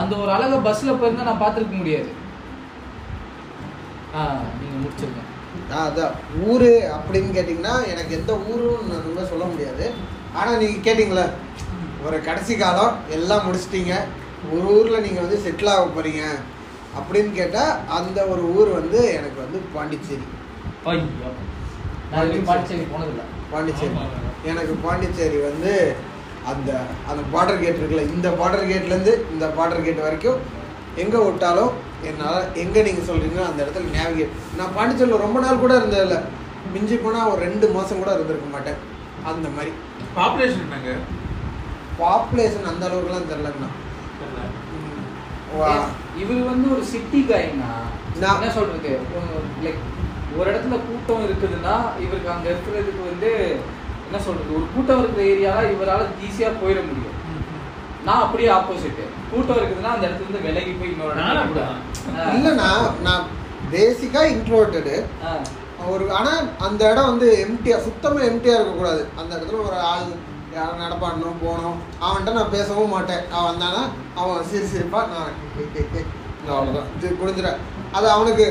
அந்த 0.00 0.12
ஒரு 0.22 0.30
அழகை 0.36 0.58
பஸ்ஸில் 0.66 0.98
போயிருந்தா 1.00 1.28
நான் 1.28 1.42
பார்த்துருக்க 1.44 1.76
முடியாது. 1.82 2.10
நீங்கள் 4.80 4.86
முடிச்சிருங்க 4.86 5.22
அதான் 5.84 6.12
ஊரு 6.50 6.70
அப்படின்னு 6.96 7.30
கேட்டிங்கன்னா 7.36 7.74
எனக்கு 7.92 8.12
எந்த 8.18 8.32
ஊரும் 8.50 8.86
நான் 8.90 9.06
ரொம்ப 9.08 9.22
சொல்ல 9.30 9.44
முடியாது. 9.52 9.84
ஆனா 10.38 10.50
நீங்க 10.60 10.78
கேட்டிங்களே? 10.86 11.24
ஒரு 12.06 12.16
கடைசி 12.28 12.54
காலம் 12.56 12.94
எல்லாம் 13.16 13.44
முடிச்சிட்டீங்க. 13.46 13.94
ஒரு 14.52 14.66
ஊர்ல 14.76 15.00
நீங்க 15.06 15.20
வந்து 15.24 15.38
செட்டில் 15.44 15.72
ஆக 15.72 15.88
போறீங்க 15.96 16.22
அப்படின்னு 16.98 17.32
கேட்டா 17.40 17.64
அந்த 17.96 18.18
ஒரு 18.32 18.44
ஊர் 18.58 18.70
வந்து 18.78 19.00
எனக்கு 19.18 19.38
வந்து 19.44 19.58
பாண்டிச்சேரி. 19.74 20.26
நான் 22.12 22.46
பாண்டிச்சேரி. 22.50 22.86
போனதில்லை. 22.94 23.26
பாண்டிச்சேரி. 23.52 23.94
எனக்கு 24.50 24.74
பாண்டிச்சேரி 24.86 25.40
வந்து 25.48 25.72
அந்த 26.50 26.70
அந்த 27.10 27.22
பார்டர் 27.34 27.62
கேட் 27.64 27.80
இருக்குல்ல 27.80 28.06
இந்த 28.14 28.28
பார்டர் 28.40 28.70
கேட்லேருந்து 28.72 29.14
இந்த 29.34 29.46
பார்டர் 29.58 29.86
கேட் 29.86 30.06
வரைக்கும் 30.06 30.40
எங்கே 31.02 31.20
விட்டாலும் 31.26 31.72
என்னால் 32.02 32.54
எங்கே 32.54 32.82
நீங்கள் 32.82 33.16
சொல்கிறீங்களோ 33.16 33.46
அந்த 33.46 33.62
இடத்துல 33.62 33.98
நேவிகேட் 33.98 34.56
நான் 34.56 34.74
பாண்டிச்சேரியில் 34.74 35.20
ரொம்ப 35.20 35.40
நாள் 35.40 35.58
கூட 35.58 35.78
இருந்ததில்ல. 35.78 36.20
மிஞ்சி 36.72 36.94
போனால் 36.96 37.30
ஒரு 37.30 37.40
ரெண்டு 37.40 37.68
மாதம் 37.68 37.98
கூட 37.98 38.12
இருந்திருக்க 38.12 38.48
மாட்டேன். 38.48 38.74
அந்த 39.24 39.48
மாதிரி. 39.48 39.72
பாப்புலேஷன் 40.16 40.60
என்னங்க? 40.60 40.94
பாப்புலேஷன் 41.98 42.68
அந்த 42.68 42.86
அளவுக்குலாம் 42.86 43.32
தெரிலங்கண்ணா. 43.32 43.68
இவர் 46.18 46.44
வந்து 46.44 46.72
ஒரு 46.72 46.84
சிட்டி 46.84 47.26
கைனா 47.28 47.68
நான்- 48.14 48.40
என்ன 48.40 48.50
சொல்றது? 48.50 48.98
லைக் 49.64 49.74
ஒரு 50.36 50.54
இடத்துல 50.54 50.68
கூட்டம் 50.68 51.24
இருக்குதுன்னா 51.24 52.00
இவருக்கு 52.00 52.30
அங்க 52.30 52.50
இருக்கிறதுக்கு 52.50 53.04
வந்து 53.04 53.56
என்ன 54.10 54.22
சொல்றது? 54.24 54.54
ஒரு 54.54 54.66
கூட்டம் 54.74 54.98
இருக்கிற 54.98 55.28
ஏரியால 55.28 55.64
இவரால 55.64 56.02
ஈஸியா 56.02 56.46
போயிட 56.46 56.80
முடியும். 56.86 57.18
நான் 58.04 58.20
அப்படியே 58.20 58.48
ஆப்போசிட் 58.48 59.18
கூட்டம் 59.32 59.58
இருக்குதுன்னா 59.58 59.92
அந்த 59.94 60.04
இடத்துல 60.08 60.26
இருந்து 60.26 60.46
விலகி 60.48 60.72
போய் 60.80 60.92
இன்னொரு. 60.92 61.14
இல்லைண்ணா 62.36 62.70
நான் 63.06 63.24
பேசிக்காக 63.74 64.32
இன்ட்ரோட்டடு. 64.34 64.94
ஒரு 65.92 66.04
ஆனால் 66.18 66.48
அந்த 66.66 66.80
இடம் 66.92 67.10
வந்து 67.12 67.28
எம்டியாக 67.44 67.84
சுத்தமாக 67.86 68.28
எம்டியாக 68.30 68.58
இருக்கக்கூடாது. 68.58 69.02
அந்த 69.20 69.30
இடத்துல 69.36 69.62
ஒரு 69.68 69.78
ஆள் 69.90 70.06
யாரும் 70.56 70.82
நடப்பாடணும் 70.84 71.42
போகணும். 71.44 71.78
அவன்கிட்ட 72.04 72.32
நான் 72.38 72.54
பேசவும் 72.56 72.94
மாட்டேன். 72.94 73.24
அவன் 73.34 73.50
வந்தானா 73.50 73.82
அவன் 74.20 74.48
சிரி 74.50 74.66
சிரிப்பா 74.72 75.00
நான் 75.14 75.34
நான் 76.44 76.56
அவ்வளோதான் 76.56 76.90
இது 76.96 77.08
குடிஞ்சிட 77.20 77.50
அது 77.96 78.06
அவனுக்கு 78.16 78.46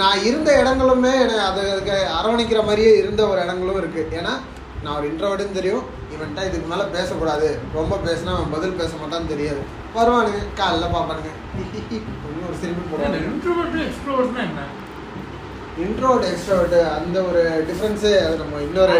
நான் 0.00 0.24
இருந்த 0.28 0.50
இடங்களுமே 0.62 1.12
எனக்கு 1.22 1.44
அது 1.50 1.62
அதுக்கு 1.72 1.96
அரவணைக்கிற 2.18 2.60
மாதிரியே 2.68 2.92
இருந்த 3.00 3.22
ஒரு 3.30 3.40
இடங்களும் 3.44 3.80
இருக்குது 3.80 4.16
ஏன்னா 4.18 4.32
நான் 4.84 4.96
ஒரு 4.98 5.06
இன்ட்ரோவர்டுன்னு 5.10 5.58
தெரியும். 5.58 5.84
இவன்ட்ட 6.14 6.46
இதுக்கு 6.48 6.68
மேலே 6.72 6.84
பேசக்கூடாது. 6.96 7.48
ரொம்ப 7.78 7.94
பேசினா 8.06 8.32
அவன் 8.36 8.54
பதில் 8.54 8.78
பேச 8.80 8.92
மாட்டான்னு 9.00 9.32
தெரியாது. 9.34 9.60
வருவானுங்க 9.96 10.40
காலைல 10.60 10.86
பார்ப்பானுங்க 10.94 11.30
ஒரு 12.46 12.56
சிரிப்பு 12.60 13.02
என்ன? 13.06 13.18
இன்ட்ரோவர்ட் 15.82 16.24
எக்ஸ்ட்ரோவர்ட் 16.30 16.74
அந்த 16.96 17.18
ஒரு 17.28 17.42
டிஃப்ரென்ஸே 17.68 18.12
அது 18.24 18.34
நம்ம 18.40 18.60
இன்னொரு 18.66 18.96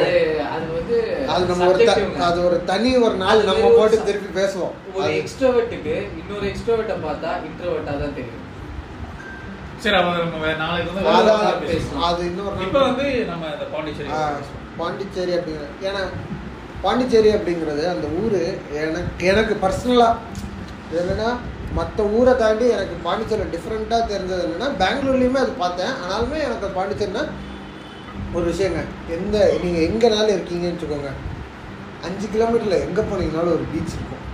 அது 0.52 0.66
வந்து 0.76 0.96
அது 1.32 1.42
நம்ம 1.50 1.66
ஒரு. 1.72 1.86
அது 2.28 2.38
ஒரு 2.46 2.56
தனி 2.70 2.90
ஒரு 3.06 3.16
நாள் 3.24 3.44
நம்ம 3.48 3.72
போட்டு 3.78 3.98
திருப்பி 4.08 4.30
பேசுவோம். 4.40 4.72
ஒரு 4.98 5.10
எக்ஸ்ட்ரோவர்ட்டுக்கு 5.20 5.94
இன்னொரு 6.20 6.46
எக்ஸ்ட்ரோவர்ட்டை 6.52 6.96
பார்த்தா 7.06 7.32
இன்ட்ரோவர்ட்டா 7.48 7.94
தான் 8.02 8.16
தெரியும். 8.20 8.38
சரி 9.84 9.96
அவன் 10.00 10.18
நம்ம 10.34 10.54
நாளைக்கு 10.64 10.90
வந்து. 10.92 12.00
அது 12.08 12.20
இன்னொரு 12.30 12.66
இப்ப 12.68 12.80
வந்து 12.88 13.06
நம்ம 13.32 13.52
இந்த 13.54 13.68
பாண்டிச்சேரி 13.74 14.10
பாண்டிச்சேரி 14.78 15.32
அப்படிங்கிறது 15.38 15.74
ஏன்னா 15.88 16.02
பாண்டிச்சேரி 16.84 17.30
அப்படிங்கிறது 17.36 17.82
அந்த 17.94 18.06
ஊர் 18.20 18.38
எனக்கு 18.84 19.26
எனக்கு 19.32 19.54
பர்சனலாக 19.64 20.20
என்னென்னா 21.00 21.30
மற்ற 21.78 22.04
ஊரை 22.18 22.32
தாண்டி 22.40 22.64
எனக்கு 22.76 22.96
பாண்டிச்சேரி 23.06 23.44
டிஃப்ரெண்ட்டாக 23.54 24.08
தெரிஞ்சது 24.12 24.42
என்னென்னா 24.46 24.68
பெங்களூர்லேயுமே 24.82 25.40
அது 25.44 25.52
பார்த்தேன். 25.62 25.92
ஆனாலுமே 26.04 26.38
எனக்கு 26.48 26.66
பாண்டிச்சேரினா 26.78 27.24
ஒரு 28.36 28.44
விஷயங்க. 28.50 28.80
எந்த 29.16 29.36
நீங்கள் 29.62 29.86
எங்கேனாலும் 29.88 30.34
இருக்கீங்கன்னு 30.36 30.74
வச்சுக்கோங்க. 30.74 31.12
அஞ்சு 32.06 32.26
கிலோமீட்டரில் 32.34 32.82
எங்கே 32.86 33.02
போனீங்கனாலும் 33.10 33.56
ஒரு 33.56 33.64
பீச் 33.72 33.96
இருக்கும். 33.96 34.24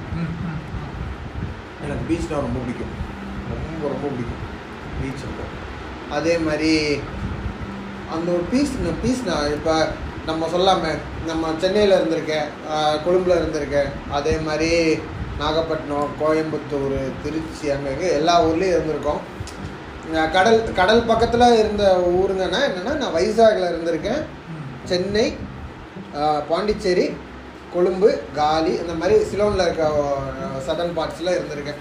எனக்கு 1.84 2.04
பீச்னா 2.10 2.42
ரொம்ப 2.46 2.58
பிடிக்கும். 2.64 2.92
ரொம்ப 3.54 3.82
ரொம்ப 3.94 4.06
பிடிக்கும். 4.14 4.42
பீச் 5.00 5.24
இருக்கும் 5.24 5.54
அதே 6.16 6.34
மாதிரி 6.48 6.74
அந்த 8.14 8.28
ஒரு 8.36 8.44
பீஸ் 8.52 8.74
பீஸ் 9.02 9.26
நான் 9.30 9.52
இப்போ 9.56 9.74
நம்ம 10.28 10.46
சொல்லாமல் 10.52 11.00
நம்ம 11.28 11.50
சென்னையில் 11.62 11.94
இருந்திருக்கேன் 11.96 12.48
கொழும்பில் 13.04 13.38
இருந்திருக்கேன் 13.38 13.90
அதே 14.16 14.34
மாதிரி 14.46 14.70
நாகப்பட்டினம் 15.40 16.14
கோயம்புத்தூர் 16.20 16.96
திருச்சி 17.22 17.66
அங்கே 17.74 18.08
எல்லா 18.18 18.34
ஊர்லேயும் 18.46 18.76
இருந்திருக்கோம். 18.76 19.20
கடல் 20.36 20.58
கடல் 20.78 21.08
பக்கத்தில் 21.10 21.58
இருந்த 21.60 21.84
ஊருங்கன்னா 22.20 22.60
என்னென்னா 22.68 22.94
நான் 23.02 23.16
வைசாகில் 23.18 23.70
இருந்திருக்கேன். 23.70 24.22
சென்னை 24.90 25.26
பாண்டிச்சேரி 26.50 27.06
கொழும்பு 27.74 28.10
காலி 28.40 28.72
இந்த 28.82 28.94
மாதிரி 29.00 29.16
சிலோனில் 29.30 29.66
இருக்க 29.66 29.86
சதன் 30.68 30.96
பார்ட்ஸில் 30.98 31.36
இருந்திருக்கேன். 31.36 31.80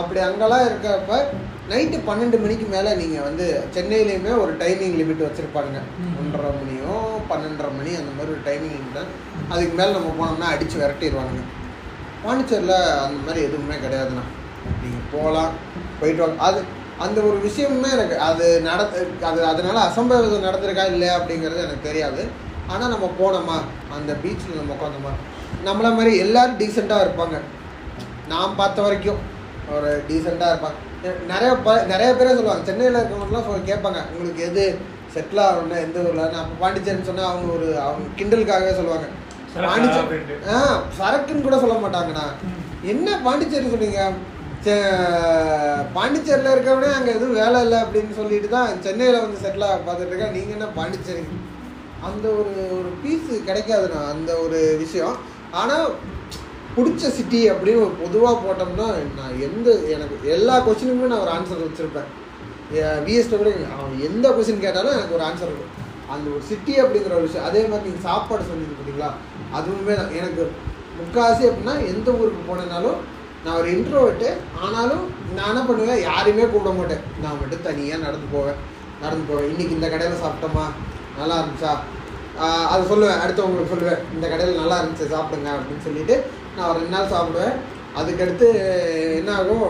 அப்படி 0.00 0.20
அங்கெல்லாம் 0.28 0.66
இருக்கிறப்ப 0.68 1.14
நைட்டு 1.70 1.98
பன்னெண்டு 2.08 2.36
மணிக்கு 2.42 2.66
மேலே 2.74 2.90
நீங்கள் 3.00 3.24
வந்து 3.28 3.46
சென்னையிலையுமே 3.74 4.32
ஒரு 4.42 4.52
டைமிங் 4.62 4.96
லிமிட் 5.00 5.24
வச்சுருப்பாங்க. 5.26 5.76
ஒன்றரை 6.20 6.50
மணியோ 6.58 6.96
பன்னெண்டரை 7.30 7.70
மணி 7.78 7.92
அந்த 8.00 8.10
மாதிரி 8.16 8.32
ஒரு 8.34 8.42
டைமிங் 8.48 8.76
லிமிட் 8.78 9.00
அதுக்கு 9.52 9.74
மேலே 9.80 9.90
நம்ம 9.96 10.12
போனோம்னா 10.20 10.48
அடித்து 10.54 10.76
விரட்டிடுவானுங்க 10.82 11.42
பாண்டிச்சேரியில் 12.24 12.76
அந்த 13.04 13.18
மாதிரி 13.26 13.40
எதுவுமே 13.48 13.76
கிடையாதுண்ணா. 13.84 14.24
நீங்கள் 14.82 15.10
போகலாம் 15.14 15.52
போயிட்டு 16.00 16.22
வாங்க. 16.22 16.38
அது 16.48 16.60
அந்த 17.04 17.18
ஒரு 17.28 17.38
விஷயமுமே 17.46 17.88
எனக்கு 17.96 18.16
அது 18.28 18.46
நட 18.66 18.80
அது 19.30 19.40
அதனால 19.52 19.76
அசம்பவிதம் 19.88 20.46
நடந்திருக்கா 20.48 20.84
இல்லையா 20.92 21.14
அப்படிங்கிறது 21.18 21.64
எனக்கு 21.66 21.88
தெரியாது. 21.88 22.22
ஆனால் 22.72 22.92
நம்ம 22.94 23.06
போனோமா 23.20 23.56
அந்த 23.96 24.12
பீச்சில் 24.22 24.60
நம்ம 24.60 24.74
உட்காந்தோமா 24.76 25.12
நம்மள 25.66 25.88
மாதிரி 25.98 26.12
எல்லாரும் 26.24 26.58
டீசெண்டாக 26.60 27.04
இருப்பாங்க. 27.06 27.36
நான் 28.32 28.56
பார்த்த 28.60 28.86
வரைக்கும் 28.86 29.20
ஒரு 29.74 30.02
டீசெண்டாக 30.08 30.52
இருப்பாங்க. 30.52 30.78
எ- 31.02 31.18
நிறைய 31.28 31.54
ப 31.54 31.82
நிறைய 31.82 32.12
பேரே 32.12 32.26
சொல்லுவாங்க 32.26 32.64
சென்னையில் 32.64 32.94
இருக்கவங்கலாம் 32.94 33.68
கேட்பாங்க 33.70 34.00
உங்களுக்கு 34.12 34.42
எது 34.42 34.78
செட்டில் 35.14 35.38
ஆகணும்னா 35.38 35.78
எந்த 35.80 36.00
ஊரில்? 36.00 36.30
நான் 36.30 36.34
அப்போ 36.34 36.68
பாண்டிச்சேரின்னு 36.68 37.02
சொன்னால் 37.02 37.24
அவங்க 37.24 37.52
ஒரு 37.52 37.80
அவங்க 37.80 38.06
கிண்டலுக்காகவே 38.16 38.74
சொல்லுவாங்க. 38.74 39.06
பாண்டிச்சேரி. 39.54 40.34
ஆ 40.48 40.82
சரக்குன்னு 40.98 41.40
கூட 41.40 41.58
சொல்ல 41.58 41.74
மாட்டாங்கண்ணா 41.74 42.24
என்ன 42.82 43.20
பாண்டிச்சேரி 43.24 43.68
சொன்னீங்க? 43.68 44.12
சே- 44.64 45.84
பாண்டிச்சேரியில் 45.92 46.52
இருக்கவனே 46.52 46.92
அங்கே 46.94 47.10
எதுவும் 47.10 47.32
வேலை 47.32 47.60
இல்லை 47.60 47.78
அப்படின்னு 47.78 48.14
சொல்லிட்டு 48.14 48.48
தான் 48.48 48.82
சென்னையில் 48.82 49.20
வந்து 49.20 49.48
செட்டில் 49.48 49.78
பார்த்துட்டு 49.86 50.06
இருக்கேன். 50.06 50.32
நீங்கள் 50.32 50.52
என்ன 50.52 50.64
பாண்டிச்சேரி? 50.64 51.24
அந்த 52.02 52.28
ஒரு 52.28 52.68
ஒரு 52.70 52.88
பீஸ் 53.02 53.40
கிடைக்காதுண்ணா 53.46 54.10
அந்த 54.10 54.36
ஒரு 54.36 54.76
விஷயம். 54.78 55.16
ஆனால் 55.50 55.90
பிடிச்ச 56.76 57.10
சிட்டி 57.16 57.40
அப்படின்னு 57.52 57.82
ஒரு 57.86 57.94
பொதுவாக 58.02 58.36
போட்டோம்னா 58.44 58.86
நான் 59.18 59.40
எந்த 59.46 59.68
எனக்கு 59.94 60.16
எல்லா 60.36 60.54
கொஸ்டினுக்குமே 60.66 61.10
நான் 61.12 61.24
ஒரு 61.24 61.32
ஆன்சர் 61.36 61.66
வச்சுருப்பேன். 61.66 62.08
விஎஸ்டபிள் 63.06 63.50
அவன் 63.74 63.98
எந்த 64.08 64.26
கொஸ்டின் 64.36 64.64
கேட்டாலும் 64.64 64.94
எனக்கு 64.96 65.16
ஒரு 65.18 65.24
ஆன்சர் 65.28 65.50
இருக்கும் 65.50 65.74
அந்த 66.14 66.26
ஒரு 66.34 66.42
சிட்டி 66.50 66.74
அப்படிங்கிற 66.82 67.14
ஒரு 67.18 67.26
விஷயம் 67.28 67.48
அதே 67.48 67.62
மாதிரி 67.70 67.86
நீங்கள் 67.88 68.06
சாப்பாடு 68.08 68.48
சொன்னீங்க 68.50 68.74
பார்த்தீங்களா 68.76 69.10
அதுவுமே 69.58 69.94
தான். 70.00 70.12
எனக்கு 70.20 70.42
முக்கால்வாசி 70.98 71.44
அப்படின்னா 71.48 71.74
எந்த 71.92 72.08
ஊருக்கு 72.20 72.42
போனேனாலும் 72.50 72.98
நான் 73.44 73.58
ஒரு 73.60 73.68
இன்ட்ரோவிட்டு 73.76 74.28
ஆனாலும் 74.64 75.04
நான் 75.34 75.50
என்ன 75.52 75.62
பண்ணுவேன் 75.68 76.00
யாரையுமே 76.08 76.44
கூப்பிட 76.52 76.72
மாட்டேன். 76.78 77.04
நான் 77.24 77.38
மட்டும் 77.40 77.66
தனியாக 77.66 78.04
நடந்து 78.06 78.28
போவேன். 78.34 78.58
நடந்து 79.02 79.24
போவேன். 79.28 79.48
இன்றைக்கி 79.52 79.74
இந்த 79.78 79.88
கடையில் 79.92 80.22
சாப்பிட்டோமா? 80.24 80.64
நல்லா 81.18 81.36
இருந்துச்சா? 81.40 81.72
அதை 82.44 82.56
அது 82.72 82.90
சொல்லுவேன். 82.92 83.20
அடுத்தவங்களுக்கு 83.24 83.72
சொல்லுவேன். 83.74 84.00
இந்த 84.14 84.26
கடையில் 84.32 84.60
நல்லா 84.62 84.78
இருந்துச்சு 84.80 85.12
சாப்பிடுங்க 85.14 85.50
அப்படின்னு 85.56 85.86
சொல்லிட்டு 85.88 86.16
நான் 86.56 86.68
ஒரு 86.70 86.80
ரெண்டு 86.82 86.96
நாள் 86.96 87.12
சாப்பிடுவேன். 87.14 87.54
அதுக்கடுத்து 88.00 88.46
என்ன 89.18 89.30
ஆகும் 89.40 89.66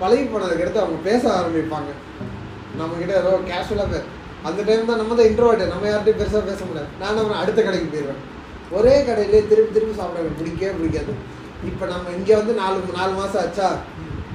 பழகி 0.00 0.24
போனதுக்கடுத்து 0.32 0.82
அவங்க 0.82 0.98
பேச 1.08 1.22
ஆரம்பிப்பாங்க. 1.38 1.90
நம்மக்கிட்ட 2.80 3.14
ஏதோ 3.22 3.32
கேஷுவலாக 3.50 4.00
அந்த 4.48 4.60
டைம் 4.68 4.88
தான் 4.90 5.00
நம்ம 5.00 5.16
தான் 5.18 5.28
இன்ட்ரோவேட் 5.30 5.72
நம்ம 5.72 5.88
யார்கிட்டயும் 5.88 6.20
பெருசாக 6.20 6.44
பேச 6.50 6.60
முடியாது. 6.68 6.88
நான் 7.02 7.18
நம்ம 7.18 7.36
அடுத்த 7.42 7.60
கடைக்கு 7.66 7.88
போயிடுவேன் 7.92 8.22
ஒரே 8.76 8.94
கடையிலே 9.08 9.40
திருப்பி 9.50 9.72
திருப்பி 9.76 9.94
சாப்பிட 10.00 10.22
எனக்கு 10.22 10.40
பிடிக்கவே 10.40 10.72
பிடிக்காது. 10.78 11.14
இப்போ 11.70 11.84
நம்ம 11.94 12.12
இங்கே 12.18 12.34
வந்து 12.40 12.54
நாலு 12.60 12.78
நாலு 12.98 13.12
மாதம் 13.20 13.42
ஆச்சா? 13.42 13.68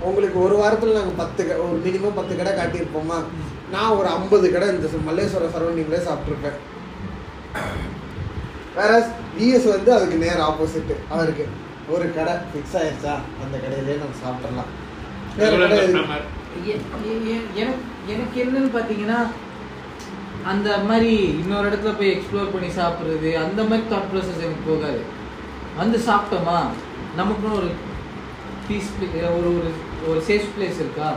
உங்களுக்கு 0.07 0.37
ஒரு 0.45 0.55
வாரத்தில் 0.61 0.97
நாங்கள் 0.99 1.19
பத்து 1.21 1.43
ஒரு 1.63 1.77
மினிமம் 1.85 2.17
பத்து 2.19 2.33
கடை 2.39 2.51
காட்டியிருப்போமா? 2.59 3.17
நான் 3.75 3.95
ஒரு 3.99 4.07
ஐம்பது 4.17 4.47
கடை 4.55 4.67
இந்த 4.73 4.89
மல்லேஸ்வரம் 5.07 5.55
சரௌண்டிங்லேயே 5.55 6.07
சாப்பிட்ருப்பேன் 6.09 6.59
வேற 8.77 8.91
விஎஸ் 9.37 9.71
வந்து 9.75 9.91
அதுக்கு 9.95 10.23
நேர் 10.25 10.45
ஆப்போசிட்டு 10.49 10.95
அவருக்கு. 11.15 11.45
ஒரு 11.93 12.05
கடை 12.13 12.33
ஃபிக்ஸ் 12.49 12.75
ஆயிடுச்சா 12.79 13.13
அந்த 13.43 13.55
கடையிலேயே 13.63 13.97
நம்ம 13.97 14.17
சாப்பிட்றலாம் 14.23 14.71
எனக்கு 18.13 18.37
என்னன்னு 18.43 18.69
பார்த்தீங்கன்னா 18.75 19.19
அந்த 20.51 20.69
மாதிரி 20.89 21.11
இன்னொரு 21.41 21.69
இடத்துல 21.69 21.91
போய் 21.97 22.13
எக்ஸ்ப்ளோர் 22.15 22.53
பண்ணி 22.53 22.69
சாப்பிட்றது 22.77 23.29
அந்த 23.43 23.61
மாதிரி 23.63 23.83
தாட் 23.91 24.09
ப்ராசஸ் 24.11 24.43
எனக்கு 24.45 24.63
போகாது. 24.67 24.99
வந்து 25.77 25.97
சாப்பிட்டோமா? 26.07 26.57
நமக்குன்னு 27.17 27.57
ஒரு 27.59 27.69
பீஸ் 28.67 28.89
ஒரு 29.37 29.49
ஒரு 29.57 29.69
ஒரு 30.09 30.19
சேஃப் 30.27 30.51
பிளேஸ் 30.55 30.81
இருக்கா? 30.83 31.09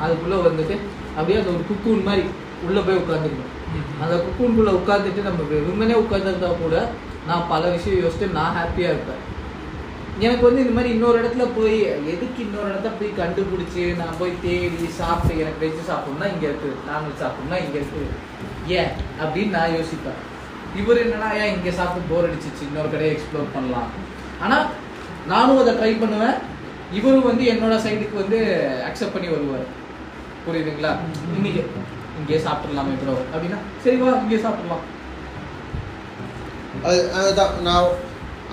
அதுக்குள்ளே 0.00 0.38
வந்துட்டு 0.48 0.76
அப்படியே 1.16 1.38
அந்த 1.38 1.50
ஒரு 1.50 1.64
குக்கூன் 1.70 2.06
மாதிரி 2.08 2.24
உள்ளே 2.66 2.80
போய் 2.80 3.00
உட்காந்துக்கணும் 3.02 3.50
அந்த 4.02 4.14
குக்கூனுக்குள்ளே 4.24 4.74
உட்காந்துட்டு 4.80 5.22
நம்ம 5.22 5.46
வெறுமனே 5.52 5.96
உட்காந்துருந்தா 6.04 6.50
கூட 6.58 6.76
நான் 7.26 7.48
பல 7.48 7.62
விஷயம் 7.68 8.00
யோசிச்சுட்டு 8.02 8.36
நான் 8.38 8.56
ஹாப்பியாக 8.58 8.94
இருப்பேன். 8.94 9.22
எனக்கு 10.26 10.44
வந்து 10.46 10.62
இந்த 10.62 10.74
மாதிரி 10.76 10.90
இன்னொரு 10.94 11.16
இடத்துல 11.20 11.44
போய் 11.56 11.76
எதுக்கு 12.12 12.40
இன்னொரு 12.46 12.68
இடத்த 12.72 12.88
போய் 12.98 13.18
கண்டுபிடிச்சி 13.20 13.82
நான் 14.00 14.18
போய் 14.20 14.32
தேடி 14.44 14.88
சாப்பிட்டு 15.00 15.40
எனக்கு 15.42 15.62
வெஜ் 15.64 15.88
சாப்பிடணும்னா 15.90 16.28
இங்கே 16.34 16.46
இருக்குது 16.50 16.82
நான்வெஜ் 16.88 17.22
சாப்பிடணும்னா 17.22 17.58
இங்கே 17.64 17.78
இருக்குது 17.80 18.08
ஏன்? 18.78 18.90
அப்படின்னு 19.22 19.54
நான் 19.56 19.74
யோசிப்பேன். 19.78 20.20
இவர் 20.80 21.02
என்னன்னா 21.04 21.30
ஏன் 21.40 21.52
இங்கே 21.54 21.72
சாப்பிட்டு 21.78 22.10
போர் 22.10 22.28
அடிச்சிச்சு? 22.28 22.66
இன்னொரு 22.68 22.92
கடையை 22.92 23.12
எக்ஸ்ப்ளோர் 23.14 23.54
பண்ணலாம். 23.54 23.88
ஆனால் 24.44 24.66
நானும் 25.32 25.60
அதை 25.62 25.72
ட்ரை 25.80 25.92
பண்ணுவேன். 26.02 26.38
இவரும் 26.98 27.28
வந்து 27.30 27.44
என்னோட 27.52 27.74
சைடுக்கு 27.86 28.16
வந்து 28.22 28.38
அக்செப்ட் 28.88 29.16
பண்ணி 29.16 29.28
வருவார். 29.34 29.66
புரியுதுங்களா? 30.46 30.92
இன்னைக்கு 31.36 31.62
இங்கே 32.20 32.38
சாப்பிட்றலாமே 32.46 32.94
ப்ரோ 33.02 33.16
அப்படின்னா 33.32 33.58
சரி 33.84 33.98
வா 34.02 34.14
இங்கே 34.22 34.40
சாப்பிடலாம். 34.46 34.86
அது 36.88 36.98
அதுதான் 37.18 37.52
நான் 37.68 37.90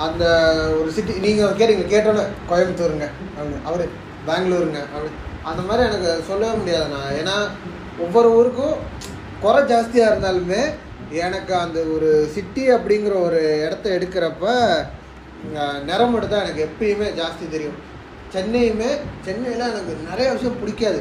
அந்த 0.05 0.23
ஒரு 0.79 0.89
சிட்டி 0.95 1.13
நீங்கள் 1.25 1.57
கேட்டீங்க 1.59 1.85
கேட்டோன்னே 1.93 2.25
கோயம்புத்தூருங்க 2.49 3.07
அவங்க 3.37 3.57
அவர் 3.69 3.83
பெங்களூருங்க 4.27 4.79
அப்படி 4.93 5.11
அந்த 5.49 5.61
மாதிரி 5.67 5.81
எனக்கு 5.89 6.09
சொல்லவே 6.29 6.53
முடியாதுண்ணா. 6.61 7.01
ஏன்னா 7.19 7.35
ஒவ்வொரு 8.05 8.29
ஊருக்கும் 8.37 8.75
குறை 9.43 9.61
ஜாஸ்தியாக 9.71 10.11
இருந்தாலுமே 10.11 10.61
எனக்கு 11.25 11.53
அந்த 11.63 11.79
ஒரு 11.93 12.09
சிட்டி 12.35 12.63
அப்படிங்கிற 12.75 13.13
ஒரு 13.27 13.41
இடத்த 13.65 13.85
எடுக்கிறப்ப 13.97 14.47
நிறம் 15.89 16.11
மட்டும் 16.13 16.33
தான் 16.33 16.43
எனக்கு 16.45 16.65
எப்பயுமே 16.67 17.07
ஜாஸ்தி 17.19 17.45
தெரியும். 17.53 17.77
சென்னையுமே 18.33 18.89
சென்னையில் 19.27 19.69
எனக்கு 19.71 19.93
நிறைய 20.09 20.27
விஷயம் 20.35 20.59
பிடிக்காது. 20.61 20.99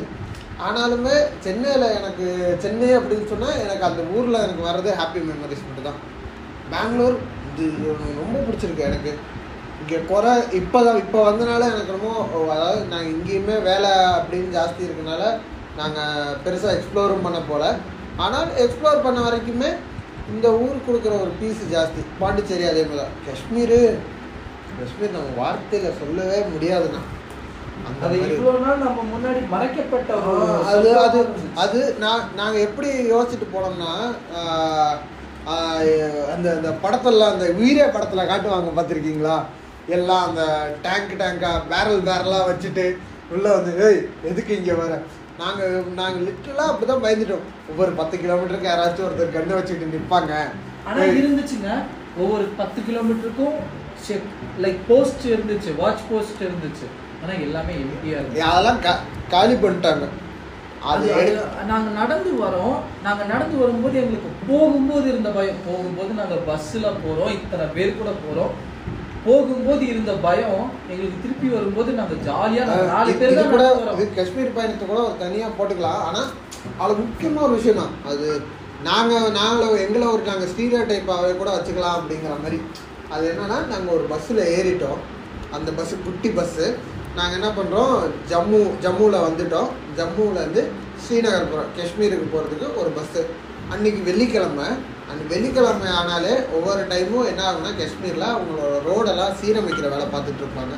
ஆனாலுமே 0.66 1.16
சென்னையில் 1.46 1.94
எனக்கு 1.98 2.26
சென்னை 2.62 2.88
அப்படின்னு 2.98 3.26
சொன்னால் 3.32 3.60
எனக்கு 3.64 3.84
அந்த 3.88 4.02
ஊரில் 4.14 4.44
எனக்கு 4.44 4.62
வர்றது 4.68 4.92
ஹாப்பி 5.00 5.20
மெமரிஸ் 5.30 5.66
மட்டும் 5.66 5.88
தான் 5.90 6.00
பெங்களூர் 6.72 7.18
இது 7.66 7.92
ரொம்ப 8.20 8.36
பிடிச்சிருக்கு 8.46 8.88
எனக்கு. 8.90 9.12
இங்கே 9.82 9.98
குறை 10.10 10.32
இப்போ 10.60 10.78
தான் 10.86 11.00
இப்போ 11.02 11.18
வந்தனால 11.28 11.68
எனக்கு 11.74 11.94
ரொம்ப 11.96 12.08
அதாவது 12.54 12.80
நாங்கள் 12.92 13.12
இங்கேயுமே 13.16 13.56
வேலை 13.68 13.90
அப்படின்னு 14.16 14.56
ஜாஸ்தி 14.56 14.82
இருக்கனால 14.86 15.22
நாங்கள் 15.80 16.38
பெருசாக 16.44 16.76
எக்ஸ்ப்ளோரும் 16.76 17.26
பண்ண 17.26 17.40
போல. 17.50 17.64
ஆனால் 18.24 18.48
எக்ஸ்ப்ளோர் 18.64 19.04
பண்ண 19.06 19.18
வரைக்குமே 19.26 19.70
இந்த 20.32 20.46
ஊர் 20.64 20.86
கொடுக்குற 20.86 21.12
ஒரு 21.24 21.32
பீஸ் 21.40 21.62
ஜாஸ்தி. 21.74 22.00
பாண்டிச்சேரி 22.20 22.64
அதே 22.70 22.82
மாதிரி 22.88 23.02
தான். 23.02 23.14
காஷ்மீரு 23.26 23.78
காஷ்மீர் 24.78 25.16
நம்ம 25.16 25.30
வார்த்தையில் 25.42 25.98
சொல்லவே 26.00 26.40
முடியாதுண்ணா. 26.54 27.02
அந்த 27.88 28.02
அது 30.72 30.90
அது 31.06 31.20
அது 31.64 31.80
நான் 32.04 32.24
நாங்கள் 32.40 32.64
எப்படி 32.66 32.88
யோசிச்சுட்டு 33.12 33.48
போனோம்னா 33.54 33.92
அந்த 36.34 36.46
அந்த 36.56 36.70
படத்தெல்லாம் 36.82 37.32
அந்த 37.34 37.46
உயிரே 37.60 37.86
படத்தில் 37.94 38.30
காட்டுவாங்க 38.30 38.70
பார்த்துருக்கீங்களா? 38.78 39.36
எல்லாம் 39.96 40.24
அந்த 40.28 40.42
டேங்க் 40.86 41.14
டேங்காக 41.20 41.62
பேரல் 41.70 42.02
பேரலாக 42.08 42.48
வச்சுட்டு 42.50 42.84
உள்ளே 43.34 43.50
வந்து 43.56 43.72
ஏய் 43.86 44.00
எதுக்கு 44.30 44.52
இங்கே 44.58 44.74
வர? 44.82 44.92
நாங்கள் 45.40 45.74
நாங்கள் 45.98 46.24
லிட்டரலாக 46.28 46.70
அப்படி 46.70 46.86
தான் 46.90 47.04
பயந்துட்டோம். 47.04 47.44
ஒவ்வொரு 47.70 47.92
பத்து 48.00 48.14
கிலோமீட்டருக்கு 48.22 48.70
யாராச்சும் 48.70 49.06
ஒருத்தர் 49.08 49.34
கண்ணை 49.36 49.56
வச்சுக்கிட்டு 49.58 49.96
நிற்பாங்க 49.96 50.32
ஆனா 50.88 51.02
இருந்துச்சுங்க. 51.20 51.70
ஒவ்வொரு 52.22 52.46
பத்து 52.60 52.78
கிலோமீட்டருக்கும் 52.88 53.56
லைக் 54.64 54.80
போஸ்ட் 54.88 55.24
இருந்துச்சு 55.34 55.70
வாட்ச் 55.82 56.08
போஸ்ட் 56.10 56.42
இருந்துச்சு. 56.46 56.86
ஆனா 57.22 57.32
எல்லாமே 57.46 57.72
எம்டியா 57.84 58.18
இருந்துச்சு. 58.20 58.48
அதெல்லாம் 58.52 58.80
கா 58.86 58.92
காலி 59.34 59.54
பண்ணிட்டாங்க. 59.64 60.06
அது 60.82 61.12
அது 61.12 61.22
எடு- 61.22 61.56
அது 61.56 61.66
நாங்க 61.66 61.90
நடந்து 61.90 62.30
வரோம். 62.30 62.76
நாங்க 63.02 63.24
நடந்து 63.24 63.58
வரும்போது 63.58 63.98
எங்களுக்கு 63.98 64.28
போகும்போது 64.48 65.08
இருந்த 65.08 65.28
பயம் 65.28 65.56
போகும்போது 65.66 66.12
நாங்க 66.12 66.34
பஸ்ல 66.34 66.80
போறோம். 66.80 67.32
இத்தனை 67.32 67.66
பேர் 67.66 67.96
கூட 67.96 68.10
போறோம். 68.10 68.50
போகும்போது 69.24 69.86
இருந்த 69.86 70.12
பயம் 70.12 70.70
எங்களுக்கு 70.88 71.22
திருப்பி 71.22 71.48
வரும்போது 71.48 71.92
நாங்க 71.92 72.14
ஜாலியா 72.14 72.64
நாங்க 72.64 72.82
நாலு 72.82 73.12
பேர் 73.12 73.50
கூட 73.50 73.62
காஷ்மீர் 74.16 74.52
பயணத்தை 74.52 74.88
கூட 74.88 75.00
ஒரு 75.00 75.14
தனியாக 75.18 75.52
போட்டுக்கலாம். 75.58 76.04
ஆனால் 76.04 76.26
அது 76.78 76.94
முக்கியமான 76.94 77.46
ஒரு 77.46 77.54
விஷயம் 77.54 77.76
தான். 77.76 78.12
அது 78.12 78.42
நாங்கள் 78.82 79.30
நாங்களும் 79.30 79.76
எங்களை 79.76 80.06
ஒரு 80.06 80.22
நாங்கள் 80.22 80.48
ஸ்டீரியோ 80.48 80.92
டைப்பாகவே 80.92 81.36
கூட 81.36 81.50
வச்சுக்கலாம் 81.50 81.98
அப்படிங்கிற 81.98 82.42
மாதிரி. 82.42 82.62
அது 83.10 83.32
என்னன்னா 83.32 83.66
நாங்கள் 83.66 83.94
ஒரு 83.94 84.02
பஸ்ஸில் 84.08 84.36
ஏறிட்டோம். 84.36 84.98
அந்த 85.50 85.70
பஸ்ஸு 85.70 86.02
குட்டி 86.04 86.28
பஸ்ஸு 86.28 86.74
நாங்கள் 87.18 87.38
என்ன 87.38 87.50
பண்ணுறோம் 87.58 87.94
ஜம்மு 88.30 88.60
ஜம்முவில் 88.84 89.24
வந்துட்டோம். 89.26 89.70
ஜம்முவிலேருந்து 89.98 90.62
ஸ்ரீநகர் 91.04 91.50
போகிறோம் 91.52 91.72
காஷ்மீருக்கு 91.76 92.26
போகிறதுக்கு 92.34 92.68
ஒரு 92.80 92.90
பஸ்ஸு 92.98 93.20
அன்னைக்கு 93.72 94.00
வெள்ளிக்கிழமை. 94.08 94.68
அந்த 95.10 95.22
வெள்ளிக்கிழமை 95.32 95.88
ஆனாலே 95.98 96.32
ஒவ்வொரு 96.56 96.82
டைமும் 96.92 97.28
என்ன 97.30 97.42
ஆகுனா 97.50 97.70
காஷ்மீரில் 97.80 98.26
அவங்களோட 98.34 98.74
ரோடெல்லாம் 98.88 99.36
சீரமைக்கிற 99.40 99.86
வேலை 99.94 100.06
பார்த்துட்ருப்பாங்க 100.14 100.74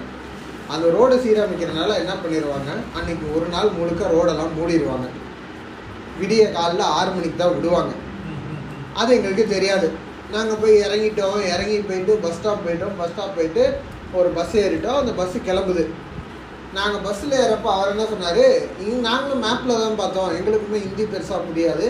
அந்த 0.75 0.87
ரோடு 0.97 1.15
சீரமைக்கிறனால 1.25 1.95
என்ன 2.03 2.13
பண்ணிடுவாங்க 2.23 2.71
அன்றைக்கி 2.99 3.25
ஒரு 3.37 3.47
நாள் 3.55 3.77
முழுக்க 3.79 4.13
ரோடெல்லாம் 4.17 4.55
மூடிடுவாங்க 4.59 5.09
விடிய 6.21 6.43
காலைல 6.57 6.85
ஆறு 6.99 7.11
மணிக்கு 7.17 7.39
தான் 7.41 7.57
விடுவாங்க. 7.57 7.93
அது 9.01 9.11
எங்களுக்கு 9.17 9.45
தெரியாது. 9.55 9.89
நாங்கள் 10.35 10.61
போய் 10.63 10.75
இறங்கிட்டோம் 10.85 11.39
இறங்கி 11.53 11.77
போயிட்டு 11.89 12.13
பஸ் 12.25 12.37
ஸ்டாப் 12.39 12.65
போயிட்டோம். 12.67 12.95
பஸ் 13.01 13.11
ஸ்டாப் 13.13 13.37
போயிட்டு 13.39 13.65
ஒரு 14.19 14.29
பஸ் 14.37 14.55
ஏறிட்டோம். 14.63 14.99
அந்த 15.01 15.13
பஸ்ஸு 15.21 15.39
கிளம்புது. 15.49 15.85
நாங்கள் 16.75 17.03
பஸ்ஸில் 17.05 17.41
ஏறப்போ 17.41 17.71
அவர் 17.73 17.93
என்ன 17.93 18.05
சொன்னார் 18.07 18.45
நாங்களும் 19.07 19.45
மேப்பில் 19.45 19.81
தான் 19.81 20.01
பார்த்தோம் 20.01 20.35
எங்களுக்குமே 20.37 20.81
ஹிந்தி 20.85 21.05
பெருசாக 21.07 21.47
முடியாது 21.47 21.87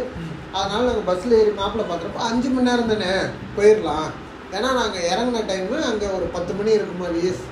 அதனால் 0.54 0.86
நாங்கள் 0.86 1.08
பஸ்ஸில் 1.08 1.36
ஏறி 1.38 1.52
மேப்பில் 1.58 1.88
பார்க்குறப்போ 1.90 2.22
அஞ்சு 2.28 2.48
மணி 2.48 2.68
நேரம் 2.68 2.92
தானே 2.92 3.10
போயிடலாம். 3.56 4.08
ஏன்னா 4.52 4.68
நாங்கள் 4.78 5.06
இறங்கின 5.10 5.42
டைமு 5.50 5.76
அங்கே 5.90 6.06
ஒரு 6.16 6.26
பத்து 6.32 6.52
மணி 6.54 6.76
இருக்குமா 6.76 7.08
விஎஸ் 7.14 7.44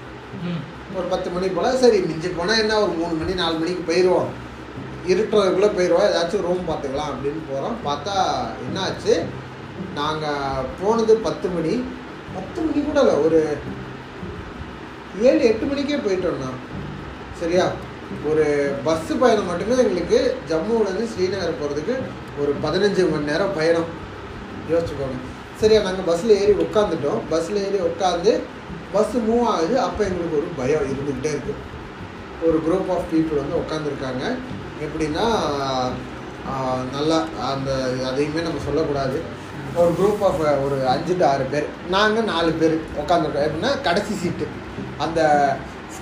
ஒரு 0.96 1.06
பத்து 1.08 1.28
மணி 1.30 1.48
போல் 1.50 1.80
சரி 1.82 1.98
மிஞ்சி 2.06 2.28
போனால் 2.30 2.62
என்ன 2.62 2.78
ஒரு 2.84 2.92
மூணு 2.98 3.14
மணி 3.14 3.34
நாலு 3.40 3.56
மணிக்கு 3.58 3.84
போயிடுவோம் 3.88 4.30
இருட்டுறதுக்குள்ளே 5.08 5.70
போயிடுவோம் 5.76 6.06
ஏதாச்சும் 6.08 6.44
ரூம் 6.46 6.68
பார்த்துக்கலாம் 6.68 7.12
அப்படின்னு 7.12 7.42
போகிறோம் 7.48 7.76
பார்த்தா 7.84 8.14
என்ன 8.64 8.80
ஆச்சு 8.84 9.14
நாங்கள் 9.94 10.66
போனது 10.80 11.14
பத்து 11.26 11.48
மணி. 11.48 11.74
பத்து 12.34 12.58
மணி 12.62 12.80
கூட 12.82 12.98
இல்லை 13.00 13.14
ஒரு 13.24 13.40
ஏழு 15.24 15.42
எட்டு 15.46 15.66
மணிக்கே 15.66 15.98
போயிட்டோம்ண்ணா 16.02 16.50
சரியா? 17.40 17.64
ஒரு 18.30 18.44
பஸ்ஸு 18.86 19.14
பயணம் 19.22 19.48
மட்டுமே 19.50 19.74
எங்களுக்கு 19.82 20.20
ஜம்முவிலேருந்து 20.50 21.06
ஸ்ரீநகர் 21.12 21.58
போகிறதுக்கு 21.60 21.94
ஒரு 22.40 22.52
பதினஞ்சு 22.64 23.02
மணி 23.10 23.28
நேரம் 23.30 23.56
பயணம். 23.58 23.88
யோசிச்சுக்கோங்க. 24.70 25.18
சரியா? 25.60 25.80
நாங்கள் 25.86 26.06
பஸ்ஸில் 26.08 26.38
ஏறி 26.42 26.54
உட்காந்துட்டோம் 26.64 27.20
பஸ்ஸில் 27.32 27.62
ஏறி 27.66 27.80
உட்காந்து 27.90 28.32
பஸ்ஸு 28.94 29.18
மூவ் 29.28 29.44
ஆகுது. 29.54 29.74
அப்போ 29.86 30.02
எங்களுக்கு 30.10 30.38
ஒரு 30.40 30.48
பயம் 30.60 30.86
இருந்துக்கிட்டே 30.90 31.30
இருக்குது 31.34 31.64
ஒரு 32.48 32.58
குரூப் 32.66 32.90
ஆஃப் 32.94 33.08
பீப்புள் 33.12 33.40
வந்து 33.42 33.60
உட்காந்துருக்காங்க 33.62 34.24
எப்படின்னா 34.84 35.26
நல்லா 36.96 37.16
அந்த 37.52 37.70
அதையுமே 38.10 38.40
நம்ம 38.46 38.60
சொல்லக்கூடாது. 38.66 39.18
ஒரு 39.80 39.90
குரூப் 39.98 40.22
ஆஃப் 40.28 40.42
ஒரு 40.66 40.76
அஞ்சு 40.94 41.14
டு 41.18 41.24
ஆறு 41.32 41.44
பேர். 41.54 41.66
நாங்கள் 41.94 42.28
நாலு 42.32 42.50
பேர் 42.60 42.76
உட்காந்துருக்கோம் 43.00 43.46
எப்படின்னா 43.48 43.72
கடைசி 43.88 44.14
சீட்டு 44.22 44.46
அந்த 45.06 45.20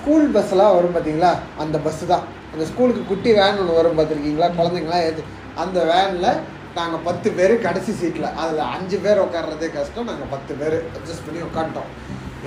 ஸ்கூல் 0.06 0.34
பஸ்ஸெல்லாம் 0.34 0.74
வரும் 0.74 0.92
பார்த்தீங்களா 0.94 1.30
அந்த 1.62 1.76
பஸ்ஸு 1.84 2.04
தான். 2.10 2.26
அந்த 2.52 2.64
ஸ்கூலுக்கு 2.68 3.00
குட்டி 3.08 3.30
வேன் 3.38 3.56
ஒன்று 3.62 3.78
வரும் 3.78 3.96
பார்த்துருக்கீங்களா 3.98 4.48
குழந்தைங்களாம் 4.58 5.04
ஏற்று 5.06 5.22
அந்த 5.62 5.78
வேனில் 5.88 6.28
நாங்கள் 6.76 7.02
பத்து 7.06 7.28
பேர் 7.38 7.54
கடைசி 7.64 7.92
சீட்டில் 8.00 8.28
அதில் 8.42 8.62
அஞ்சு 8.74 8.98
பேர் 9.04 9.22
உட்காடுறதே 9.24 9.68
கஷ்டம். 9.76 10.08
நாங்கள் 10.10 10.30
பத்து 10.34 10.54
பேர் 10.60 10.76
அட்ஜஸ்ட் 10.96 11.26
பண்ணி 11.26 11.40
உட்காந்துட்டோம் 11.48 11.90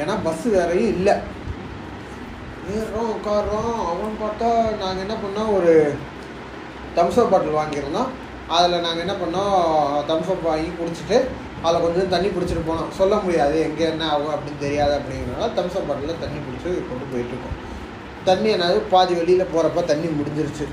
ஏன்னா 0.02 0.16
பஸ்ஸு 0.28 0.48
வேறையும் 0.56 0.94
இல்லை. 0.96 1.16
ஏறுறோம் 2.76 3.12
உட்காடுறோம் 3.16 3.76
அவன் 3.92 4.16
பார்த்தா 4.24 4.50
நாங்கள் 4.84 5.04
என்ன 5.06 5.18
பண்ணோம்? 5.26 5.52
ஒரு 5.58 5.74
தம்ஸ்அப் 7.00 7.32
பாட்டில் 7.34 7.60
வாங்கியிருந்தோம். 7.60 8.10
அதில் 8.58 8.86
நாங்கள் 8.88 9.06
என்ன 9.06 9.18
பண்ணோம்? 9.24 9.60
தம்ஸ்அப் 10.12 10.50
வாங்கி 10.52 10.72
குடிச்சிட்டு 10.80 11.20
அதில் 11.64 11.84
கொஞ்சம் 11.86 12.12
தண்ணி 12.14 12.28
பிடிச்சிட்டு 12.34 12.64
போனோம். 12.68 12.92
சொல்ல 13.00 13.16
முடியாது 13.24 13.56
எங்கே 13.68 13.86
என்ன 13.94 14.04
ஆகும் 14.14 14.34
அப்படின்னு 14.36 14.64
தெரியாது 14.66 14.94
அப்படிங்கிறனால 14.98 15.50
தம்சம் 15.58 15.88
பாட்டிலில் 15.90 16.22
தண்ணி 16.24 16.40
பிடிச்சி 16.46 16.70
கொண்டு 16.90 17.06
போயிட்டுருக்கோம் 17.12 17.58
தண்ணி 18.28 18.50
என்னது? 18.56 18.78
பாதி 18.94 19.14
வெளியில் 19.20 19.52
போகிறப்ப 19.54 19.84
தண்ணி 19.92 20.08
முடிஞ்சிருச்சு. 20.20 20.66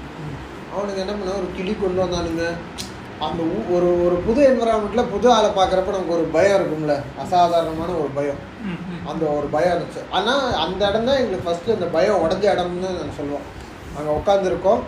அவனுக்கு 0.74 1.02
என்ன 1.04 1.12
பண்ண 1.18 1.34
ஒரு 1.42 1.48
கிளி 1.56 1.72
கொண்டு 1.74 2.00
வந்தானுங்க. 2.04 2.46
அந்த 3.26 3.42
ஒரு 3.74 3.88
ஒரு 4.06 4.16
புது 4.24 4.40
என்வரான்மெண்ட்டில் 4.48 5.10
புது 5.12 5.26
ஆளை 5.34 5.50
பார்க்குறப்ப 5.58 5.92
நமக்கு 5.94 6.16
ஒரு 6.16 6.26
பயம் 6.34 6.56
இருக்கும்ல. 6.58 6.94
அசாதாரணமான 7.22 7.94
ஒரு 8.02 8.10
பயம். 8.18 8.40
அந்த 9.10 9.22
ஒரு 9.36 9.46
பயம் 9.54 9.72
இருந்துச்சு. 9.74 10.02
ஆனால் 10.16 10.44
அந்த 10.64 10.80
இடம் 10.90 11.08
தான் 11.08 11.20
எங்களுக்கு 11.20 11.46
ஃபஸ்ட்டு 11.46 11.76
அந்த 11.76 11.88
பயம் 11.96 12.22
உடஞ்ச 12.24 12.44
இடம்னு 12.54 12.90
நான் 12.98 13.16
சொல்லுவோம். 13.20 13.46
அங்கே 13.96 14.10
உட்காந்துருக்கோம் 14.18 14.82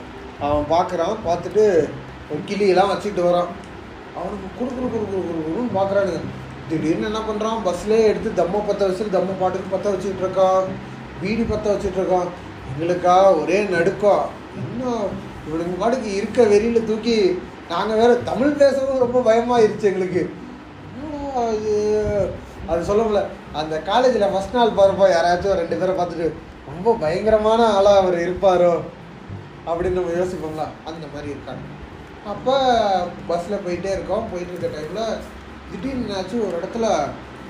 அவன் 0.46 0.68
பார்க்குறான். 0.74 1.16
பார்த்துட்டு 1.28 1.64
ஒரு 2.32 2.40
கிளியெல்லாம் 2.51 2.92
வச்சுக்கிட்டு 2.92 3.28
வரான் 3.28 3.51
அவனுக்கு 4.19 4.49
குறு 4.59 4.71
குறு 4.77 4.89
குறு 4.93 5.43
குறு 5.47 5.62
பார்க்குறானுங்க 5.79 6.21
திடீர்னு 6.69 7.09
என்ன 7.11 7.21
பண்ணுறான் 7.29 7.64
பஸ்லேயே 7.66 8.09
எடுத்து 8.11 8.31
தம்மை 8.41 8.61
பற்ற 8.61 8.89
வச்சுட்டு 8.89 9.16
தம்மை 9.16 9.35
பாட்டுக்கு 9.41 9.73
பற்ற 9.75 9.93
வச்சுட்டு 9.93 10.23
இருக்கான். 10.25 10.66
பீடி 11.21 11.43
பற்ற 11.43 11.66
வச்சுட்டு 11.75 12.01
இருக்கான். 12.01 12.29
எங்களுக்கா 12.71 13.14
ஒரே 13.41 13.59
நடுக்கம் 13.75 14.25
இன்னும் 14.62 15.05
இவனுங்க 15.47 15.77
பாட்டுக்கு 15.79 16.11
இருக்க 16.14 16.43
வெறியில் 16.53 16.89
தூக்கி 16.91 17.16
நாங்கள் 17.71 17.99
வேறு 18.01 18.14
தமிழ் 18.29 18.59
பேசவும் 18.62 19.03
ரொம்ப 19.05 19.19
பயமாயிருச்சு 19.29 19.89
எங்களுக்கு. 19.91 20.23
அது 21.45 21.73
அது 22.71 22.81
சொல்ல 22.85 23.03
முடியல. 23.03 23.23
அந்த 23.61 23.75
காலேஜில் 23.89 24.33
ஃபஸ்ட் 24.33 24.57
நாள் 24.59 24.77
போகிறப்போ 24.79 25.07
யாராச்சும் 25.14 25.59
ரெண்டு 25.61 25.77
பேரை 25.77 25.95
பார்த்துட்டு 25.99 26.29
ரொம்ப 26.71 26.97
பயங்கரமான 27.03 27.61
ஆளாக 27.77 28.01
அவர் 28.03 28.16
இருப்பாரோ? 28.27 28.73
அப்படின்னு 29.69 29.99
நம்ம 29.99 30.16
யோசிப்போம்ல. 30.21 30.64
அந்த 30.91 31.05
மாதிரி 31.14 31.29
இருக்காங்க. 31.35 31.64
அப்போ 32.33 32.55
பஸ்ஸில் 33.29 33.62
போயிட்டே 33.64 33.91
இருக்கோம். 33.97 34.26
போயிட்டு 34.31 34.53
இருக்க 34.55 34.68
டைமில் 34.76 35.20
திடீர்னாச்சும் 35.70 36.45
ஒரு 36.47 36.55
இடத்துல 36.61 36.87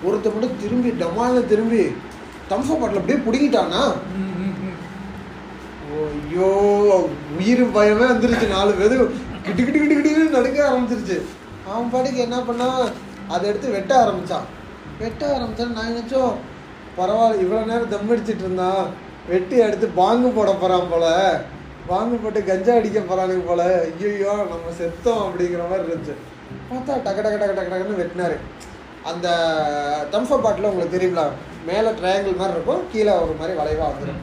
ஒருத்தர் 0.06 0.34
மட்டும் 0.34 0.60
திரும்பி 0.62 0.90
டமால்னு 1.02 1.42
திரும்பி 1.52 1.82
தம்சா 2.50 2.74
பாட்டில் 2.80 3.00
அப்படியே 3.00 3.20
பிடிங்கிட்டானா 3.26 3.82
ஐயோ 5.98 6.50
உயிர் 7.38 7.62
பயமே 7.76 8.06
வந்துருச்சு. 8.10 8.46
நாலு 8.54 8.72
பேரு 8.80 8.96
கிட்டு 9.44 9.60
கிட்டு 9.62 9.78
கிட்டு 9.80 9.96
கிட்டு 9.96 10.36
நடுக்க 10.36 10.58
ஆரம்பிச்சிருச்சு. 10.68 11.18
அவன் 11.70 11.90
பாட்டுக்கு 11.92 12.24
என்ன 12.26 12.36
பண்ணான் 12.48 12.82
அதை 13.34 13.44
எடுத்து 13.50 13.74
வெட்ட 13.76 13.92
ஆரம்பிச்சான். 14.04 14.46
வெட்ட 15.02 15.22
ஆரம்பித்தான் 15.34 15.76
நான் 15.76 15.90
நினச்சோம் 15.92 16.34
பரவாயில்ல 16.98 17.42
இவ்வளோ 17.44 17.62
நேரம் 17.70 17.92
தம் 17.94 18.10
அடிச்சிட்டு 18.12 18.44
இருந்தான். 18.46 18.84
வெட்டி 19.32 19.56
எடுத்து 19.66 19.86
பாங்கு 20.00 20.28
போட 20.36 20.50
போகிறான் 20.52 20.90
போல. 20.92 21.06
பாங்கு 21.90 22.16
போட்டு 22.22 22.40
கஞ்சா 22.50 22.72
அடிக்க 22.78 22.98
போகிறானுங்க 23.00 23.44
போல. 23.50 23.62
ஐயோ 24.04 24.32
நம்ம 24.52 24.72
செத்தோம் 24.80 25.22
அப்படிங்கிற 25.26 25.62
மாதிரி 25.70 25.86
இருந்துச்சு. 25.86 26.16
பார்த்தா 26.70 26.94
டக்கு 27.06 27.22
டக்கு 27.24 27.38
டக்கு 27.42 27.56
டக்கு 27.58 27.72
டக்குன்னு 27.72 28.00
வெட்டினாரு. 28.02 28.36
அந்த 29.10 29.28
தம்ஃபர் 30.14 30.44
பாட்டில் 30.44 30.70
உங்களுக்கு 30.70 30.96
தெரியுங்களா 30.96 31.26
மேலே 31.68 31.90
ட்ரையாங்கிள் 31.98 32.40
மாதிரி 32.40 32.56
இருக்கும் 32.56 32.84
கீழே 32.92 33.12
ஒரு 33.24 33.34
மாதிரி 33.40 33.54
வளைவாக 33.60 33.88
வந்துடும் 33.92 34.20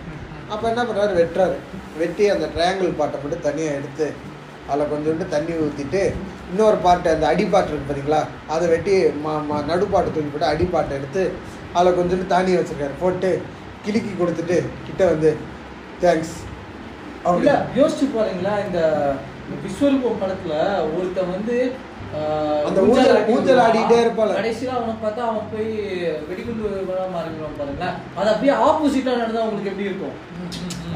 அப்போ 0.54 0.66
என்ன 0.72 0.82
பண்ணுறாரு 0.88 1.14
வெட்டுறாரு. 1.20 1.56
வெட்டி 2.02 2.26
அந்த 2.36 2.46
ட்ரையாங்கிள் 2.56 2.98
பாட்டை 3.02 3.18
மட்டும் 3.24 3.46
தனியாக 3.48 3.78
எடுத்து 3.80 4.08
அதில் 4.70 4.92
கொஞ்சோண்டு 4.92 5.26
தண்ணி 5.34 5.54
ஊற்றிட்டு 5.64 6.02
இன்னொரு 6.52 6.78
பாட்டு 6.86 7.08
அந்த 7.14 7.26
அடிப்பாட்டு 7.32 7.70
இருக்கு 7.72 7.88
பார்த்தீங்களா 7.88 8.22
அதை 8.54 8.66
வெட்டி 8.74 8.96
மா 9.26 9.34
மா 9.50 9.58
நடுப்பாட்டு 9.72 10.14
தூக்கி 10.16 10.32
போட்டு 10.34 10.52
அடிப்பாட்டை 10.54 10.94
எடுத்து 11.00 11.24
அதில் 11.76 11.98
கொஞ்சோண்டு 12.00 12.26
தானியம் 12.34 12.60
வச்சுருக்காரு. 12.62 12.96
போட்டு 13.04 13.30
கிலுக்கி 13.86 14.12
கொடுத்துட்டு 14.22 14.58
கிட்ட 14.88 15.02
வந்து 15.14 15.32
தேங்க்ஸ் 16.04 16.36
இல்ல 17.34 17.52
யோசிச்சு 17.80 18.06
பாருங்களா 18.16 18.54
இந்த 18.66 18.80
விஸ்வரூபம் 19.64 20.22
படத்துல 20.22 20.54
ஒருத்தன் 20.96 21.34
வந்து 21.36 21.56
அந்த 22.68 22.80
ஊஞ்சல் 22.84 23.18
ஊஞ்சல். 23.34 23.60
ஆடிட்டே 23.64 23.96
இருப்பான்ல. 24.04 24.36
கடைசியில 24.38 24.76
அவனை 24.76 24.94
பார்த்தா 25.02 25.22
அவன் 25.30 25.50
போய் 25.54 25.72
வெடிகுண்டு 26.30 26.68
மாறிடுவான் 27.14 27.58
பாருங்களேன். 27.60 27.96
அது 28.20 28.30
அப்படியே 28.34 28.54
ஆப்போசிட்டா 28.68 29.16
நடந்தா 29.22 29.46
உங்களுக்கு 29.46 29.72
எப்படி 29.72 29.90
இருக்கும்? 29.90 30.16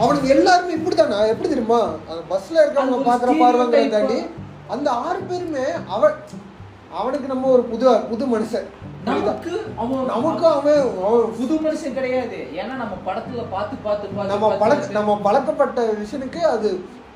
அவனுக்கு 0.02 0.28
எல்லாருமே 0.36 0.78
இப்படி 0.78 0.96
தானா 0.96 1.20
எப்படி 1.34 1.50
தெரியுமா? 1.50 1.82
அந்த 2.10 2.22
பஸ்ல 2.32 2.62
இருக்கவங்க 2.64 3.00
பாக்குற 3.10 3.34
பார்வைங்களை 3.42 3.90
தாண்டி 3.96 4.20
அந்த 4.76 4.90
ஆறு 5.06 5.20
பேருமே 5.30 5.66
அவன் 5.96 6.16
அவனுக்கு 6.98 7.28
நம்ம 7.32 7.50
ஒரு 7.56 7.64
புது 7.72 7.86
புது 8.12 8.26
மனுஷன்? 8.34 8.68
நமக்கு 9.08 9.52
அவன் 9.82 10.08
நமக்கு 10.12 10.46
அவன் 10.58 11.34
புது 11.40 11.56
மனுஷன் 11.66 11.98
கிடையாது. 11.98 12.38
ஏன்னா 12.60 12.74
நம்ம 12.84 12.96
படத்துல 13.08 13.44
பார்த்து 13.54 13.76
பார்த்து 13.88 14.30
நம்ம 14.34 14.50
பழக்க 14.64 14.98
நம்ம 14.98 15.18
பழக்கப்பட்ட 15.28 15.82
விஷயனுக்கு 16.04 16.42
அது 16.54 16.70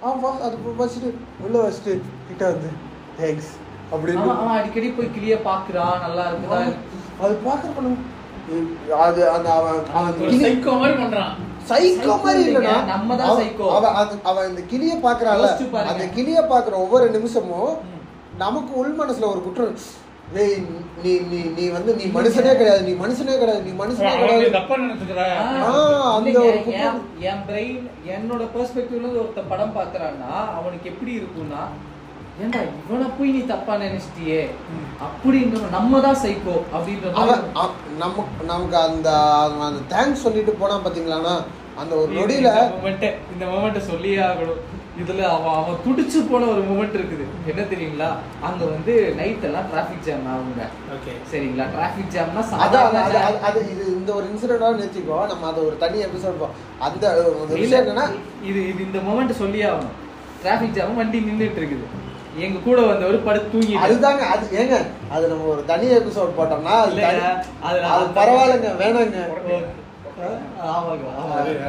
அவன் 0.10 0.42
அது 0.48 0.56
வச்சுட்டு 0.82 1.10
உள்ள 1.46 1.56
வச்சுட்டு 1.66 1.94
கிட்ட 2.30 2.44
வந்து 2.52 2.70
தேங்க்ஸ் 3.20 3.54
அப்படின்னு 3.94 4.28
அவன் 4.36 4.58
அடிக்கடி 4.60 4.90
போய் 4.98 5.14
கிளிய 5.16 5.38
பாக்குறான் 5.50 5.98
நல்லா 6.06 6.26
இருக்குதா? 6.30 6.60
அது 7.24 7.34
பாக்குறப்ப 7.48 7.96
அது 9.06 9.22
அந்த 9.34 9.50
அவன் 9.58 9.82
அவன் 9.98 10.40
சைக்கோ 10.46 10.72
மாதிரி 10.80 10.96
பண்றான். 11.02 11.34
சைக்கோ 11.70 12.14
மாதிரி 12.24 12.42
இல்லைங்க, 12.46 12.72
இல்லைனா 12.72 12.90
நம்ம 12.94 13.16
தான் 13.20 13.38
psycho. 13.38 13.68
அவன் 13.76 13.94
அவன் 14.30 14.48
இந்த 14.52 14.62
கிளிய 14.72 14.94
பாருங்க. 15.06 15.92
அந்த 15.92 16.06
கிளிய 16.16 16.40
பாக்குற 16.52 16.74
ஒவ்வொரு 16.86 17.06
நிமிஷமும் 17.18 17.74
நமக்கு 18.38 18.76
உள் 18.76 18.96
மனசுல 18.96 19.26
ஒரு 19.26 19.44
குற்றம் 19.44 19.76
நீ 20.34 20.44
நீ 21.04 21.12
நீ 21.58 21.68
வந்து 21.68 21.96
நீ 21.96 22.04
மனுஷனே 22.14 22.54
கிடையாது 22.54 22.84
நீ 22.84 22.94
மனுஷனே 22.94 23.38
கிடையாது 23.38 23.64
நீ 23.64 23.72
மனுஷனே 23.80 24.12
கிடையாது. 24.18 24.52
தப்பா 24.52 24.76
நினைச்சுக்கிறா. 24.76 25.26
அந்த 26.14 26.40
ஒரு. 26.40 26.60
என்- 27.24 27.44
brain, 27.48 27.76
என்னோட 28.08 28.44
பெர்ஸ்பெக்டிவ்ல 28.56 29.10
ஒருத்த 29.16 29.42
படம் 29.50 29.76
பாக்குறான்னா 29.76 30.32
அவனுக்கு 30.56 30.90
எப்படி 30.90 31.12
இருக்கும்னா 31.18 31.64
ஏன்டா 32.42 32.60
இவனை 32.82 33.08
போய் 33.18 33.32
நீ 33.32 33.42
தப்பா 33.46 33.76
நினைச்சிட்டியே? 33.76 34.40
அப்படின்ற 35.06 35.70
நம்ம 35.70 36.00
தான் 36.00 36.22
சைக்கோ 36.24 36.56
அப்படின்ற 36.74 37.12
நம்ம 37.98 38.26
நமக்கு 38.46 38.78
அந்த 38.78 39.10
அந்த 39.62 39.80
தேங்க்ஸ் 39.92 40.24
சொல்லிட்டு 40.24 40.52
போனா 40.54 40.78
பாத்தீங்களாண்ணா 40.78 41.36
அந்த 41.78 41.96
ஒரு 41.96 42.12
நொடியில 42.14 42.50
இந்த 42.56 42.74
மொமெண்ட் 42.76 43.06
இந்த 43.34 43.46
மொமெண்ட் 43.46 43.80
சொல்லியே 43.84 44.18
ஆகணும். 44.22 44.62
இதுல 45.02 45.22
அவன் 45.22 45.54
அவன் 45.54 45.76
துடிச்சு 45.86 46.32
போன 46.32 46.46
ஒரு 46.46 46.62
மூமெண்ட் 46.62 46.98
இருக்குது. 46.98 47.26
என்ன 47.48 47.62
தெரியுங்களா? 47.62 48.10
அங்க 48.42 48.66
வந்து 48.66 49.14
நைட் 49.16 49.44
எல்லாம் 49.44 49.64
டிராஃபிக் 49.64 50.06
ஜாம் 50.06 50.28
ஆகுங்க. 50.28 50.62
ஓகே 50.94 51.36
சரிங்களா? 51.36 51.66
டிராஃபிக் 51.76 52.16
ஜாம்னா 52.16 52.42
சாதாரண 52.42 53.00
அது- 53.50 53.70
இது 53.72 53.86
இந்த 53.86 54.14
ஒரு 54.14 54.26
இன்சிடென்டா 54.26 54.76
நிறுத்திக்கோ 54.76 55.28
நம்ம 55.28 55.48
அதை 55.48 55.64
ஒரு 55.64 55.78
தனி 55.80 56.04
எபிசோட் 56.04 56.48
அந்த 56.80 57.18
என்னன்னா 57.60 58.12
இது 58.44 58.68
இது 58.68 58.84
இந்த 58.84 59.00
மொமெண்ட் 59.00 59.32
சொல்லியே 59.32 59.64
ஆகணும். 59.64 59.94
டிராஃபிக் 60.44 60.72
ஜாம் 60.72 60.96
வண்டி 60.96 61.20
நின்னுட்டு 61.20 61.60
இருக்குது. 61.60 61.84
எங்க 62.38 62.60
கூட 62.60 62.82
வந்தவர் 62.82 63.24
படுத்து 63.24 63.52
தூங்கி 63.52 63.76
அதுதாங்க 63.76 64.20
அது 64.20 64.48
ஏங்க 64.52 64.86
அது 65.12 65.28
நம்ம 65.28 65.44
ஒரு 65.44 65.66
தனி 65.66 65.88
எபிசோட் 65.88 66.30
போட்டோம்னா 66.38 66.82
அது 67.62 68.06
பரவாயில்லைங்க 68.16 68.70
வேணாங்க. 68.84 69.18
அது. 71.38 71.60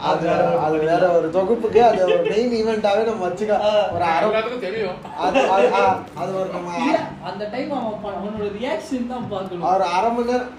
அது 0.00 0.28
அது 0.58 0.78
வேற 0.78 1.08
ஒரு 1.08 1.30
தொகுப்புக்கு 1.30 1.78
அது 1.78 2.04
ஒரு 2.04 2.26
மெயின் 2.28 2.66
ஈவெண்டாவே 2.66 3.04
நம்ம 3.04 3.26
வச்சுக்க. 3.26 3.92
ஒரு 3.94 4.04
அரை 4.04 4.58
தெரியும். 4.60 4.94
அது 5.18 5.40
அது- 5.40 6.34
ஒரு 6.34 6.50
நம்ம 6.52 6.96
அந்த 7.24 7.48
டைம் 7.52 7.70
அவன் 7.72 8.14
அவனோட 8.14 8.44
ரியாக்ஷன் 8.44 9.06
தான் 9.06 9.28
பார்க்கணும். 9.28 9.74
ஒரு 9.74 9.84
அரை 9.84 10.10
மணி 10.10 10.30
நேரம் 10.30 10.50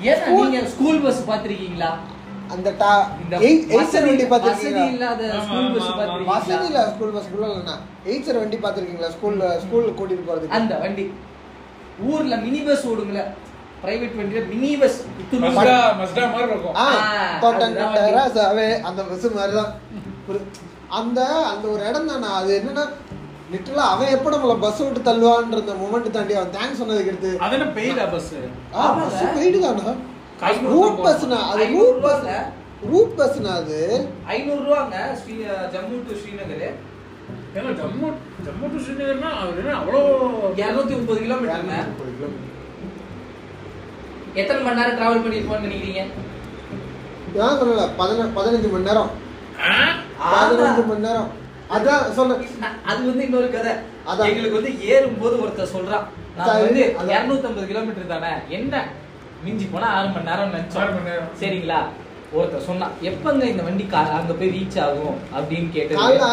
ஏன்னா 0.03 0.23
School- 0.23 0.49
நீங்க 0.49 0.67
ஸ்கூல் 0.67 1.01
பஸ் 1.01 1.25
பாத்திருக்கீங்களா 1.27 1.89
அந்த 2.51 2.69
டா 2.77 2.91
எயிட் 3.39 3.45
எயிட் 3.47 3.75
வசதி 3.75 4.01
வண்டி 4.05 4.25
பார்த்துருக்கீங்களா? 4.31 4.85
இல்லாத 4.91 5.21
ஸ்கூல் 5.41 5.69
பஸ். 5.75 5.89
வசதி 6.29 6.65
இல்ல 6.69 6.81
ஸ்கூல் 6.89 7.13
பஸ் 7.15 7.29
குள்ள 7.31 7.45
இல்லைண்ணா. 7.49 7.75
எயிட் 8.07 8.25
சார் 8.27 8.39
வண்டி 8.41 8.57
பார்த்துருக்கீங்களா? 8.63 9.11
ஸ்கூல்ல 9.15 9.45
ஸ்கூல்ல 9.63 9.91
கூட்டிட்டு 9.99 10.25
போறதுக்கு. 10.27 10.55
அந்த 10.57 10.73
வண்டி. 10.83 11.05
ஊர்ல 12.09 12.35
மினி 12.43 12.61
பஸ் 12.63 12.85
ஓடுங்கள 12.91 13.21
பிரைவேட் 13.81 14.17
வண்டியில 14.17 14.41
மினி 14.49 14.71
பஸ் 14.79 14.97
மஸ்டா 15.45 15.77
மஸ்டா 15.99 16.23
மாதிரி 16.33 16.49
இருக்கும். 16.49 16.75
ஆ 16.77 16.87
ஆ, 16.97 17.23
தோட்டங்கட்ட 17.43 17.99
அதுதான் 17.99 18.17
ராசாவே 18.17 18.67
அந்த 18.87 19.01
பஸ் 19.05 19.25
மாதிரி 19.37 19.53
தான் 19.53 19.71
அந்த 20.99 21.19
அந்த 21.51 21.65
ஒரு 21.69 21.81
இடம் 21.89 22.09
தானே 22.09 22.29
அது 22.37 22.51
என்னன்னா 22.57 22.83
லிட்டரலா 23.51 23.85
அவன் 23.93 24.13
எப்ப 24.15 24.31
நம்மள 24.33 24.53
பஸ் 24.61 24.81
விட்டு 24.83 25.01
தள்ளுவான்ற 25.07 25.57
அந்த 25.61 25.73
மூமெண்ட் 25.79 26.15
தாண்டி 26.15 26.33
அவன் 26.35 26.53
தேங்க்ஸ் 26.53 26.79
சொன்னதுக்கு 26.81 27.11
எடுத்து 27.11 27.31
அது 27.43 27.55
என்ன 27.57 27.67
பெய்டா 27.77 28.05
பஸ் 28.13 28.29
ஆ 28.75 28.85
பஸ் 28.97 29.17
போயிட்டு 29.35 29.61
தானே 29.61 29.93
ரூட் 30.41 30.99
பஸ்னா 30.99 31.47
அது 31.49 31.67
ரூட் 31.67 32.01
பஸ் 32.01 32.23
ரூட் 32.91 33.11
பஸ்னா 33.17 33.47
அது 33.47 34.07
ஐநூறு 34.25 34.59
ரூபாங்க 34.59 35.13
ஸ்ரீ 35.13 35.33
ஜம்மு 35.71 36.03
டு 36.07 36.13
ஸ்ரீநகர். 36.13 36.73
ஏன்னா 37.55 37.73
ஜம்மு 37.73 38.11
ஜம்மு 38.45 38.71
டு 38.71 38.77
ஸ்ரீநகர்னா 38.77 39.29
அது 39.29 39.61
அவ்வளோ 39.61 40.01
இருநூத்தி 40.59 40.89
முப்பது 40.89 41.19
கிலோமீட்டருங்க 41.19 41.87
எத்தனை 44.33 44.63
மணி 44.63 44.75
நேரம் 44.75 44.99
டிராவல் 44.99 45.27
பண்ணிருப்போம்னு 45.27 45.67
நினைக்கிறீங்க? 45.67 46.03
நான் 47.35 47.57
சொல்லல 47.57 47.89
பதின- 47.99 48.31
பதினஞ்சு 48.35 48.71
மணி 48.71 48.83
நேரம். 48.83 49.09
பதினஞ்சு 50.33 50.85
மணி 50.85 50.99
நேரம். 50.99 51.27
அதான் 51.69 52.11
சொன்னேன் 52.11 52.37
நா- 52.37 52.85
அது 52.85 53.05
வந்து 53.05 53.23
இன்னொரு 53.23 53.51
கதை. 53.51 53.71
எங்களுக்கு 54.29 54.61
வந்து 54.61 54.85
ஏறும்போது 54.85 55.35
ஒருத்தர் 55.35 55.77
சொல்றான். 55.77 56.03
நான் 56.37 56.61
வந்து. 56.61 56.95
250 57.07 57.67
கிலோமீட்டர் 57.67 58.19
தானே? 58.19 58.33
என்ன? 58.49 58.87
மிஞ்சி 59.43 59.65
போனா 59.65 59.87
ஆறு 59.91 60.07
மணி 60.07 60.25
நேரம் 60.25 60.41
ஆறு 60.43 60.53
நினைச்சோம் 60.53 60.91
மணி 60.91 61.09
நேரம். 61.09 61.29
சரிங்களா 61.39 61.79
ஒருத்தர் 62.33 62.65
சொன்னான் 62.65 62.93
எப்பங்க 63.01 63.43
இந்த 63.45 63.63
வண்டி 63.63 63.85
கா- 63.91 64.11
அங்க 64.17 64.33
போய் 64.33 64.51
ரீச் 64.51 64.77
ஆகும் 64.79 65.17
அப்படின்னு 65.35 65.69
கேட்டது 65.71 65.99
ஆறு 65.99 66.11
போயிரும். 66.11 66.27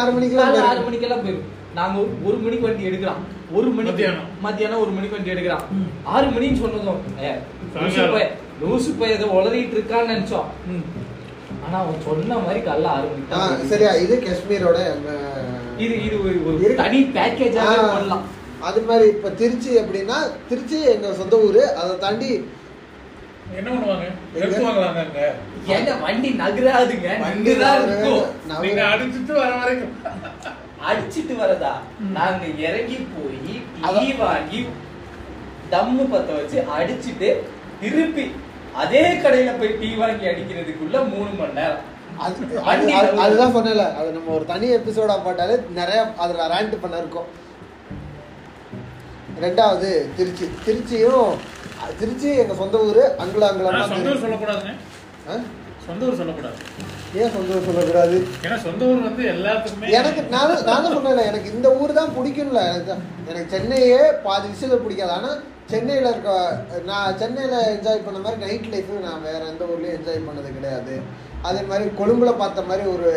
ஆறு 0.67 0.81
மணிக்கெல்லாம் 0.81 1.23
போயிரும் 1.23 1.47
நாங்க 1.73 1.97
ஒரு- 2.25 2.41
மணிக்கு 2.41 2.65
வண்டி 2.65 2.87
எடுக்கிறோம் 2.87 3.19
ஒரு 3.51 3.69
மணிக்கு 3.69 4.13
மத்தியானம். 4.41 4.81
ஒரு 4.81 4.91
மணிக்கு 4.91 5.15
வண்டி 5.15 5.33
எடுக்கிறான் 5.33 5.65
ஆறு 6.05 6.27
மணின்னு 6.27 6.61
சொன்னதும் 6.61 7.01
லூசு. 8.61 8.91
பைய 8.97 9.15
ஏதோ 9.15 9.27
உளறிட்டு 9.33 9.75
இருக்கான்னு 9.75 10.11
நினைச்சோம் 10.11 10.47
ஆனா 11.65 11.77
அவன் 11.79 12.03
சொன்ன 12.03 12.37
மாதிரி 12.39 12.59
காலைல 12.59 12.87
ஆறு 12.87 13.07
மணிக்கு. 13.09 13.69
சரியா 13.69 13.91
இது 13.97 14.15
காஷ்மீரோட 14.19 14.79
இது 15.77 15.95
இது 16.03 16.17
ஒரு. 16.49 16.69
தனி 16.75 16.99
பேக்கேஜாவே 17.15 17.75
ஆ, 17.79 17.89
பண்ணலாம் 17.89 18.23
அது 18.63 18.81
மாதிரி 18.81 19.05
இப்ப 19.09 19.29
திருச்சி 19.35 19.71
அப்படின்னா 19.77 20.17
திருச்சி 20.49 20.77
எங்க 20.85 21.13
சொந்த 21.13 21.35
ஊரு 21.39 21.61
அதை 21.75 21.93
தாண்டி 21.97 22.29
என்ன 23.57 23.67
பண்ணுவாங்க? 23.73 24.07
நிறுத்துவாங்களாங்க 24.33 24.99
அங்க? 25.05 25.21
ஏங்க 25.75 25.93
வண்டி 26.03 26.29
நகராதுங்க 26.41 27.07
வண்டி 27.23 27.51
இருக்கும். 27.53 28.25
நீங்க 28.65 28.81
அடிச்சுட்டு 28.91 29.33
வர 29.39 29.51
வரைக்கும். 29.61 29.95
அடிச்சிட்டு 30.89 31.33
வரதா? 31.41 31.71
நாங்க 32.17 32.45
இறங்கி 32.65 32.97
போய் 33.13 33.39
டீ. 33.45 33.55
வாங்கி 34.21 34.59
தம்மு 35.73 36.03
பத்த 36.13 36.29
வச்சு 36.37 36.59
அடிச்சிட்டு 36.77 37.29
திருப்பி 37.81 38.25
அதே 38.83 39.03
கடையில 39.23 39.51
போய் 39.59 39.77
டீ 39.81 39.89
வாங்கி 40.01 40.25
அடிக்கிறதுக்குள்ள 40.31 40.97
மூணு 41.13 41.31
மணி 41.39 41.57
நேரம். 41.59 41.85
அதுதான் 43.23 43.53
சொன்னேன்ல 43.57 43.85
அது 43.99 44.09
நம்ம 44.15 44.31
ஒரு 44.37 44.45
தனி 44.53 44.67
எபிசோடா 44.77 45.15
போட்டாலே 45.25 45.55
நிறைய 45.79 45.99
அதுல 46.23 46.47
ரேண்ட் 46.53 46.81
பண்ண 46.81 46.97
இருக்கும். 47.03 47.29
ரெண்டாவது 49.45 49.89
திருச்சி. 50.17 50.45
திருச்சியும் 50.65 51.29
திருச்சி 51.99 52.29
எங்க 52.43 52.55
சொந்த 52.61 52.77
ஊரு 52.87 53.03
அங்குல 53.23 53.45
ஆனா 53.47 53.51
அங்குலமா 53.51 53.83
சொந்த 53.93 54.11
ஊர் 54.13 54.23
சொல்லக்கூடாதுங்க? 54.25 54.73
சொந்த 55.87 56.07
ஊர் 56.07 56.17
சொல்லக்கூடாது. 56.19 56.57
ஏன் 57.19 57.31
சொந்த 57.35 57.55
ஊர் 57.57 57.67
சொல்லக்கூடாது? 57.67 58.17
ஏன்னா 58.45 58.57
சொந்த 58.65 58.81
ஊர் 58.89 59.05
வந்து 59.05 59.23
எல்லாத்துக்குமே 59.33 59.93
எனக்கு 59.99 60.21
நான் 60.33 60.51
நான் 60.67 60.83
தான் 60.83 60.95
சொன்னேன் 60.97 61.29
எனக்கு 61.31 61.53
இந்த 61.55 61.69
ஊர் 61.81 61.97
தான் 61.99 62.13
பிடிக்கும்ல. 62.17 62.61
எனக்கு 62.73 62.95
எனக்கு 63.31 63.53
சென்னையே 63.55 64.01
பாதி 64.25 64.47
விஷயத்த 64.51 64.77
பிடிக்காது. 64.83 65.13
ஆனால் 65.17 65.39
சென்னையில் 65.71 66.11
இருக்க 66.11 66.29
நான் 66.91 67.17
சென்னையில் 67.21 67.57
என்ஜாய் 67.73 68.05
பண்ண 68.05 68.19
மாதிரி 68.25 68.43
நைட் 68.45 68.69
லைஃப் 68.73 68.93
நான் 69.07 69.25
வேற 69.29 69.41
எந்த 69.53 69.63
ஊர்லேயும் 69.71 69.97
என்ஜாய் 69.99 70.27
பண்ணது 70.27 70.51
கிடையாது. 70.57 70.95
அதே 71.43 71.61
மாதிரி 71.63 71.85
கொழும்புல 71.99 72.31
பார்த்த 72.35 72.61
மாதிரி 72.63 72.83
ஒரு 72.89 73.09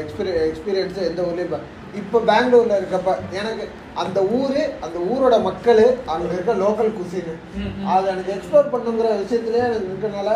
எக்ஸ்பீரி 0.00 0.32
எக்ஸ்பீரியன்ஸ் 0.44 0.98
எந்த 1.06 1.20
ஊர்லேயும் 1.22 1.46
இப்போ 1.46 1.60
இப்போ 1.94 2.18
பெங்களூர்ல 2.28 2.74
இருக்கப்ப 2.76 3.10
எனக்கு 3.32 3.64
அந்த 3.96 4.18
ஊர் 4.36 4.58
அந்த 4.84 4.98
ஊரோட 5.10 5.36
மக்கள் 5.42 5.80
அங்கே 6.12 6.28
இருக்க 6.30 6.52
லோக்கல் 6.60 6.92
குசின் 6.96 7.30
ம், 7.56 7.70
ம். 7.70 7.86
அதை 7.86 8.06
எனக்கு 8.12 8.34
எக்ஸ்ப்ளோர் 8.36 8.72
பண்ணுங்கிற 8.72 9.08
விஷயத்துலேயே 9.22 9.64
எனக்கு 9.68 9.90
இருக்கனால 9.90 10.28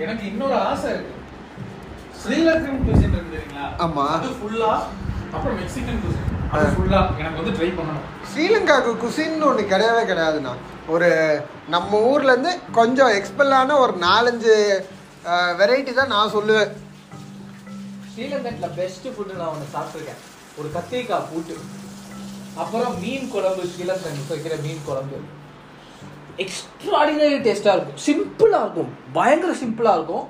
எனக்கு 0.00 0.24
இன்னொரு 0.26 0.56
ஆசை 0.64 0.88
இருக்கு. 0.90 1.12
ஸ்ரீலங்கன் 2.20 2.84
குசின் 2.84 3.12
இருக்கு 3.12 3.34
தெரியுங்களா? 3.34 3.66
ஆமா. 3.78 4.04
அது 4.16 4.30
ஃபுல்லா 4.38 4.70
அப்புறம் 5.32 5.56
மெக்சிகன் 5.58 6.00
குசின் 6.04 6.30
அது 6.52 6.66
ஃபுல்லா 6.74 7.00
எனக்கு 7.18 7.38
வந்து 7.40 7.54
ட்ரை 7.58 7.70
பண்ணணும். 7.70 8.06
ஸ்ரீலங்காவுக்கு 8.30 8.92
குசின்னு 9.02 9.46
ஒன்று 9.46 9.64
கிடையவே 9.68 10.02
கிடையாதுண்ணா. 10.04 10.52
ஒரு 10.88 11.08
நம்ம 11.68 12.00
ஊர்லேருந்து 12.08 12.50
கொஞ்சம் 12.72 13.12
எக்ஸ்பெல்லான 13.14 13.76
ஒரு 13.78 13.94
நாலஞ்சு 14.00 14.54
வெரைட்டி 15.58 15.92
தான் 15.98 16.12
நான் 16.14 16.32
சொல்லுவேன். 16.36 16.72
ஸ்ரீலங்கன்ல 18.10 18.68
பெஸ்ட் 18.80 19.06
ஃபுட் 19.14 19.32
நான் 19.38 19.52
ஒன்று 19.52 19.74
சாப்பிட்ருக்கேன் 19.76 20.20
ஒரு 20.58 20.68
கத்திரிக்காய் 20.74 21.28
கூட்டு 21.30 21.54
அப்புறம் 22.62 22.92
மீன் 23.04 23.30
குழம்பு 23.34 23.62
ஸ்ரீலங்கன் 23.70 24.20
வைக்கிற 24.32 24.56
மீன் 24.66 24.84
குழம்பு. 24.88 25.18
எக்ஸ்ட்ராடினரி 26.44 27.38
டேஸ்டாக 27.46 27.74
இருக்கும். 27.76 27.98
சிம்பிளாக 28.06 28.64
இருக்கும். 28.66 28.92
பயங்கர 29.16 29.52
சிம்பிளாக 29.62 29.96
இருக்கும். 29.98 30.26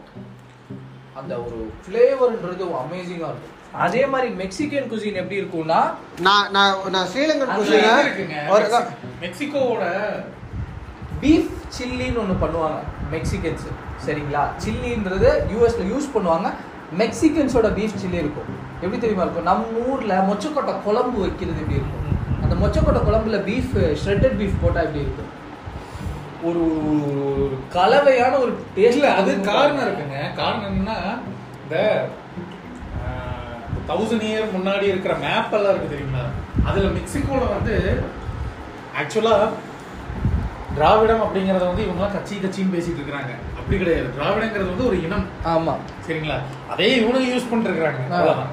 அந்த 1.21 1.33
ஒரு 1.45 1.59
ஃப்ளேவர்ன்றது 1.85 2.65
அமேசிங்காக 2.85 3.33
இருக்கும். 3.33 3.53
அதே 3.85 4.03
மாதிரி 4.13 4.29
மெக்சிகன் 4.41 4.91
குசின் 4.91 5.21
எப்படி 5.21 5.41
இருக்கும்னா 5.43 5.81
நான் 6.27 6.51
நான் 6.57 6.75
நான் 6.95 7.09
ஸ்ரீலங்கன் 7.13 7.55
குசினை 7.59 7.95
மெக்சிகோவோட 9.23 9.85
பீஃப் 11.23 11.51
சில்லின்னு 11.79 12.23
ஒன்று 12.25 12.37
பண்ணுவாங்க 12.45 12.81
மெக்சிகன்ஸ் 13.15 13.67
சரிங்களா? 14.07 14.43
சில்லின்றது 14.65 15.29
யூஎஸ்ல 15.53 15.85
யூஸ் 15.93 16.09
பண்ணுவாங்க. 16.15 16.49
மெக்சிகன்ஸோட 17.01 17.69
பீஃப் 17.79 18.01
சில்லி 18.03 18.19
இருக்கும். 18.25 18.49
எப்படி 18.83 18.99
தெரியுமா 19.05 19.25
இருக்கும்? 19.27 19.49
நம்ம 19.51 19.85
ஊர்ல 19.91 20.15
மொச்சக்கொட்டை 20.31 20.75
குழம்பு 20.87 21.19
வைக்கிறது 21.25 21.63
எப்படி 21.65 21.79
இருக்கும்? 21.81 22.03
அந்த 22.43 22.55
மொச்சக்கொட்டை 22.63 23.01
குழம்புல 23.07 23.39
பீஃப் 23.49 23.75
ஷ்ரெட்டட் 24.03 24.37
பீஃப் 24.41 24.61
போட்டா 24.65 24.83
எப்படி 24.87 25.05
இருக்கும்? 25.07 25.31
ஒரு 26.49 26.65
கலவையான 27.77 28.35
ஒரு 28.45 28.53
டேஸ்ட் 28.77 29.07
அது 29.21 29.33
காரணம் 29.51 29.87
இருக்குங்க. 29.87 30.19
காரணம் 30.41 30.69
என்னன்னா 30.71 30.99
இந்த 31.63 31.77
தௌசண்ட் 33.89 34.27
இயர் 34.31 34.53
முன்னாடி 34.57 34.87
இருக்கிற 34.91 35.15
மேப் 35.23 35.55
எல்லாம் 35.57 35.73
இருக்கு 35.73 35.93
தெரியுங்களா 35.95 36.25
அதுல 36.69 36.91
மெக்சிகோல 36.99 37.49
வந்து 37.55 37.75
ஆக்சுவலா 39.01 39.35
திராவிடம் 40.77 41.25
அப்படிங்கறத 41.25 41.65
வந்து 41.71 41.85
இவங்கலாம் 41.87 42.15
கட்சி 42.15 42.35
கட்சின்னு 42.45 42.75
பேசிட்டு 42.77 43.03
இருக்காங்க 43.03 43.35
அப்படி 43.65 43.79
கிடையாது. 43.79 44.09
திராவிடங்கிறது 44.17 44.73
வந்து 44.73 44.87
ஒரு 44.87 44.97
இனம். 45.03 45.27
ஆமா. 45.53 45.75
சரிங்களா? 46.07 46.37
அதே 46.73 46.89
இவனும் 47.01 47.29
யூஸ். 47.29 47.47
அவ்வளவுதான். 48.17 48.51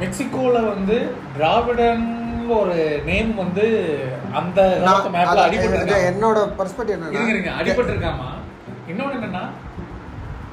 மெக்சிகோல 0.00 0.56
வந்து 0.66 0.96
திராவிடன் 1.36 2.04
ஒரு 2.58 2.76
நேம் 3.04 3.34
வந்து 3.34 3.64
அந்த 4.32 4.60
மேப்ல 5.14 5.42
அடிபட்டு 5.46 5.96
என்னோட 6.10 6.38
பர்ஸ்பெக்டிவ் 6.58 6.94
இருங்க 6.96 7.24
இருங்க. 7.32 7.50
அடிபட்டு 7.60 7.92
இருக்காமா 7.94 8.28
இன்னொன்னு 8.90 9.16
என்னன்னா 9.18 9.42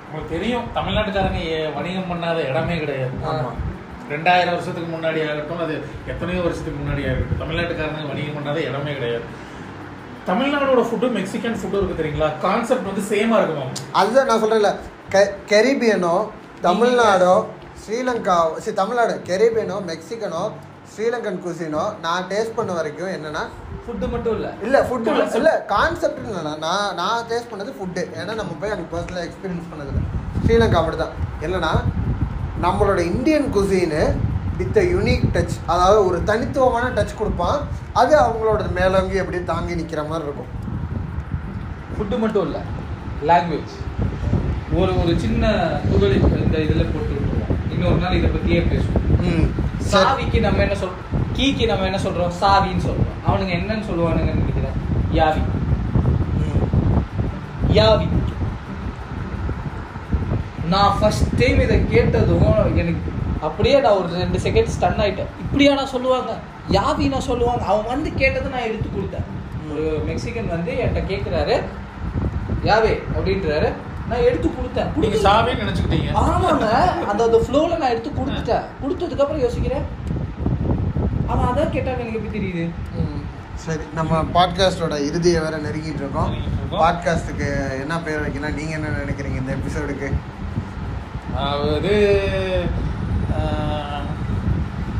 உங்களுக்கு 0.07 0.33
தெரியும் 0.35 0.67
தமிழ்நாட்டுக்காரங்க 0.73 1.39
வணிகம் 1.77 2.09
பண்ணாத 2.11 2.39
இடமே 2.49 2.75
கிடையாது. 2.77 3.15
ஆமா. 3.31 3.51
ரெண்டாயிரம் 4.09 4.55
வருஷத்துக்கு 4.55 4.89
முன்னாடி 4.95 5.19
ஆகட்டும் 5.29 5.59
அது 5.59 5.75
எத்தனையோ 6.07 6.41
வருஷத்துக்கு 6.41 6.79
முன்னாடி 6.81 7.03
ஆகட்டும் 7.11 7.41
தமிழ்நாட்டுக்காரங்க 7.43 8.11
வணிகம் 8.13 8.37
பண்ணாத 8.37 8.59
இடமே 8.69 8.93
கிடையாது. 8.93 9.25
தமிழ்நாடோட 10.27 10.83
ஃபுட்டு 10.87 11.07
மெக்சிகன் 11.15 11.57
ஃபுட்டு 11.59 11.77
இருக்கு 11.79 11.97
தெரியுங்களா? 11.97 12.29
கான்செப்ட் 12.43 12.87
வந்து 12.89 13.03
சேமா 13.09 13.35
இருக்குமா 13.39 13.65
அதுதான் 13.93 14.29
நான் 14.29 14.41
சொல்கிறேன்ல 14.43 14.71
கெரிபியனோ 15.51 16.15
தமிழ்நாடோ 16.63 17.33
ஸ்ரீலங்கா 17.81 18.35
சரி 18.57 18.75
தமிழ்நாடு 18.79 19.15
கெரிபியனோ 19.27 19.77
மெக்சிகனோ 19.89 20.43
ஸ்ரீலங்கன் 20.91 21.39
குசினோ 21.43 21.83
நான் 22.01 22.27
டேஸ்ட் 22.31 22.57
பண்ண 22.57 22.71
வரைக்கும் 22.73 23.13
என்னன்னா 23.15 23.43
ஃபுட்டு 23.83 24.07
மட்டும் 24.13 24.35
இல்ல. 24.37 24.47
இல்லை 24.65 24.79
ஃபுட்டு 24.87 25.09
இல்லை 25.11 25.25
இல்லை 25.39 25.53
கான்செப்ட் 25.71 26.19
இல்லைண்ணா 26.21 26.53
நான் 26.63 26.93
நான் 26.95 27.25
டேஸ்ட் 27.29 27.51
பண்ணது 27.51 27.71
ஃபுட்டு 27.77 28.03
ஏன்னா 28.19 28.33
நம்ம 28.39 28.53
போய் 28.61 28.73
அங்கே 28.75 28.87
பர்சனலாக 28.93 29.27
எக்ஸ்பீரியன்ஸ் 29.27 29.69
பண்ணதில்லை. 29.71 30.03
ஸ்ரீலங்கா 30.41 30.79
அப்படி 30.81 30.97
தான் 30.97 31.13
இல்லைன்னா 31.45 31.73
நம்மளோட 32.59 32.99
Indian 33.11 33.47
cuisine 33.55 34.01
with 34.57 34.77
unique 34.93 35.25
touch 35.35 35.55
அதாவது 35.71 35.99
ஒரு 36.07 36.17
தனித்துவமான 36.29 36.85
டச் 36.97 37.17
கொடுப்பான். 37.17 37.59
அது 38.01 38.13
அவங்களோட 38.25 38.61
மேலோங்கி 38.77 39.17
அப்படியே 39.21 39.43
தாங்கி 39.51 39.75
நிற்கிற 39.79 40.03
மாதிரி 40.03 40.27
இருக்கும். 40.27 40.51
ஃபுட்டு 41.95 42.19
மட்டும் 42.23 42.45
இல்ல 42.47 42.57
லாங்குவேஜ் 43.29 43.75
ஒரு 44.79 44.93
ஒரு 45.01 45.13
சின்ன 45.19 45.51
துகள் 45.91 46.15
இந்த 46.43 46.57
இதுல 46.67 46.85
போட்டு 46.93 47.15
இன்னொரு 47.73 47.99
நாள் 48.03 48.17
இதை 48.19 48.29
பத்தியே 48.35 48.61
பேசுவோம். 48.71 49.45
சாவிக்கு 49.91 50.39
நம்ம 50.45 50.61
என்ன 50.65 50.75
சொல் 50.75 50.97
கீக்கு 51.37 51.65
நம்ம 51.71 51.85
என்ன 51.89 51.99
சொல்றோம்? 52.05 52.35
சாவின்னு 52.41 52.85
சொல்றோம். 52.87 53.13
அவனுங்க 53.27 53.53
என்னன்னு 53.59 53.87
சொல்லுவானுங்கன்னு 53.89 54.41
நினைக்கிறேன். 54.41 54.77
யாவி. 55.19 55.41
யாவி. 57.79 58.07
நான் 60.73 60.95
ஃபர்ஸ்ட் 60.99 61.27
டைம் 61.39 61.59
இதை 61.65 61.77
கேட்டதும் 61.89 62.53
எனக்கு 62.81 63.11
அப்படியே 63.45 63.79
நான் 63.79 63.97
ஒரு 63.97 64.09
ரெண்டு 64.13 64.37
செகண்ட் 64.37 64.73
ஸ்டன் 64.75 65.01
ஆயிட்டேன். 65.05 65.31
இப்படியா 65.39 65.73
நான் 65.73 65.93
சொல்லுவாங்க. 65.95 66.31
யாவி 66.71 67.07
நான் 67.09 67.27
சொல்லுவாங்க. 67.31 67.65
அவன் 67.65 67.85
வந்து 67.85 68.13
கேட்டதை 68.13 68.51
நான் 68.51 68.67
எடுத்து 68.69 68.89
கொடுத்தேன். 68.89 69.27
ஒரு 69.71 70.03
மெக்சிகன் 70.07 70.53
வந்து 70.55 70.71
என்கிட்ட 70.73 71.03
கேட்குறாரு 71.11 71.55
யாவே 72.63 72.93
அப்படின்றாரு. 73.15 73.69
நான் 74.09 74.25
எடுத்து 74.27 74.47
கொடுத்தேன். 74.47 74.89
நீங்க 74.95 75.17
சாவே 75.29 75.53
நினைச்சுக்கிட்டீங்க. 75.61 76.09
ஆமாங்க. 76.23 76.67
அந்த 77.11 77.23
அந்த 77.23 77.39
ஃப்ளோவில் 77.45 77.77
நான் 77.77 77.89
எடுத்து 77.89 78.09
கொடுத்துட்டேன். 78.09 78.65
கொடுத்ததுக்கு 78.83 79.23
அப்புறம் 79.25 79.43
யோசிக்கிறேன். 79.43 79.85
அவன் 81.27 81.47
அதான் 81.47 81.73
கேட்டாங்க 81.75 82.01
எனக்கு 82.03 82.19
எப்படி 82.19 82.39
தெரியுது? 82.39 82.65
ம். 82.93 83.21
சரி 83.53 83.83
நம்ம 83.93 84.23
பாட்காஸ்டோட 84.33 84.95
இறுதியை 85.05 85.41
வேற 85.41 85.57
நெருங்கிட்டு 85.57 86.03
இருக்கோம். 86.03 86.31
பாட்காஸ்ட்டுக்கு 86.71 87.47
என்ன 87.81 87.99
பேர் 87.99 88.21
வைக்கலாம்? 88.21 88.55
நீங்க 88.55 88.73
என்ன 88.73 88.87
நினைக்கிறீங்க 89.01 89.39
இந்த 89.41 89.53
எபிசோடுக்கு 89.53 90.09
அதாவது 91.35 91.93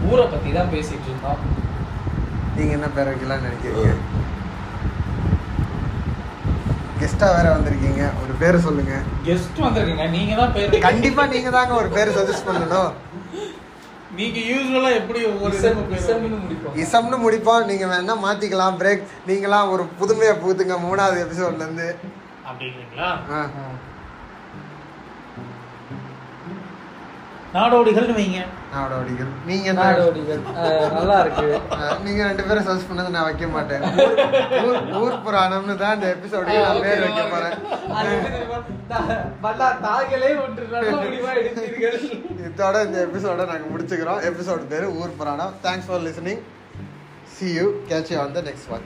ஊரை 0.10 0.26
பத்தி 0.34 0.50
தான் 0.58 0.72
பேசிட்டு 0.74 1.08
இருந்தோம். 1.12 1.42
நீங்க 2.58 2.72
என்ன 2.78 2.88
பேர் 2.98 3.10
வைக்கலாம்னு 3.12 3.48
நினைக்கிறீங்க 3.50 3.94
கெஸ்டா 7.00 7.28
வேற 7.36 7.48
வந்திருக்கீங்க. 7.54 8.04
ஒரு 8.24 8.34
பேர் 8.42 8.58
சொல்லுங்க. 8.66 8.94
கெஸ்ட் 9.26 9.58
வந்திருக்கீங்க. 9.64 10.06
நீங்க 10.18 10.34
தான் 10.42 10.54
பேர் 10.56 10.86
கண்டிப்பா 10.86 11.24
நீங்க 11.34 11.50
தாங்க 11.56 11.74
ஒரு 11.82 11.90
பேர் 11.96 12.16
சஜஸ்ட் 12.18 12.48
பண்ணணும். 12.50 12.92
நீங்க 14.20 14.40
யூஸ்வலா 14.52 14.92
எப்படி 15.00 15.20
பேர் 15.32 15.98
இசம்னு 16.02 16.38
முடிப்போம். 16.44 16.78
இசம்னு 16.84 17.18
முடிப்போம். 17.26 17.66
நீங்க 17.72 17.86
வேணா 17.94 18.16
மாத்திக்கலாம். 18.26 18.78
பிரேக் 18.82 19.04
நீங்களாம் 19.30 19.72
ஒரு 19.74 19.86
புதுமையை 20.00 20.36
புகுத்துங்க 20.44 20.78
மூணாவது 20.86 21.20
எபிசோட்ல 21.26 21.66
இருந்து. 21.68 21.90
அப்படிங்களா 22.50 23.10
ஆ. 27.56 27.68
நாடோடிகள்னு 27.68 28.16
வைங்க. 28.16 28.46
நாடோடிகள். 28.74 29.46
நீங்க 29.46 29.72
நாடோடிகள். 29.74 30.40
நல்லா 30.92 31.20
இருக்கு. 31.20 31.62
நீங்க 32.04 32.24
ரெண்டு 32.24 32.44
பேரும் 32.44 32.68
சஜஸ்ட் 32.68 32.92
பண்ணது 32.92 33.10
நான் 33.10 33.24
வைக்க 33.24 33.48
மாட்டேன். 33.48 33.82
ஊர்- 33.82 34.94
ஊர் 34.94 35.14
புராணம்னு 35.14 35.76
தான் 35.76 35.94
இந்த 35.96 36.16
எபிசோடு 36.16 36.62
நான் 36.64 36.82
பேர் 36.82 37.00
வைக்க 37.00 37.26
போறேன்? 37.32 37.54
தா- 38.90 39.32
இதோட 42.38 42.86
இந்த 42.86 43.08
எபிசோட 43.12 43.36
நாங்க 43.36 43.62
முடிச்சுக்கிறோம். 43.78 44.34
எபிசோடு 44.34 44.68
பேரு 44.70 44.96
ஊர் 44.96 45.16
புராணம். 45.18 45.54
Thanks 45.64 45.88
for 45.88 46.00
listening 46.00 46.42
see 47.42 47.48
you. 47.48 47.70
Catch 47.90 48.10
you 48.10 48.20
on 48.20 48.36
the 48.36 48.42
next 48.42 48.70
one. 48.70 48.82